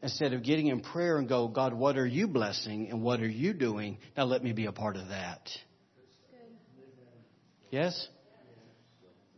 Instead 0.01 0.31
of 0.33 0.43
getting 0.43 0.67
in 0.67 0.79
prayer 0.81 1.17
and 1.17 1.27
go, 1.27 1.49
God, 1.49 1.73
what 1.73 1.97
are 1.97 2.07
you 2.07 2.27
blessing 2.27 2.89
and 2.89 3.01
what 3.01 3.19
are 3.19 3.27
you 3.27 3.53
doing? 3.53 3.97
Now 4.15 4.23
let 4.23 4.43
me 4.43 4.53
be 4.53 4.67
a 4.67 4.71
part 4.71 4.95
of 4.95 5.09
that. 5.09 5.49
Yes? 7.71 8.07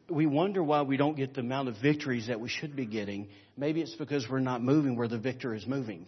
We 0.09 0.27
wonder 0.27 0.63
why 0.63 0.83
we 0.83 0.97
don't 0.97 1.15
get 1.15 1.33
the 1.33 1.41
amount 1.41 1.69
of 1.69 1.75
victories 1.81 2.27
that 2.27 2.39
we 2.39 2.49
should 2.49 2.75
be 2.75 2.85
getting. 2.85 3.29
Maybe 3.55 3.81
it's 3.81 3.95
because 3.95 4.27
we're 4.29 4.39
not 4.39 4.61
moving 4.61 4.95
where 4.95 5.07
the 5.07 5.17
victor 5.17 5.55
is 5.55 5.65
moving. 5.65 6.07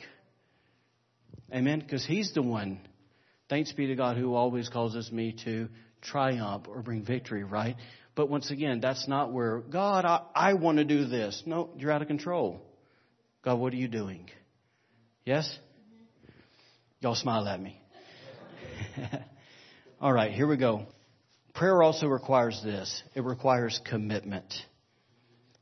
Amen? 1.53 1.79
Because 1.79 2.05
he's 2.05 2.33
the 2.33 2.41
one. 2.41 2.79
Thanks 3.49 3.71
be 3.71 3.87
to 3.87 3.95
God 3.95 4.17
who 4.17 4.35
always 4.35 4.69
causes 4.69 5.11
me 5.11 5.35
to 5.45 5.69
triumph 6.01 6.67
or 6.67 6.81
bring 6.81 7.03
victory, 7.03 7.43
right? 7.43 7.75
But 8.15 8.29
once 8.29 8.51
again, 8.51 8.79
that's 8.79 9.07
not 9.07 9.31
where, 9.31 9.59
God, 9.59 10.05
I, 10.05 10.21
I 10.35 10.53
want 10.53 10.77
to 10.77 10.83
do 10.83 11.05
this. 11.05 11.41
No, 11.45 11.69
you're 11.77 11.91
out 11.91 12.01
of 12.01 12.07
control. 12.07 12.61
God, 13.43 13.55
what 13.55 13.73
are 13.73 13.77
you 13.77 13.87
doing? 13.87 14.29
Yes? 15.25 15.57
Y'all 16.99 17.15
smile 17.15 17.47
at 17.47 17.61
me. 17.61 17.81
All 20.01 20.11
right, 20.11 20.31
here 20.31 20.47
we 20.47 20.57
go. 20.57 20.85
Prayer 21.53 21.81
also 21.81 22.07
requires 22.07 22.61
this 22.63 23.03
it 23.15 23.23
requires 23.23 23.79
commitment. 23.89 24.53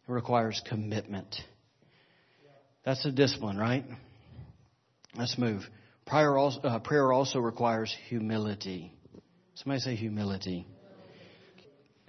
It 0.07 0.11
requires 0.11 0.61
commitment. 0.67 1.35
That's 2.85 3.05
a 3.05 3.11
discipline, 3.11 3.57
right? 3.57 3.83
Let's 5.17 5.37
move. 5.37 5.67
Prayer 6.05 6.37
also, 6.37 6.61
uh, 6.61 6.79
prayer 6.79 7.11
also 7.11 7.39
requires 7.39 7.93
humility. 8.07 8.93
Somebody 9.55 9.81
say 9.81 9.95
humility. 9.95 10.67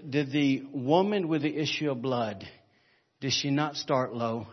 Did 0.09 0.31
the 0.31 0.65
woman 0.73 1.27
with 1.27 1.43
the 1.43 1.57
issue 1.57 1.91
of 1.91 2.03
blood, 2.03 2.47
did 3.21 3.33
she 3.33 3.51
not 3.51 3.77
start 3.77 4.15
low? 4.15 4.47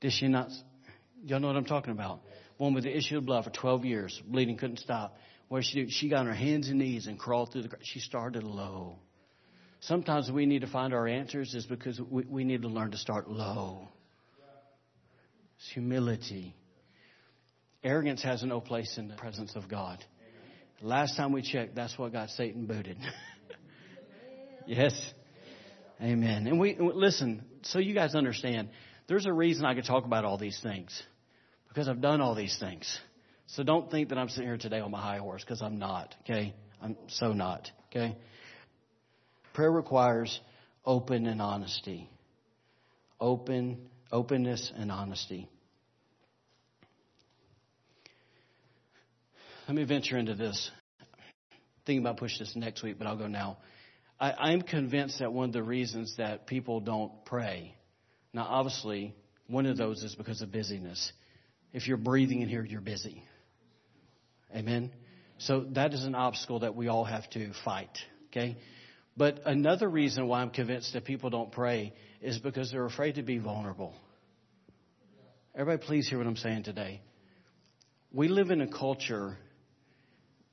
Did 0.00 0.12
she 0.12 0.28
not? 0.28 0.48
Y'all 1.24 1.38
know 1.40 1.48
what 1.48 1.56
I'm 1.56 1.66
talking 1.66 1.92
about. 1.92 2.20
Woman 2.58 2.74
with 2.74 2.84
the 2.84 2.96
issue 2.96 3.18
of 3.18 3.26
blood 3.26 3.44
for 3.44 3.50
12 3.50 3.84
years, 3.84 4.22
bleeding 4.26 4.56
couldn't 4.56 4.78
stop. 4.78 5.16
What 5.48 5.58
did 5.58 5.66
she 5.66 5.84
do? 5.84 5.90
She 5.90 6.08
got 6.08 6.20
on 6.20 6.26
her 6.26 6.34
hands 6.34 6.68
and 6.68 6.78
knees 6.78 7.06
and 7.06 7.18
crawled 7.18 7.52
through 7.52 7.62
the. 7.62 7.76
She 7.82 8.00
started 8.00 8.44
low. 8.44 8.98
Sometimes 9.80 10.30
we 10.30 10.46
need 10.46 10.62
to 10.62 10.66
find 10.66 10.94
our 10.94 11.06
answers 11.06 11.54
is 11.54 11.66
because 11.66 12.00
we, 12.00 12.24
we 12.24 12.44
need 12.44 12.62
to 12.62 12.68
learn 12.68 12.90
to 12.92 12.98
start 12.98 13.30
low. 13.30 13.88
It's 15.60 15.72
humility. 15.74 16.54
Arrogance 17.84 18.22
has 18.22 18.42
no 18.42 18.60
place 18.60 18.96
in 18.96 19.08
the 19.08 19.14
presence 19.14 19.56
of 19.56 19.68
God. 19.68 20.02
Last 20.80 21.16
time 21.16 21.32
we 21.32 21.42
checked, 21.42 21.74
that's 21.74 21.98
what 21.98 22.12
got 22.12 22.30
Satan 22.30 22.64
booted. 22.64 22.96
yes. 24.66 24.98
Amen. 26.00 26.46
And 26.46 26.58
we 26.58 26.76
listen, 26.78 27.44
so 27.62 27.78
you 27.78 27.92
guys 27.92 28.14
understand, 28.14 28.70
there's 29.06 29.26
a 29.26 29.32
reason 29.32 29.66
I 29.66 29.74
could 29.74 29.84
talk 29.84 30.06
about 30.06 30.24
all 30.24 30.38
these 30.38 30.58
things. 30.62 31.02
Because 31.68 31.88
I've 31.88 32.00
done 32.00 32.22
all 32.22 32.34
these 32.34 32.56
things. 32.58 32.98
So 33.46 33.62
don't 33.62 33.90
think 33.90 34.08
that 34.08 34.18
I'm 34.18 34.30
sitting 34.30 34.46
here 34.46 34.56
today 34.56 34.80
on 34.80 34.90
my 34.90 35.02
high 35.02 35.18
horse, 35.18 35.44
because 35.44 35.60
I'm 35.60 35.78
not, 35.78 36.14
okay? 36.22 36.54
I'm 36.80 36.96
so 37.08 37.32
not, 37.32 37.70
okay? 37.90 38.16
Prayer 39.52 39.70
requires 39.70 40.40
open 40.86 41.26
and 41.26 41.42
honesty. 41.42 42.08
Open, 43.20 43.90
openness 44.12 44.72
and 44.76 44.90
honesty. 44.90 45.48
Let 49.68 49.76
me 49.76 49.84
venture 49.84 50.18
into 50.18 50.34
this. 50.34 50.70
Thinking 51.86 52.04
about 52.04 52.16
push 52.16 52.38
this 52.38 52.56
next 52.56 52.82
week, 52.82 52.96
but 52.98 53.06
I'll 53.06 53.16
go 53.16 53.28
now. 53.28 53.58
I, 54.18 54.52
am 54.52 54.62
convinced 54.62 55.20
that 55.20 55.32
one 55.32 55.48
of 55.48 55.52
the 55.52 55.62
reasons 55.62 56.16
that 56.18 56.46
people 56.46 56.80
don't 56.80 57.24
pray, 57.24 57.74
now 58.34 58.46
obviously, 58.48 59.14
one 59.46 59.66
of 59.66 59.76
those 59.76 60.02
is 60.02 60.14
because 60.14 60.42
of 60.42 60.52
busyness. 60.52 61.12
If 61.72 61.88
you're 61.88 61.96
breathing 61.96 62.42
in 62.42 62.48
here, 62.48 62.64
you're 62.64 62.80
busy. 62.80 63.22
Amen? 64.54 64.90
So 65.38 65.66
that 65.70 65.94
is 65.94 66.04
an 66.04 66.14
obstacle 66.14 66.60
that 66.60 66.74
we 66.74 66.88
all 66.88 67.04
have 67.04 67.28
to 67.30 67.52
fight. 67.64 67.96
Okay? 68.30 68.58
But 69.16 69.40
another 69.46 69.88
reason 69.88 70.26
why 70.26 70.42
I'm 70.42 70.50
convinced 70.50 70.92
that 70.92 71.04
people 71.04 71.30
don't 71.30 71.50
pray 71.50 71.94
is 72.20 72.38
because 72.38 72.70
they're 72.70 72.86
afraid 72.86 73.14
to 73.16 73.22
be 73.22 73.38
vulnerable. 73.38 73.94
Everybody, 75.54 75.86
please 75.86 76.08
hear 76.08 76.18
what 76.18 76.26
I'm 76.26 76.36
saying 76.36 76.64
today. 76.64 77.00
We 78.12 78.28
live 78.28 78.50
in 78.50 78.60
a 78.60 78.68
culture 78.68 79.36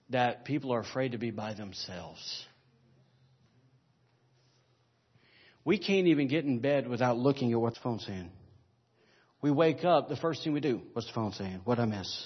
that 0.10 0.46
people 0.46 0.74
are 0.74 0.80
afraid 0.80 1.12
to 1.12 1.18
be 1.18 1.32
by 1.32 1.54
themselves. 1.54 2.46
We 5.66 5.78
can't 5.78 6.08
even 6.08 6.30
get 6.30 6.46
in 6.46 6.60
bed 6.60 6.88
without 6.88 7.18
looking 7.18 7.52
at 7.52 7.60
what 7.60 7.74
the 7.74 7.82
phone's 7.82 8.06
saying. 8.06 8.32
We 9.42 9.52
wake 9.52 9.84
up, 9.84 10.08
the 10.08 10.16
first 10.16 10.44
thing 10.44 10.54
we 10.54 10.62
do, 10.62 10.82
what's 10.94 11.08
the 11.08 11.14
phone 11.14 11.34
saying? 11.34 11.62
What 11.66 11.78
I 11.78 11.86
miss? 11.86 12.26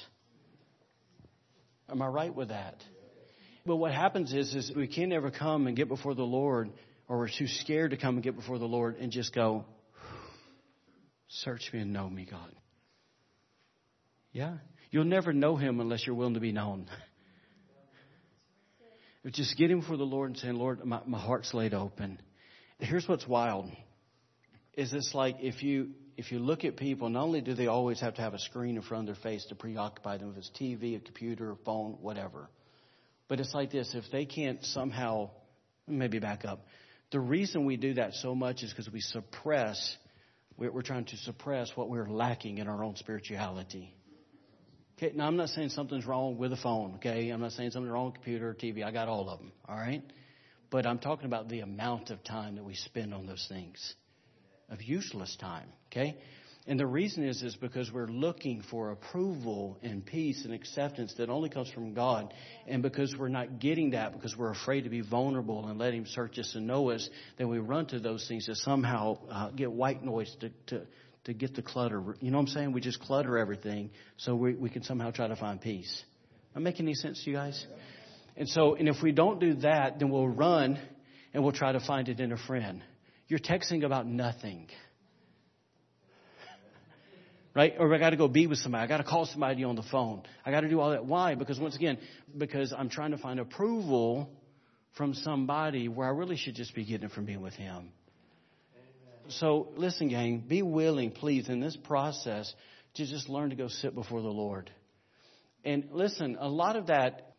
Am 1.89 2.01
I 2.01 2.07
right 2.07 2.33
with 2.33 2.49
that? 2.49 2.75
But 3.65 3.77
what 3.77 3.93
happens 3.93 4.33
is, 4.33 4.53
is 4.53 4.71
we 4.75 4.87
can't 4.87 5.11
ever 5.11 5.29
come 5.29 5.67
and 5.67 5.75
get 5.75 5.87
before 5.87 6.15
the 6.15 6.23
Lord, 6.23 6.69
or 7.11 7.17
we're 7.17 7.27
too 7.27 7.47
scared 7.47 7.91
to 7.91 7.97
come 7.97 8.15
and 8.15 8.23
get 8.23 8.37
before 8.37 8.57
the 8.57 8.63
Lord 8.63 8.95
and 8.95 9.11
just 9.11 9.35
go, 9.35 9.65
search 11.27 11.69
me 11.73 11.79
and 11.79 11.91
know 11.91 12.09
me, 12.09 12.25
God. 12.25 12.55
Yeah? 14.31 14.59
You'll 14.91 15.03
never 15.03 15.33
know 15.33 15.57
Him 15.57 15.81
unless 15.81 16.07
you're 16.07 16.15
willing 16.15 16.35
to 16.35 16.39
be 16.39 16.53
known. 16.53 16.87
just 19.25 19.57
getting 19.57 19.81
before 19.81 19.97
the 19.97 20.05
Lord 20.05 20.29
and 20.29 20.39
saying, 20.39 20.55
Lord, 20.55 20.85
my, 20.85 21.01
my 21.05 21.19
heart's 21.19 21.53
laid 21.53 21.73
open. 21.73 22.17
Here's 22.79 23.05
what's 23.09 23.27
wild. 23.27 23.69
Is 24.75 24.93
it's 24.93 25.13
like 25.13 25.35
if 25.41 25.63
you 25.63 25.89
if 26.15 26.31
you 26.31 26.39
look 26.39 26.63
at 26.63 26.77
people, 26.77 27.09
not 27.09 27.23
only 27.23 27.41
do 27.41 27.53
they 27.53 27.67
always 27.67 27.99
have 27.99 28.15
to 28.15 28.21
have 28.21 28.33
a 28.33 28.39
screen 28.39 28.77
in 28.77 28.83
front 28.83 29.09
of 29.09 29.15
their 29.17 29.21
face 29.21 29.45
to 29.49 29.55
preoccupy 29.55 30.17
them, 30.17 30.31
if 30.31 30.37
it's 30.37 30.51
TV, 30.57 30.95
a 30.95 30.99
computer, 31.01 31.51
a 31.51 31.57
phone, 31.65 31.97
whatever. 31.99 32.49
But 33.27 33.41
it's 33.41 33.53
like 33.53 33.69
this, 33.69 33.93
if 33.95 34.05
they 34.13 34.25
can't 34.25 34.63
somehow 34.63 35.31
maybe 35.87 36.19
back 36.19 36.45
up. 36.45 36.65
The 37.11 37.19
reason 37.19 37.65
we 37.65 37.77
do 37.77 37.95
that 37.95 38.13
so 38.13 38.33
much 38.35 38.63
is 38.63 38.71
because 38.71 38.89
we 38.91 39.01
suppress 39.01 39.97
we're 40.69 40.81
trying 40.81 41.05
to 41.05 41.17
suppress 41.17 41.71
what 41.75 41.89
we're 41.89 42.07
lacking 42.07 42.59
in 42.59 42.67
our 42.67 42.83
own 42.83 42.95
spirituality. 42.95 43.95
Okay, 44.97 45.11
now 45.15 45.25
I'm 45.25 45.37
not 45.37 45.49
saying 45.49 45.69
something's 45.69 46.05
wrong 46.05 46.37
with 46.37 46.53
a 46.53 46.57
phone, 46.57 46.95
okay? 46.95 47.29
I'm 47.29 47.41
not 47.41 47.53
saying 47.53 47.71
something's 47.71 47.91
wrong 47.91 48.07
with 48.07 48.15
a 48.15 48.17
computer 48.17 48.49
or 48.49 48.53
TV. 48.53 48.83
I 48.83 48.91
got 48.91 49.07
all 49.07 49.27
of 49.29 49.39
them, 49.39 49.51
all 49.67 49.75
right? 49.75 50.03
But 50.69 50.85
I'm 50.85 50.99
talking 50.99 51.25
about 51.25 51.49
the 51.49 51.61
amount 51.61 52.11
of 52.11 52.23
time 52.23 52.55
that 52.55 52.63
we 52.63 52.75
spend 52.75 53.13
on 53.13 53.25
those 53.25 53.45
things 53.49 53.95
of 54.69 54.83
useless 54.83 55.35
time, 55.39 55.67
okay? 55.91 56.17
And 56.67 56.79
the 56.79 56.85
reason 56.85 57.27
is 57.27 57.41
is 57.41 57.55
because 57.55 57.91
we're 57.91 58.07
looking 58.07 58.61
for 58.69 58.91
approval 58.91 59.79
and 59.81 60.05
peace 60.05 60.45
and 60.45 60.53
acceptance 60.53 61.15
that 61.17 61.29
only 61.29 61.49
comes 61.49 61.71
from 61.71 61.93
God. 61.93 62.33
And 62.67 62.83
because 62.83 63.15
we're 63.17 63.29
not 63.29 63.59
getting 63.59 63.91
that 63.91 64.13
because 64.13 64.37
we're 64.37 64.51
afraid 64.51 64.83
to 64.83 64.89
be 64.89 65.01
vulnerable 65.01 65.67
and 65.67 65.79
let 65.79 65.93
him 65.93 66.05
search 66.05 66.37
us 66.37 66.53
and 66.55 66.67
know 66.67 66.91
us, 66.91 67.09
then 67.37 67.49
we 67.49 67.57
run 67.57 67.87
to 67.87 67.99
those 67.99 68.27
things 68.27 68.45
to 68.45 68.55
somehow 68.55 69.17
uh, 69.29 69.49
get 69.49 69.71
white 69.71 70.03
noise 70.03 70.33
to, 70.41 70.51
to 70.67 70.85
to 71.25 71.33
get 71.33 71.55
the 71.55 71.61
clutter. 71.61 72.01
You 72.19 72.31
know 72.31 72.37
what 72.37 72.43
I'm 72.43 72.47
saying? 72.47 72.71
We 72.71 72.81
just 72.81 72.99
clutter 72.99 73.37
everything 73.37 73.91
so 74.17 74.35
we, 74.35 74.53
we 74.55 74.69
can 74.69 74.83
somehow 74.83 75.11
try 75.11 75.27
to 75.27 75.35
find 75.35 75.61
peace. 75.61 76.03
Am 76.55 76.61
I 76.61 76.63
making 76.63 76.85
any 76.85 76.95
sense 76.95 77.23
to 77.23 77.29
you 77.29 77.35
guys? 77.35 77.65
And 78.35 78.49
so, 78.49 78.75
and 78.75 78.87
if 78.87 78.97
we 79.03 79.11
don't 79.11 79.39
do 79.39 79.53
that, 79.55 79.99
then 79.99 80.09
we'll 80.09 80.27
run 80.27 80.79
and 81.33 81.43
we'll 81.43 81.53
try 81.53 81.71
to 81.71 81.79
find 81.79 82.09
it 82.09 82.19
in 82.19 82.31
a 82.31 82.37
friend. 82.37 82.81
You're 83.27 83.39
texting 83.39 83.85
about 83.85 84.07
nothing. 84.07 84.67
Right? 87.53 87.73
Or 87.77 87.93
I 87.93 87.97
got 87.97 88.11
to 88.11 88.17
go 88.17 88.29
be 88.29 88.47
with 88.47 88.59
somebody. 88.59 88.83
I 88.83 88.87
got 88.87 88.97
to 88.97 89.03
call 89.03 89.25
somebody 89.25 89.63
on 89.65 89.75
the 89.75 89.83
phone. 89.83 90.23
I 90.45 90.51
got 90.51 90.61
to 90.61 90.69
do 90.69 90.79
all 90.79 90.91
that. 90.91 91.05
Why? 91.05 91.35
Because 91.35 91.59
once 91.59 91.75
again, 91.75 91.97
because 92.37 92.73
I'm 92.75 92.89
trying 92.89 93.11
to 93.11 93.17
find 93.17 93.39
approval 93.39 94.29
from 94.97 95.13
somebody 95.13 95.87
where 95.89 96.07
I 96.07 96.11
really 96.11 96.37
should 96.37 96.55
just 96.55 96.73
be 96.73 96.85
getting 96.85 97.07
it 97.07 97.11
from 97.11 97.25
being 97.25 97.41
with 97.41 97.53
Him. 97.53 97.91
So 99.27 99.69
listen, 99.75 100.09
gang, 100.09 100.43
be 100.47 100.61
willing, 100.61 101.11
please, 101.11 101.49
in 101.49 101.59
this 101.59 101.77
process 101.77 102.53
to 102.95 103.05
just 103.05 103.29
learn 103.29 103.49
to 103.51 103.55
go 103.55 103.67
sit 103.67 103.95
before 103.95 104.21
the 104.21 104.27
Lord. 104.27 104.69
And 105.63 105.89
listen, 105.91 106.37
a 106.39 106.49
lot 106.49 106.75
of 106.75 106.87
that, 106.87 107.35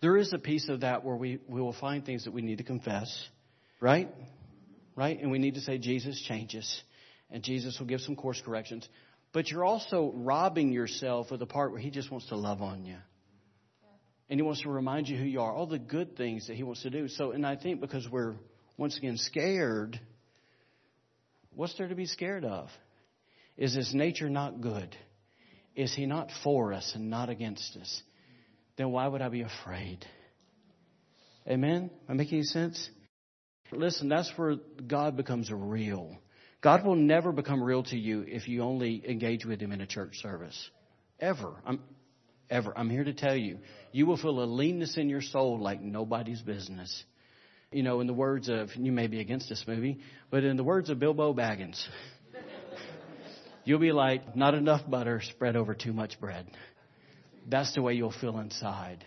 there 0.00 0.16
is 0.16 0.32
a 0.32 0.38
piece 0.38 0.68
of 0.68 0.80
that 0.80 1.04
where 1.04 1.16
we, 1.16 1.38
we 1.48 1.60
will 1.60 1.74
find 1.74 2.04
things 2.04 2.24
that 2.24 2.32
we 2.32 2.42
need 2.42 2.58
to 2.58 2.64
confess, 2.64 3.28
right? 3.80 4.08
Right? 4.94 5.20
And 5.20 5.30
we 5.30 5.38
need 5.38 5.54
to 5.54 5.60
say, 5.60 5.78
Jesus 5.78 6.20
changes. 6.22 6.82
And 7.30 7.42
Jesus 7.42 7.78
will 7.78 7.86
give 7.86 8.00
some 8.00 8.16
course 8.16 8.40
corrections. 8.44 8.88
But 9.36 9.50
you're 9.50 9.66
also 9.66 10.12
robbing 10.14 10.72
yourself 10.72 11.30
of 11.30 11.38
the 11.38 11.44
part 11.44 11.70
where 11.70 11.78
He 11.78 11.90
just 11.90 12.10
wants 12.10 12.28
to 12.28 12.36
love 12.36 12.62
on 12.62 12.86
you. 12.86 12.96
And 14.30 14.40
He 14.40 14.42
wants 14.42 14.62
to 14.62 14.70
remind 14.70 15.10
you 15.10 15.18
who 15.18 15.24
you 15.24 15.42
are, 15.42 15.52
all 15.52 15.66
the 15.66 15.78
good 15.78 16.16
things 16.16 16.46
that 16.46 16.56
He 16.56 16.62
wants 16.62 16.80
to 16.84 16.88
do. 16.88 17.06
So, 17.08 17.32
and 17.32 17.44
I 17.46 17.56
think 17.56 17.82
because 17.82 18.08
we're, 18.08 18.36
once 18.78 18.96
again, 18.96 19.18
scared 19.18 20.00
What's 21.54 21.76
there 21.76 21.88
to 21.88 21.94
be 21.94 22.06
scared 22.06 22.46
of? 22.46 22.70
Is 23.58 23.74
his 23.74 23.94
nature 23.94 24.30
not 24.30 24.62
good? 24.62 24.96
Is 25.74 25.94
he 25.94 26.06
not 26.06 26.30
for 26.42 26.72
us 26.72 26.92
and 26.94 27.10
not 27.10 27.28
against 27.28 27.76
us? 27.76 28.02
then 28.78 28.90
why 28.90 29.06
would 29.06 29.20
I 29.20 29.28
be 29.28 29.42
afraid? 29.42 30.04
Amen? 31.46 31.90
Am 32.08 32.10
I 32.10 32.12
making 32.14 32.42
sense? 32.42 32.90
Listen, 33.70 34.08
that's 34.08 34.30
where 34.36 34.56
God 34.86 35.16
becomes 35.16 35.50
real. 35.50 36.16
God 36.66 36.84
will 36.84 36.96
never 36.96 37.30
become 37.30 37.62
real 37.62 37.84
to 37.84 37.96
you 37.96 38.24
if 38.26 38.48
you 38.48 38.62
only 38.62 39.00
engage 39.08 39.46
with 39.46 39.60
Him 39.60 39.70
in 39.70 39.80
a 39.80 39.86
church 39.86 40.20
service. 40.20 40.68
Ever. 41.20 41.52
I'm, 41.64 41.78
ever. 42.50 42.76
I'm 42.76 42.90
here 42.90 43.04
to 43.04 43.12
tell 43.12 43.36
you. 43.36 43.58
You 43.92 44.04
will 44.06 44.16
feel 44.16 44.42
a 44.42 44.46
leanness 44.46 44.96
in 44.96 45.08
your 45.08 45.20
soul 45.20 45.60
like 45.60 45.80
nobody's 45.80 46.42
business. 46.42 47.04
You 47.70 47.84
know, 47.84 48.00
in 48.00 48.08
the 48.08 48.12
words 48.12 48.48
of, 48.48 48.74
you 48.74 48.90
may 48.90 49.06
be 49.06 49.20
against 49.20 49.48
this 49.48 49.62
movie, 49.68 50.00
but 50.28 50.42
in 50.42 50.56
the 50.56 50.64
words 50.64 50.90
of 50.90 50.98
Bilbo 50.98 51.34
Baggins, 51.34 51.80
you'll 53.64 53.78
be 53.78 53.92
like, 53.92 54.34
not 54.34 54.54
enough 54.54 54.80
butter 54.90 55.20
spread 55.22 55.54
over 55.54 55.72
too 55.72 55.92
much 55.92 56.18
bread. 56.18 56.48
That's 57.46 57.72
the 57.76 57.82
way 57.82 57.94
you'll 57.94 58.10
feel 58.10 58.40
inside. 58.40 59.04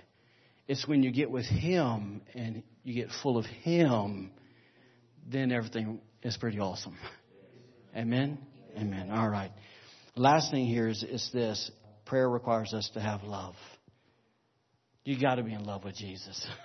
It's 0.65 0.87
when 0.87 1.03
you 1.03 1.11
get 1.11 1.29
with 1.29 1.45
Him 1.45 2.21
and 2.33 2.63
you 2.85 2.93
get 2.93 3.09
full 3.21 3.37
of 3.37 3.45
Him, 3.45 4.31
then 5.27 5.51
everything 5.51 5.99
is 6.23 6.37
pretty 6.37 6.59
awesome. 6.61 6.95
Amen? 7.95 8.37
Amen. 8.77 9.09
All 9.11 9.29
right. 9.29 9.51
Last 10.15 10.51
thing 10.51 10.65
here 10.65 10.87
is, 10.87 11.03
is 11.03 11.29
this 11.33 11.71
prayer 12.05 12.29
requires 12.29 12.73
us 12.73 12.89
to 12.93 12.99
have 12.99 13.23
love. 13.23 13.55
You 15.03 15.19
got 15.19 15.35
to 15.35 15.43
be 15.43 15.53
in 15.53 15.63
love 15.63 15.83
with 15.83 15.95
Jesus. 15.95 16.45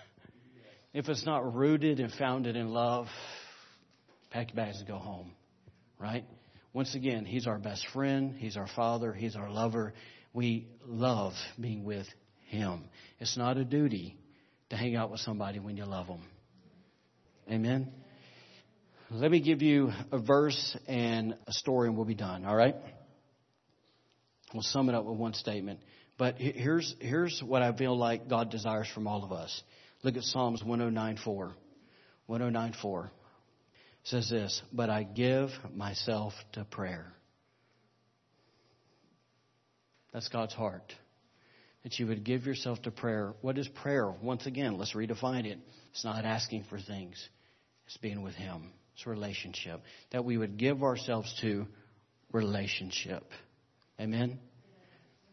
If 0.94 1.08
it's 1.08 1.26
not 1.26 1.54
rooted 1.54 1.98
and 1.98 2.12
founded 2.12 2.54
in 2.54 2.68
love, 2.68 3.08
pack 4.30 4.50
your 4.50 4.64
bags 4.64 4.78
and 4.78 4.86
go 4.86 4.96
home. 4.96 5.32
Right? 5.98 6.24
Once 6.72 6.94
again, 6.94 7.24
He's 7.24 7.48
our 7.48 7.58
best 7.58 7.84
friend. 7.92 8.36
He's 8.38 8.56
our 8.56 8.68
Father. 8.76 9.12
He's 9.12 9.34
our 9.34 9.50
lover. 9.50 9.92
We 10.32 10.68
love 10.86 11.32
being 11.60 11.82
with 11.84 12.06
Him. 12.46 12.84
It's 13.18 13.36
not 13.36 13.56
a 13.56 13.64
duty 13.64 14.16
to 14.70 14.76
hang 14.76 14.94
out 14.94 15.10
with 15.10 15.18
somebody 15.18 15.58
when 15.58 15.76
you 15.76 15.84
love 15.84 16.06
them. 16.06 16.22
Amen? 17.50 17.92
Let 19.10 19.30
me 19.30 19.40
give 19.40 19.60
you 19.60 19.92
a 20.10 20.18
verse 20.18 20.76
and 20.88 21.36
a 21.46 21.52
story 21.52 21.88
and 21.88 21.96
we'll 21.96 22.06
be 22.06 22.14
done, 22.14 22.44
all 22.44 22.56
right? 22.56 22.74
We'll 24.52 24.62
sum 24.62 24.88
it 24.88 24.94
up 24.94 25.04
with 25.04 25.18
one 25.18 25.34
statement. 25.34 25.80
But 26.16 26.36
here's, 26.38 26.94
here's 27.00 27.42
what 27.42 27.60
I 27.60 27.76
feel 27.76 27.96
like 27.96 28.28
God 28.28 28.50
desires 28.50 28.88
from 28.94 29.06
all 29.06 29.24
of 29.24 29.32
us. 29.32 29.62
Look 30.02 30.16
at 30.16 30.22
Psalms 30.22 30.62
109.4. 30.62 31.52
109.4 32.28 33.10
says 34.04 34.30
this, 34.30 34.62
but 34.72 34.90
I 34.90 35.02
give 35.02 35.50
myself 35.74 36.32
to 36.52 36.64
prayer. 36.64 37.12
That's 40.12 40.28
God's 40.28 40.54
heart. 40.54 40.94
That 41.82 41.98
you 41.98 42.06
would 42.06 42.24
give 42.24 42.46
yourself 42.46 42.80
to 42.82 42.90
prayer. 42.90 43.34
What 43.42 43.58
is 43.58 43.68
prayer? 43.68 44.10
Once 44.22 44.46
again, 44.46 44.78
let's 44.78 44.94
redefine 44.94 45.44
it. 45.44 45.58
It's 45.92 46.04
not 46.04 46.24
asking 46.24 46.64
for 46.70 46.78
things. 46.78 47.28
It's 47.86 47.98
being 47.98 48.22
with 48.22 48.34
Him. 48.34 48.70
It's 48.94 49.06
relationship. 49.06 49.80
That 50.12 50.24
we 50.24 50.38
would 50.38 50.56
give 50.56 50.82
ourselves 50.82 51.34
to 51.40 51.66
relationship. 52.32 53.24
Amen? 54.00 54.38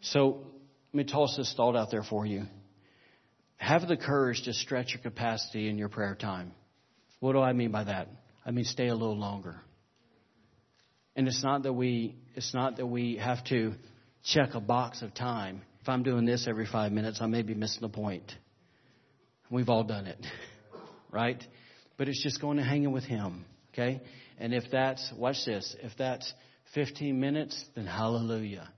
So, 0.02 0.46
let 0.94 1.06
me 1.06 1.12
toss 1.12 1.38
this 1.38 1.54
thought 1.56 1.76
out 1.76 1.92
there 1.92 2.04
for 2.04 2.26
you 2.26 2.46
have 3.62 3.88
the 3.88 3.96
courage 3.96 4.42
to 4.44 4.54
stretch 4.54 4.92
your 4.94 5.02
capacity 5.04 5.70
in 5.70 5.78
your 5.78 5.88
prayer 5.88 6.16
time. 6.16 6.52
What 7.20 7.34
do 7.34 7.40
I 7.40 7.54
mean 7.54 7.72
by 7.72 7.84
that? 7.84 8.08
I 8.44 8.50
mean 8.50 8.66
stay 8.66 8.88
a 8.88 8.96
little 8.96 9.18
longer. 9.18 9.62
And 11.16 11.28
it's 11.28 11.44
not 11.44 11.64
that 11.64 11.74
we 11.74 12.16
it's 12.34 12.56
not 12.56 12.78
that 12.78 12.88
we 12.88 13.18
have 13.18 13.44
to 13.46 13.74
check 14.24 14.56
a 14.56 14.60
box 14.60 15.04
of 15.04 15.14
time. 15.14 15.62
If 15.82 15.90
I'm 15.90 16.02
doing 16.02 16.26
this 16.26 16.48
every 16.48 16.66
five 16.66 16.92
minutes, 16.92 17.22
I 17.22 17.28
may 17.28 17.44
be 17.44 17.54
missing 17.54 17.82
the 17.82 17.90
point. 17.90 18.32
We've 19.52 19.70
all 19.70 19.84
done 19.84 20.08
it. 20.08 20.26
Right? 21.14 21.44
But 21.98 22.08
it's 22.08 22.24
just 22.24 22.40
going 22.40 22.56
to 22.56 22.64
hang 22.64 22.84
in 22.84 22.94
with 22.94 23.04
him. 23.04 23.44
Okay? 23.74 24.02
And 24.40 24.54
if 24.54 24.64
that's 24.72 25.12
watch 25.18 25.46
this, 25.46 25.76
if 25.82 25.92
that's 25.98 26.34
15 26.74 27.20
minutes, 27.20 27.64
then 27.76 27.86
hallelujah. 27.86 28.70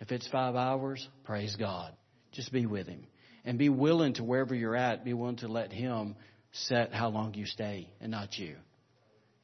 If 0.00 0.10
it's 0.10 0.26
five 0.28 0.56
hours, 0.56 1.06
praise 1.24 1.56
God. 1.56 1.92
Just 2.32 2.52
be 2.52 2.66
with 2.66 2.86
him 2.86 3.06
and 3.44 3.58
be 3.58 3.68
willing 3.68 4.14
to 4.14 4.24
wherever 4.24 4.54
you're 4.54 4.76
at, 4.76 5.04
be 5.04 5.14
willing 5.14 5.36
to 5.36 5.48
let 5.48 5.72
Him 5.72 6.16
set 6.52 6.92
how 6.92 7.08
long 7.08 7.34
you 7.34 7.46
stay 7.46 7.88
and 8.00 8.10
not 8.10 8.36
you. 8.38 8.56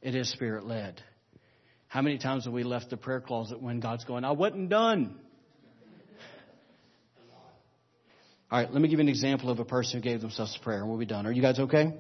It 0.03 0.15
is 0.15 0.31
spirit 0.31 0.65
led. 0.65 1.03
How 1.89 2.03
many 2.03 2.19
times 2.19 2.45
have 2.45 2.53
we 2.53 2.65
left 2.65 2.91
the 2.91 2.97
prayer 2.97 3.21
closet 3.21 3.61
when 3.61 3.81
God's 3.81 4.05
going, 4.05 4.25
I 4.25 4.33
wasn't 4.33 4.69
done? 4.69 5.19
All 8.51 8.59
right, 8.59 8.73
let 8.73 8.81
me 8.81 8.89
give 8.89 8.99
you 8.99 9.03
an 9.03 9.09
example 9.09 9.51
of 9.51 9.59
a 9.59 9.65
person 9.65 10.01
who 10.01 10.03
gave 10.03 10.21
themselves 10.21 10.55
to 10.55 10.61
prayer 10.61 10.79
and 10.79 10.89
we'll 10.89 10.99
be 10.99 11.07
done. 11.07 11.27
Are 11.27 11.33
you 11.33 11.43
guys 11.43 11.59
okay? 11.59 11.93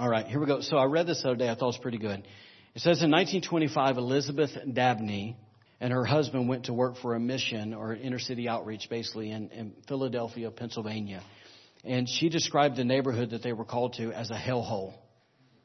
All 0.00 0.08
right, 0.08 0.26
here 0.26 0.40
we 0.40 0.46
go. 0.46 0.62
So 0.62 0.78
I 0.78 0.86
read 0.86 1.06
this 1.06 1.20
the 1.20 1.28
other 1.28 1.36
day. 1.36 1.50
I 1.50 1.54
thought 1.54 1.64
it 1.64 1.66
was 1.66 1.76
pretty 1.76 1.98
good. 1.98 2.26
It 2.74 2.80
says 2.80 3.02
in 3.02 3.10
1925, 3.10 3.98
Elizabeth 3.98 4.50
Dabney 4.72 5.36
and 5.78 5.92
her 5.92 6.06
husband 6.06 6.48
went 6.48 6.64
to 6.64 6.72
work 6.72 6.96
for 7.02 7.14
a 7.14 7.20
mission 7.20 7.74
or 7.74 7.94
inner 7.94 8.18
city 8.18 8.48
outreach 8.48 8.88
basically 8.88 9.30
in, 9.30 9.50
in 9.50 9.74
Philadelphia, 9.86 10.50
Pennsylvania. 10.50 11.22
And 11.84 12.08
she 12.08 12.30
described 12.30 12.76
the 12.76 12.84
neighborhood 12.84 13.32
that 13.32 13.42
they 13.42 13.52
were 13.52 13.66
called 13.66 13.92
to 13.98 14.10
as 14.10 14.30
a 14.30 14.38
hellhole. 14.38 14.94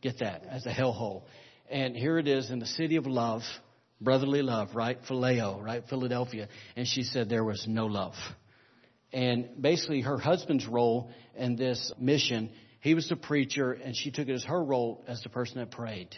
Get 0.02 0.20
that, 0.20 0.44
as 0.50 0.66
a 0.66 0.72
hellhole. 0.72 1.24
And 1.70 1.96
here 1.96 2.18
it 2.18 2.28
is 2.28 2.52
in 2.52 2.60
the 2.60 2.66
city 2.66 2.98
of 2.98 3.08
love, 3.08 3.44
brotherly 4.02 4.42
love, 4.42 4.76
right? 4.76 4.98
Phileo, 5.10 5.64
right? 5.64 5.82
Philadelphia. 5.90 6.50
And 6.76 6.86
she 6.86 7.04
said 7.04 7.30
there 7.30 7.46
was 7.46 7.66
no 7.70 7.86
love. 7.86 8.16
And 9.14 9.62
basically 9.62 10.02
her 10.02 10.18
husband's 10.18 10.68
role 10.68 11.10
in 11.38 11.56
this 11.56 11.94
mission, 11.98 12.50
he 12.86 12.94
was 12.94 13.10
the 13.10 13.16
preacher 13.16 13.72
and 13.72 13.98
she 13.98 14.12
took 14.12 14.28
it 14.28 14.34
as 14.34 14.44
her 14.44 14.64
role 14.64 15.04
as 15.08 15.20
the 15.24 15.30
person 15.30 15.58
that 15.58 15.72
prayed. 15.72 16.16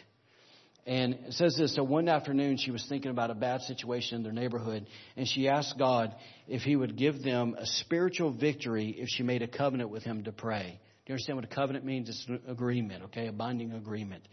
And 0.86 1.14
it 1.14 1.34
says 1.34 1.56
this, 1.58 1.76
so 1.76 1.84
one 1.84 2.10
afternoon 2.10 2.58
she 2.58 2.72
was 2.72 2.86
thinking 2.90 3.10
about 3.10 3.32
a 3.32 3.36
bad 3.36 3.62
situation 3.62 4.18
in 4.18 4.24
their 4.24 4.34
neighborhood 4.34 4.86
and 5.16 5.26
she 5.26 5.48
asked 5.48 5.80
God 5.80 6.14
if 6.46 6.64
he 6.64 6.76
would 6.76 6.98
give 6.98 7.24
them 7.24 7.56
a 7.58 7.66
spiritual 7.66 8.32
victory 8.32 8.94
if 9.00 9.08
she 9.08 9.24
made 9.24 9.44
a 9.44 9.48
covenant 9.48 9.92
with 9.92 10.04
him 10.04 10.26
to 10.26 10.34
pray. 10.34 10.78
Do 11.06 11.14
you 11.14 11.14
understand 11.14 11.38
what 11.38 11.46
a 11.46 11.56
covenant 11.56 11.86
means? 11.86 12.10
It's 12.10 12.26
an 12.28 12.42
agreement, 12.50 13.06
okay? 13.06 13.28
A 13.28 13.32
binding 13.32 13.72
agreement. 13.72 14.28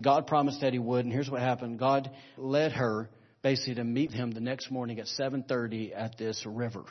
God 0.00 0.26
promised 0.26 0.62
that 0.62 0.72
he 0.72 0.78
would 0.78 1.04
and 1.04 1.12
here's 1.12 1.28
what 1.28 1.42
happened. 1.42 1.78
God 1.78 2.10
led 2.38 2.72
her 2.72 3.10
basically 3.42 3.74
to 3.74 3.84
meet 3.84 4.10
him 4.10 4.30
the 4.30 4.40
next 4.40 4.70
morning 4.70 5.00
at 5.00 5.06
7.30 5.20 5.92
at 5.94 6.16
this 6.16 6.46
river. 6.46 6.84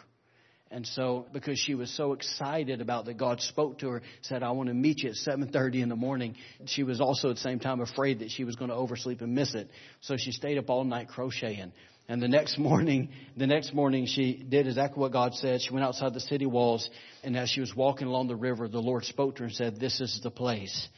And 0.73 0.87
so, 0.87 1.27
because 1.31 1.59
she 1.59 1.75
was 1.75 1.95
so 1.95 2.13
excited 2.13 2.81
about 2.81 3.05
that 3.05 3.15
God 3.15 3.41
spoke 3.41 3.77
to 3.79 3.89
her, 3.89 4.01
said, 4.21 4.41
I 4.41 4.49
want 4.51 4.69
to 4.69 4.73
meet 4.73 5.03
you 5.03 5.09
at 5.09 5.15
7.30 5.15 5.83
in 5.83 5.89
the 5.89 5.95
morning. 5.95 6.35
She 6.65 6.81
was 6.81 6.99
also 6.99 7.29
at 7.29 7.35
the 7.35 7.41
same 7.41 7.59
time 7.59 7.79
afraid 7.79 8.19
that 8.19 8.31
she 8.31 8.43
was 8.43 8.55
going 8.55 8.69
to 8.69 8.75
oversleep 8.75 9.21
and 9.21 9.35
miss 9.35 9.53
it. 9.53 9.69
So 10.01 10.17
she 10.17 10.31
stayed 10.31 10.57
up 10.57 10.71
all 10.71 10.83
night 10.83 11.09
crocheting. 11.09 11.73
And 12.09 12.19
the 12.19 12.27
next 12.27 12.57
morning, 12.57 13.09
the 13.37 13.45
next 13.45 13.71
morning 13.71 14.07
she 14.07 14.33
did 14.33 14.65
exactly 14.65 14.99
what 14.99 15.11
God 15.11 15.35
said. 15.35 15.61
She 15.61 15.71
went 15.71 15.85
outside 15.85 16.15
the 16.15 16.19
city 16.19 16.47
walls 16.47 16.89
and 17.23 17.37
as 17.37 17.49
she 17.49 17.59
was 17.61 17.75
walking 17.75 18.07
along 18.07 18.27
the 18.27 18.35
river, 18.35 18.67
the 18.67 18.81
Lord 18.81 19.05
spoke 19.05 19.35
to 19.35 19.39
her 19.41 19.45
and 19.45 19.55
said, 19.55 19.79
this 19.79 20.01
is 20.01 20.21
the 20.23 20.31
place. 20.31 20.89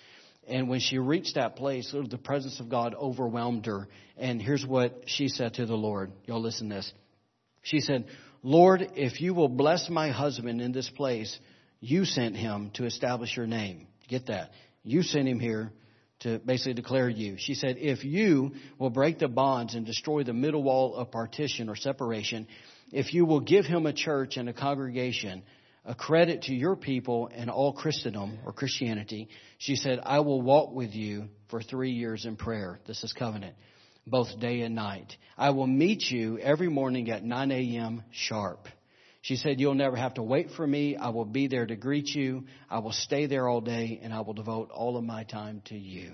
And 0.48 0.70
when 0.70 0.80
she 0.80 1.00
reached 1.00 1.36
that 1.36 1.58
place, 1.58 1.94
the 1.94 2.18
presence 2.18 2.62
of 2.62 2.70
God 2.70 2.96
overwhelmed 2.96 3.66
her. 3.66 3.90
And 4.18 4.42
here's 4.42 4.66
what 4.66 5.04
she 5.08 5.28
said 5.28 5.56
to 5.56 5.66
the 5.66 5.76
Lord. 5.76 6.14
Y'all 6.28 6.42
listen 6.42 6.70
to 6.70 6.76
this. 6.76 6.94
She 7.62 7.80
said, 7.80 8.06
Lord, 8.46 8.92
if 8.94 9.22
you 9.22 9.34
will 9.34 9.50
bless 9.50 9.90
my 9.90 10.12
husband 10.12 10.62
in 10.62 10.72
this 10.72 10.88
place, 10.88 11.36
you 11.80 12.06
sent 12.06 12.38
him 12.38 12.70
to 12.76 12.86
establish 12.86 13.36
your 13.36 13.48
name. 13.48 13.88
Get 14.08 14.28
that. 14.28 14.52
You 14.84 15.02
sent 15.02 15.28
him 15.28 15.40
here 15.40 15.72
to 16.20 16.38
basically 16.38 16.76
declare 16.76 17.10
you. 17.10 17.38
She 17.40 17.56
said, 17.56 17.78
if 17.80 18.06
you 18.06 18.52
will 18.78 18.92
break 18.92 19.18
the 19.18 19.28
bonds 19.28 19.74
and 19.74 19.84
destroy 19.84 20.22
the 20.22 20.34
middle 20.34 20.62
wall 20.62 20.94
of 20.94 21.10
partition 21.10 21.70
or 21.70 21.76
separation, 21.76 22.46
if 22.92 23.16
you 23.16 23.26
will 23.26 23.40
give 23.40 23.66
him 23.66 23.88
a 23.88 23.94
church 23.94 24.38
and 24.38 24.48
a 24.48 24.54
congregation, 24.54 25.42
a 25.84 25.96
credit 25.96 26.44
to 26.44 26.54
your 26.54 26.76
people 26.76 27.32
and 27.34 27.50
all 27.50 27.74
Christendom 27.74 28.38
or 28.46 28.54
Christianity, 28.54 29.28
she 29.58 29.76
said, 29.76 30.02
I 30.04 30.20
will 30.20 30.44
walk 30.44 30.72
with 30.72 30.94
you 30.94 31.30
for 31.50 31.64
three 31.64 31.94
years 31.94 32.26
in 32.26 32.36
prayer. 32.36 32.80
This 32.86 33.04
is 33.04 33.12
covenant 33.12 33.56
both 34.08 34.40
day 34.40 34.62
and 34.62 34.76
night. 34.76 35.16
I 35.38 35.50
will 35.50 35.68
meet 35.68 36.04
you 36.10 36.38
every 36.40 36.70
morning 36.70 37.10
at 37.10 37.24
9 37.24 37.52
a.m. 37.52 38.04
sharp. 38.12 38.68
She 39.22 39.36
said, 39.36 39.60
You'll 39.60 39.74
never 39.74 39.96
have 39.96 40.16
to 40.16 40.24
wait 40.24 40.52
for 40.52 40.66
me. 40.66 40.96
I 40.96 41.10
will 41.10 41.26
be 41.26 41.48
there 41.48 41.66
to 41.66 41.76
greet 41.76 42.08
you. 42.10 42.46
I 42.70 42.80
will 42.80 42.92
stay 42.92 43.26
there 43.26 43.48
all 43.48 43.62
day 43.62 44.00
and 44.04 44.14
I 44.14 44.22
will 44.22 44.34
devote 44.34 44.70
all 44.72 44.98
of 44.98 45.04
my 45.04 45.24
time 45.24 45.62
to 45.66 45.76
you. 45.76 46.14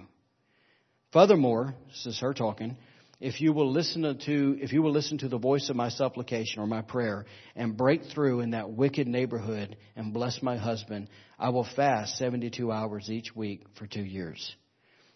Furthermore, 1.12 1.76
this 1.90 2.06
is 2.06 2.20
her 2.22 2.34
talking, 2.34 2.78
if 3.22 3.40
you 3.40 3.54
will 3.54 3.72
listen 3.72 4.18
to, 4.26 4.58
if 4.60 4.74
you 4.74 4.82
will 4.82 4.92
listen 4.92 5.20
to 5.20 5.28
the 5.28 5.38
voice 5.38 5.70
of 5.70 5.76
my 5.76 5.90
supplication 5.90 6.60
or 6.60 6.66
my 6.66 6.82
prayer 6.82 7.26
and 7.56 7.78
break 7.78 8.06
through 8.06 8.40
in 8.40 8.52
that 8.52 8.72
wicked 8.72 9.08
neighborhood 9.08 9.78
and 9.96 10.12
bless 10.12 10.42
my 10.42 10.58
husband, 10.58 11.08
I 11.38 11.50
will 11.50 11.68
fast 11.76 12.18
72 12.18 12.72
hours 12.72 13.12
each 13.12 13.36
week 13.36 13.66
for 13.78 13.86
two 13.86 14.04
years. 14.04 14.56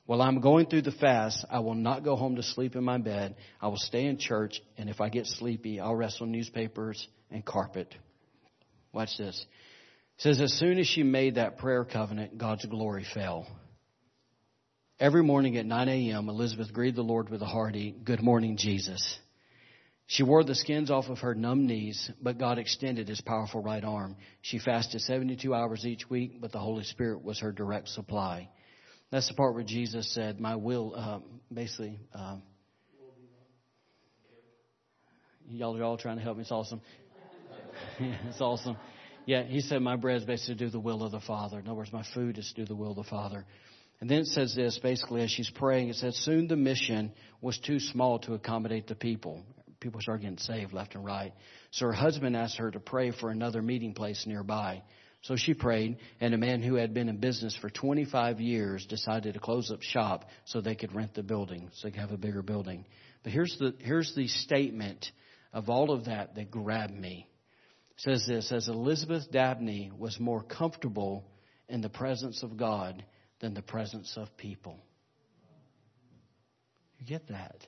While 0.06 0.22
I'm 0.22 0.40
going 0.40 0.68
through 0.68 0.84
the 0.84 0.92
fast, 0.92 1.44
I 1.50 1.60
will 1.60 1.74
not 1.74 2.04
go 2.04 2.16
home 2.16 2.36
to 2.36 2.44
sleep 2.44 2.76
in 2.76 2.84
my 2.84 3.00
bed. 3.00 3.36
I 3.60 3.68
will 3.68 3.78
stay 3.78 4.06
in 4.06 4.20
church, 4.20 4.62
and 4.78 4.90
if 4.90 5.02
I 5.02 5.10
get 5.10 5.26
sleepy, 5.26 5.80
I'll 5.80 5.96
wrestle 5.96 6.28
newspapers 6.28 7.08
and 7.32 7.44
carpet. 7.44 7.94
Watch 8.94 9.18
this. 9.18 9.46
says 10.18 10.40
as 10.40 10.54
soon 10.54 10.78
as 10.78 10.88
she 10.88 11.02
made 11.02 11.36
that 11.36 11.58
prayer 11.58 11.84
covenant, 11.84 12.38
God's 12.38 12.66
glory 12.66 13.06
fell. 13.14 13.48
Every 15.00 15.24
morning 15.24 15.58
at 15.58 15.66
9 15.66 15.90
a.m., 15.90 16.30
Elizabeth 16.30 16.72
greeted 16.72 16.96
the 16.96 17.02
Lord 17.02 17.30
with 17.30 17.42
a 17.42 17.46
hearty, 17.46 17.94
Good 18.04 18.22
morning, 18.22 18.58
Jesus. 18.58 19.20
She 20.08 20.22
wore 20.22 20.44
the 20.44 20.54
skins 20.54 20.92
off 20.92 21.10
of 21.10 21.20
her 21.20 21.34
numb 21.34 21.66
knees, 21.66 22.12
but 22.22 22.38
God 22.38 22.60
extended 22.60 23.08
his 23.08 23.22
powerful 23.22 23.62
right 23.62 23.84
arm. 23.84 24.18
She 24.42 24.60
fasted 24.60 25.02
72 25.02 25.54
hours 25.54 25.84
each 25.84 26.08
week, 26.12 26.40
but 26.40 26.52
the 26.52 26.60
Holy 26.60 26.84
Spirit 26.84 27.24
was 27.24 27.40
her 27.40 27.52
direct 27.52 27.90
supply. 27.90 28.50
That's 29.12 29.28
the 29.28 29.34
part 29.34 29.54
where 29.54 29.64
Jesus 29.64 30.14
said, 30.14 30.40
My 30.40 30.56
will, 30.56 30.94
uh, 30.96 31.20
basically, 31.54 32.00
uh, 32.14 32.38
y'all 35.48 35.78
are 35.78 35.84
all 35.84 35.98
trying 35.98 36.18
to 36.18 36.24
help 36.24 36.38
me. 36.38 36.42
It's 36.42 36.52
awesome. 36.52 36.82
yeah, 38.00 38.18
it's 38.28 38.42
awesome. 38.42 38.78
Yeah, 39.26 39.44
he 39.44 39.62
said, 39.62 39.82
My 39.82 39.96
bread 39.96 40.18
is 40.18 40.26
basically 40.26 40.56
to 40.56 40.66
do 40.66 40.70
the 40.70 40.80
will 40.80 41.04
of 41.04 41.12
the 41.12 41.22
Father. 41.22 41.60
In 41.60 41.68
other 41.68 41.76
words, 41.76 41.94
my 41.94 42.06
food 42.14 42.38
is 42.38 42.52
to 42.56 42.62
do 42.62 42.66
the 42.66 42.76
will 42.76 42.92
of 42.92 42.98
the 42.98 43.04
Father. 43.04 43.46
And 44.02 44.10
then 44.10 44.20
it 44.20 44.28
says 44.28 44.54
this 44.56 44.78
basically 44.80 45.22
as 45.22 45.32
she's 45.32 45.50
praying, 45.50 45.90
it 45.90 45.96
says, 45.96 46.16
Soon 46.18 46.48
the 46.48 46.58
mission 46.58 47.14
was 47.42 47.58
too 47.60 47.80
small 47.80 48.20
to 48.20 48.34
accommodate 48.34 48.88
the 48.88 48.96
people 48.96 49.44
people 49.86 50.02
started 50.02 50.24
getting 50.24 50.38
saved 50.40 50.74
left 50.74 50.96
and 50.96 51.06
right. 51.06 51.32
So 51.70 51.86
her 51.86 51.94
husband 51.94 52.36
asked 52.36 52.58
her 52.58 52.72
to 52.72 52.80
pray 52.80 53.12
for 53.12 53.30
another 53.30 53.62
meeting 53.62 53.94
place 53.94 54.26
nearby. 54.26 54.82
So 55.26 55.36
she 55.36 55.56
prayed, 55.56 55.98
and 56.22 56.36
a 56.36 56.38
man 56.38 56.62
who 56.62 56.76
had 56.76 56.94
been 56.94 57.10
in 57.10 57.18
business 57.18 57.58
for 57.60 57.68
25 57.68 58.40
years 58.40 58.86
decided 58.86 59.34
to 59.34 59.40
close 59.40 59.72
up 59.72 59.82
shop 59.82 60.26
so 60.46 60.62
they 60.62 60.76
could 60.76 60.94
rent 60.94 61.16
the 61.16 61.24
building, 61.24 61.72
so 61.74 61.88
they 61.88 61.92
could 61.92 62.02
have 62.02 62.12
a 62.12 62.18
bigger 62.18 62.44
building. 62.44 62.86
But 63.24 63.32
here's 63.32 63.58
the, 63.58 63.74
here's 63.80 64.14
the 64.16 64.28
statement 64.28 65.04
of 65.52 65.68
all 65.68 65.90
of 65.90 66.06
that 66.06 66.36
that 66.36 66.52
grabbed 66.52 66.94
me. 66.94 67.28
It 67.90 68.02
says 68.02 68.26
this, 68.28 68.52
as 68.52 68.68
Elizabeth 68.68 69.32
Dabney 69.32 69.92
was 69.98 70.20
more 70.20 70.44
comfortable 70.44 71.26
in 71.68 71.82
the 71.82 71.90
presence 71.90 72.44
of 72.44 72.56
God 72.56 73.04
than 73.40 73.56
the 73.56 73.64
presence 73.64 74.14
of 74.18 74.38
people. 74.38 74.80
You 77.00 77.08
get 77.08 77.30
that? 77.30 77.66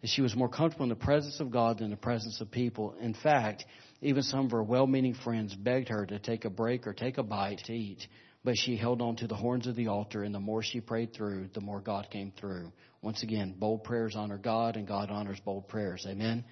That 0.00 0.08
she 0.08 0.22
was 0.22 0.34
more 0.34 0.48
comfortable 0.48 0.84
in 0.84 0.88
the 0.88 0.96
presence 0.96 1.40
of 1.40 1.50
God 1.50 1.78
than 1.78 1.90
the 1.90 1.96
presence 1.96 2.40
of 2.40 2.50
people. 2.50 2.94
In 3.00 3.14
fact, 3.14 3.64
even 4.00 4.22
some 4.22 4.46
of 4.46 4.50
her 4.52 4.62
well 4.62 4.86
meaning 4.86 5.14
friends 5.14 5.54
begged 5.54 5.88
her 5.88 6.06
to 6.06 6.18
take 6.18 6.44
a 6.44 6.50
break 6.50 6.86
or 6.86 6.92
take 6.92 7.18
a 7.18 7.22
bite 7.22 7.58
to 7.66 7.72
eat. 7.72 8.06
But 8.42 8.56
she 8.56 8.76
held 8.76 9.02
on 9.02 9.16
to 9.16 9.26
the 9.26 9.34
horns 9.34 9.66
of 9.66 9.76
the 9.76 9.88
altar, 9.88 10.22
and 10.22 10.34
the 10.34 10.40
more 10.40 10.62
she 10.62 10.80
prayed 10.80 11.12
through, 11.12 11.50
the 11.52 11.60
more 11.60 11.80
God 11.80 12.08
came 12.10 12.32
through. 12.32 12.72
Once 13.02 13.22
again, 13.22 13.54
bold 13.58 13.84
prayers 13.84 14.16
honor 14.16 14.38
God, 14.38 14.76
and 14.76 14.86
God 14.86 15.10
honors 15.10 15.38
bold 15.44 15.68
prayers. 15.68 16.06
Amen? 16.08 16.44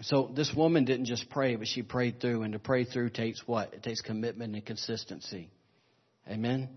So 0.00 0.30
this 0.34 0.54
woman 0.54 0.86
didn't 0.86 1.04
just 1.04 1.28
pray, 1.28 1.56
but 1.56 1.68
she 1.68 1.82
prayed 1.82 2.20
through, 2.20 2.44
and 2.44 2.54
to 2.54 2.58
pray 2.58 2.84
through 2.84 3.10
takes 3.10 3.46
what? 3.46 3.74
It 3.74 3.82
takes 3.82 4.00
commitment 4.00 4.54
and 4.54 4.64
consistency. 4.64 5.50
Amen? 6.26 6.70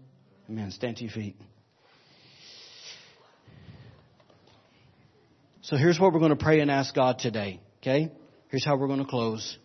Amen. 0.50 0.72
Stand 0.72 0.98
to 0.98 1.04
your 1.06 1.14
feet. 1.14 1.38
So 5.64 5.78
here's 5.78 5.98
what 5.98 6.12
we're 6.12 6.20
going 6.20 6.36
to 6.38 6.44
pray 6.44 6.60
and 6.60 6.70
ask 6.70 6.94
God 6.94 7.20
today. 7.20 7.62
Okay? 7.82 8.12
Here's 8.50 8.66
how 8.66 8.76
we're 8.76 8.88
going 8.88 9.00
to 9.00 9.06
close. 9.06 9.58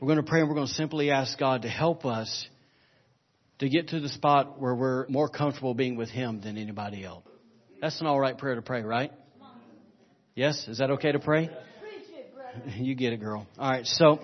We're 0.00 0.06
going 0.06 0.24
to 0.24 0.28
pray 0.28 0.38
and 0.38 0.48
we're 0.48 0.54
going 0.54 0.68
to 0.68 0.74
simply 0.74 1.10
ask 1.10 1.36
God 1.36 1.62
to 1.62 1.68
help 1.68 2.06
us 2.06 2.48
to 3.58 3.68
get 3.68 3.88
to 3.88 3.98
the 3.98 4.08
spot 4.08 4.60
where 4.60 4.72
we're 4.72 5.08
more 5.08 5.28
comfortable 5.28 5.74
being 5.74 5.96
with 5.96 6.10
Him 6.10 6.40
than 6.42 6.56
anybody 6.56 7.04
else. 7.04 7.24
That's 7.80 8.00
an 8.00 8.06
alright 8.06 8.38
prayer 8.38 8.54
to 8.54 8.62
pray, 8.62 8.82
right? 8.82 9.10
Yes? 10.36 10.64
Is 10.68 10.78
that 10.78 10.92
okay 10.92 11.10
to 11.10 11.18
pray? 11.18 11.50
You 12.76 12.94
get 12.94 13.12
it, 13.12 13.20
girl. 13.20 13.46
Alright, 13.58 13.84
so 13.84 14.18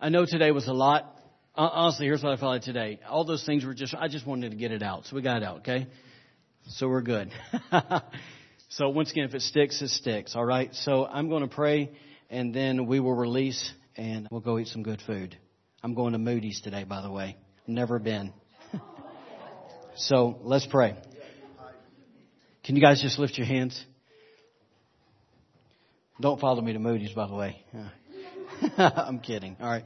I 0.00 0.08
know 0.08 0.26
today 0.26 0.50
was 0.50 0.66
a 0.66 0.72
lot. 0.72 1.16
Honestly, 1.54 2.06
here's 2.06 2.24
what 2.24 2.32
I 2.32 2.36
felt 2.36 2.50
like 2.54 2.62
today. 2.62 2.98
All 3.08 3.24
those 3.24 3.46
things 3.46 3.64
were 3.64 3.72
just, 3.72 3.94
I 3.94 4.08
just 4.08 4.26
wanted 4.26 4.50
to 4.50 4.56
get 4.56 4.72
it 4.72 4.82
out. 4.82 5.04
So 5.04 5.14
we 5.14 5.22
got 5.22 5.36
it 5.36 5.44
out, 5.44 5.58
okay? 5.58 5.86
So 6.70 6.88
we're 6.88 7.02
good. 7.02 7.30
So 8.70 8.90
once 8.90 9.10
again, 9.10 9.24
if 9.24 9.34
it 9.34 9.42
sticks, 9.42 9.80
it 9.80 9.88
sticks. 9.88 10.36
All 10.36 10.44
right. 10.44 10.74
So 10.74 11.06
I'm 11.06 11.28
going 11.28 11.42
to 11.42 11.54
pray 11.54 11.90
and 12.28 12.54
then 12.54 12.86
we 12.86 13.00
will 13.00 13.14
release 13.14 13.72
and 13.96 14.28
we'll 14.30 14.42
go 14.42 14.58
eat 14.58 14.68
some 14.68 14.82
good 14.82 15.00
food. 15.06 15.36
I'm 15.82 15.94
going 15.94 16.12
to 16.12 16.18
Moody's 16.18 16.60
today, 16.60 16.84
by 16.84 17.00
the 17.00 17.10
way. 17.10 17.36
Never 17.66 17.98
been. 17.98 18.32
so 19.96 20.38
let's 20.42 20.66
pray. 20.66 20.96
Can 22.64 22.76
you 22.76 22.82
guys 22.82 23.00
just 23.00 23.18
lift 23.18 23.38
your 23.38 23.46
hands? 23.46 23.82
Don't 26.20 26.38
follow 26.38 26.60
me 26.60 26.74
to 26.74 26.78
Moody's, 26.78 27.12
by 27.12 27.26
the 27.26 27.34
way. 27.34 27.64
I'm 28.76 29.20
kidding. 29.20 29.56
All 29.60 29.70
right. 29.70 29.84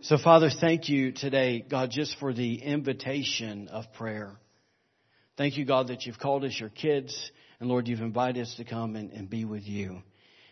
So 0.00 0.18
Father, 0.18 0.50
thank 0.50 0.88
you 0.88 1.12
today, 1.12 1.64
God, 1.68 1.90
just 1.90 2.18
for 2.18 2.32
the 2.32 2.56
invitation 2.56 3.68
of 3.68 3.84
prayer. 3.92 4.32
Thank 5.36 5.56
you, 5.56 5.64
God, 5.64 5.88
that 5.88 6.06
you've 6.06 6.18
called 6.18 6.44
us 6.44 6.58
your 6.58 6.70
kids. 6.70 7.30
And 7.64 7.70
Lord, 7.70 7.88
you've 7.88 8.02
invited 8.02 8.42
us 8.42 8.54
to 8.56 8.64
come 8.64 8.94
and, 8.94 9.10
and 9.12 9.30
be 9.30 9.46
with 9.46 9.66
you. 9.66 10.02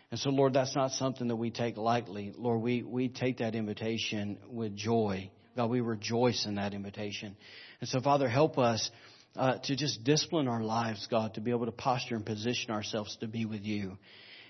And 0.09 0.19
so, 0.19 0.31
Lord, 0.31 0.53
that's 0.53 0.75
not 0.75 0.93
something 0.93 1.27
that 1.27 1.35
we 1.35 1.51
take 1.51 1.77
lightly. 1.77 2.33
Lord, 2.35 2.59
we, 2.63 2.81
we 2.81 3.07
take 3.07 3.37
that 3.37 3.53
invitation 3.53 4.39
with 4.49 4.75
joy. 4.75 5.29
God, 5.55 5.69
we 5.69 5.79
rejoice 5.81 6.47
in 6.47 6.55
that 6.55 6.73
invitation. 6.73 7.37
And 7.81 7.87
so, 7.87 8.01
Father, 8.01 8.27
help 8.27 8.57
us 8.57 8.89
uh, 9.35 9.59
to 9.65 9.75
just 9.75 10.03
discipline 10.03 10.47
our 10.47 10.63
lives, 10.63 11.05
God, 11.05 11.35
to 11.35 11.41
be 11.41 11.51
able 11.51 11.67
to 11.67 11.71
posture 11.71 12.15
and 12.15 12.25
position 12.25 12.71
ourselves 12.71 13.15
to 13.17 13.27
be 13.27 13.45
with 13.45 13.61
you. 13.61 13.95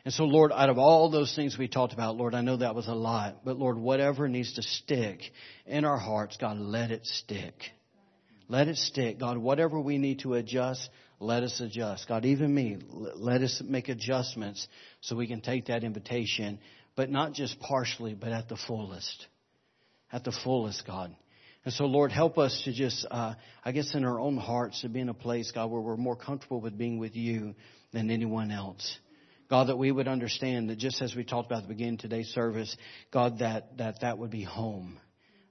And 0.06 0.14
so, 0.14 0.24
Lord, 0.24 0.54
out 0.54 0.70
of 0.70 0.78
all 0.78 1.12
those 1.12 1.36
things 1.36 1.58
we 1.58 1.68
talked 1.68 1.92
about, 1.92 2.16
Lord, 2.16 2.34
I 2.34 2.40
know 2.40 2.56
that 2.56 2.76
was 2.76 2.88
a 2.88 2.96
lot, 2.96 3.44
but 3.44 3.58
Lord, 3.58 3.78
whatever 3.78 4.30
needs 4.30 4.54
to 4.54 4.62
stick 4.62 5.20
in 5.66 5.84
our 5.84 5.98
hearts, 5.98 6.38
God, 6.40 6.58
let 6.60 6.92
it 6.92 7.06
stick. 7.06 7.56
Let 8.48 8.70
it 8.70 8.78
stick. 8.78 9.20
God, 9.20 9.38
whatever 9.38 9.82
we 9.82 9.98
need 9.98 10.20
to 10.20 10.36
adjust, 10.36 10.90
let 11.24 11.44
us 11.44 11.60
adjust. 11.60 12.08
God, 12.08 12.26
even 12.26 12.54
me, 12.54 12.78
let 12.90 13.42
us 13.42 13.62
make 13.66 13.90
adjustments 13.90 14.68
so 15.02 15.16
we 15.16 15.28
can 15.28 15.42
take 15.42 15.68
that 15.68 15.84
invitation, 15.84 16.60
but 16.96 17.10
not 17.10 17.34
just 17.34 17.60
partially, 17.60 18.14
but 18.14 18.32
at 18.32 18.50
the 18.50 18.58
fullest. 18.68 19.28
At 20.12 20.24
the 20.24 20.32
fullest, 20.44 20.86
God. 20.86 21.16
And 21.66 21.74
so, 21.74 21.86
Lord, 21.86 22.12
help 22.12 22.38
us 22.38 22.62
to 22.66 22.74
just, 22.74 23.08
uh, 23.10 23.36
I 23.64 23.72
guess, 23.72 23.96
in 23.96 24.04
our 24.04 24.20
own 24.20 24.38
hearts 24.38 24.82
to 24.82 24.90
be 24.90 25.00
in 25.00 25.10
a 25.10 25.14
place, 25.14 25.52
God, 25.52 25.72
where 25.72 25.82
we're 25.82 25.96
more 25.96 26.18
comfortable 26.18 26.60
with 26.60 26.78
being 26.78 27.00
with 27.00 27.16
you 27.16 27.56
than 27.94 28.12
anyone 28.12 28.52
else. 28.52 28.98
God, 29.50 29.70
that 29.70 29.78
we 29.78 29.92
would 29.92 30.08
understand 30.08 30.70
that 30.70 30.78
just 30.78 31.02
as 31.02 31.16
we 31.16 31.24
talked 31.24 31.48
about 31.48 31.64
at 31.64 31.68
the 31.68 31.74
beginning 31.74 31.96
of 31.96 32.00
today's 32.02 32.30
service, 32.30 32.76
God, 33.12 33.40
that, 33.40 33.78
that 33.78 34.02
that 34.02 34.18
would 34.18 34.32
be 34.32 34.44
home 34.44 35.00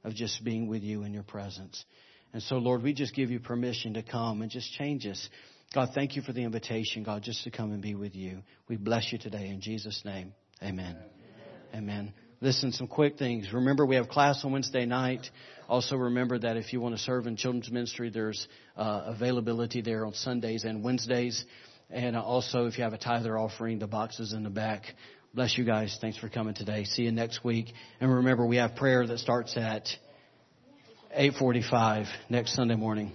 of 0.04 0.14
just 0.14 0.44
being 0.44 0.66
with 0.66 0.82
you 0.82 1.04
in 1.04 1.14
your 1.14 1.22
presence. 1.22 1.84
And 2.32 2.42
so, 2.42 2.56
Lord, 2.56 2.82
we 2.82 2.94
just 2.94 3.14
give 3.14 3.30
you 3.30 3.40
permission 3.40 3.94
to 3.94 4.02
come 4.02 4.42
and 4.42 4.50
just 4.50 4.72
change 4.72 5.06
us. 5.06 5.28
God, 5.74 5.90
thank 5.94 6.16
you 6.16 6.22
for 6.22 6.32
the 6.32 6.42
invitation, 6.42 7.02
God, 7.02 7.22
just 7.22 7.44
to 7.44 7.50
come 7.50 7.72
and 7.72 7.80
be 7.80 7.94
with 7.94 8.14
you. 8.14 8.42
We 8.68 8.76
bless 8.76 9.12
you 9.12 9.18
today 9.18 9.48
in 9.48 9.60
Jesus' 9.60 10.02
name. 10.04 10.34
Amen. 10.62 10.96
Amen. 11.74 11.84
Amen. 11.90 12.14
Listen, 12.42 12.72
some 12.72 12.88
quick 12.88 13.18
things. 13.18 13.52
Remember, 13.52 13.86
we 13.86 13.96
have 13.96 14.08
class 14.08 14.44
on 14.44 14.52
Wednesday 14.52 14.84
night. 14.84 15.30
Also, 15.68 15.96
remember 15.96 16.38
that 16.40 16.56
if 16.56 16.72
you 16.72 16.80
want 16.80 16.96
to 16.96 17.00
serve 17.00 17.26
in 17.26 17.36
children's 17.36 17.70
ministry, 17.70 18.10
there's 18.10 18.48
uh, 18.76 19.04
availability 19.06 19.80
there 19.80 20.04
on 20.04 20.12
Sundays 20.12 20.64
and 20.64 20.82
Wednesdays. 20.82 21.44
And 21.88 22.16
also, 22.16 22.66
if 22.66 22.76
you 22.76 22.84
have 22.84 22.92
a 22.92 22.98
tither 22.98 23.38
offering, 23.38 23.78
the 23.78 23.86
boxes 23.86 24.32
in 24.32 24.42
the 24.42 24.50
back. 24.50 24.82
Bless 25.34 25.56
you 25.56 25.64
guys. 25.64 25.96
Thanks 26.00 26.18
for 26.18 26.28
coming 26.28 26.54
today. 26.54 26.84
See 26.84 27.02
you 27.02 27.12
next 27.12 27.44
week. 27.44 27.72
And 28.00 28.12
remember, 28.12 28.44
we 28.44 28.56
have 28.56 28.74
prayer 28.76 29.06
that 29.06 29.18
starts 29.18 29.56
at 29.56 29.88
8:45 31.16 32.08
next 32.28 32.54
Sunday 32.54 32.76
morning. 32.76 33.12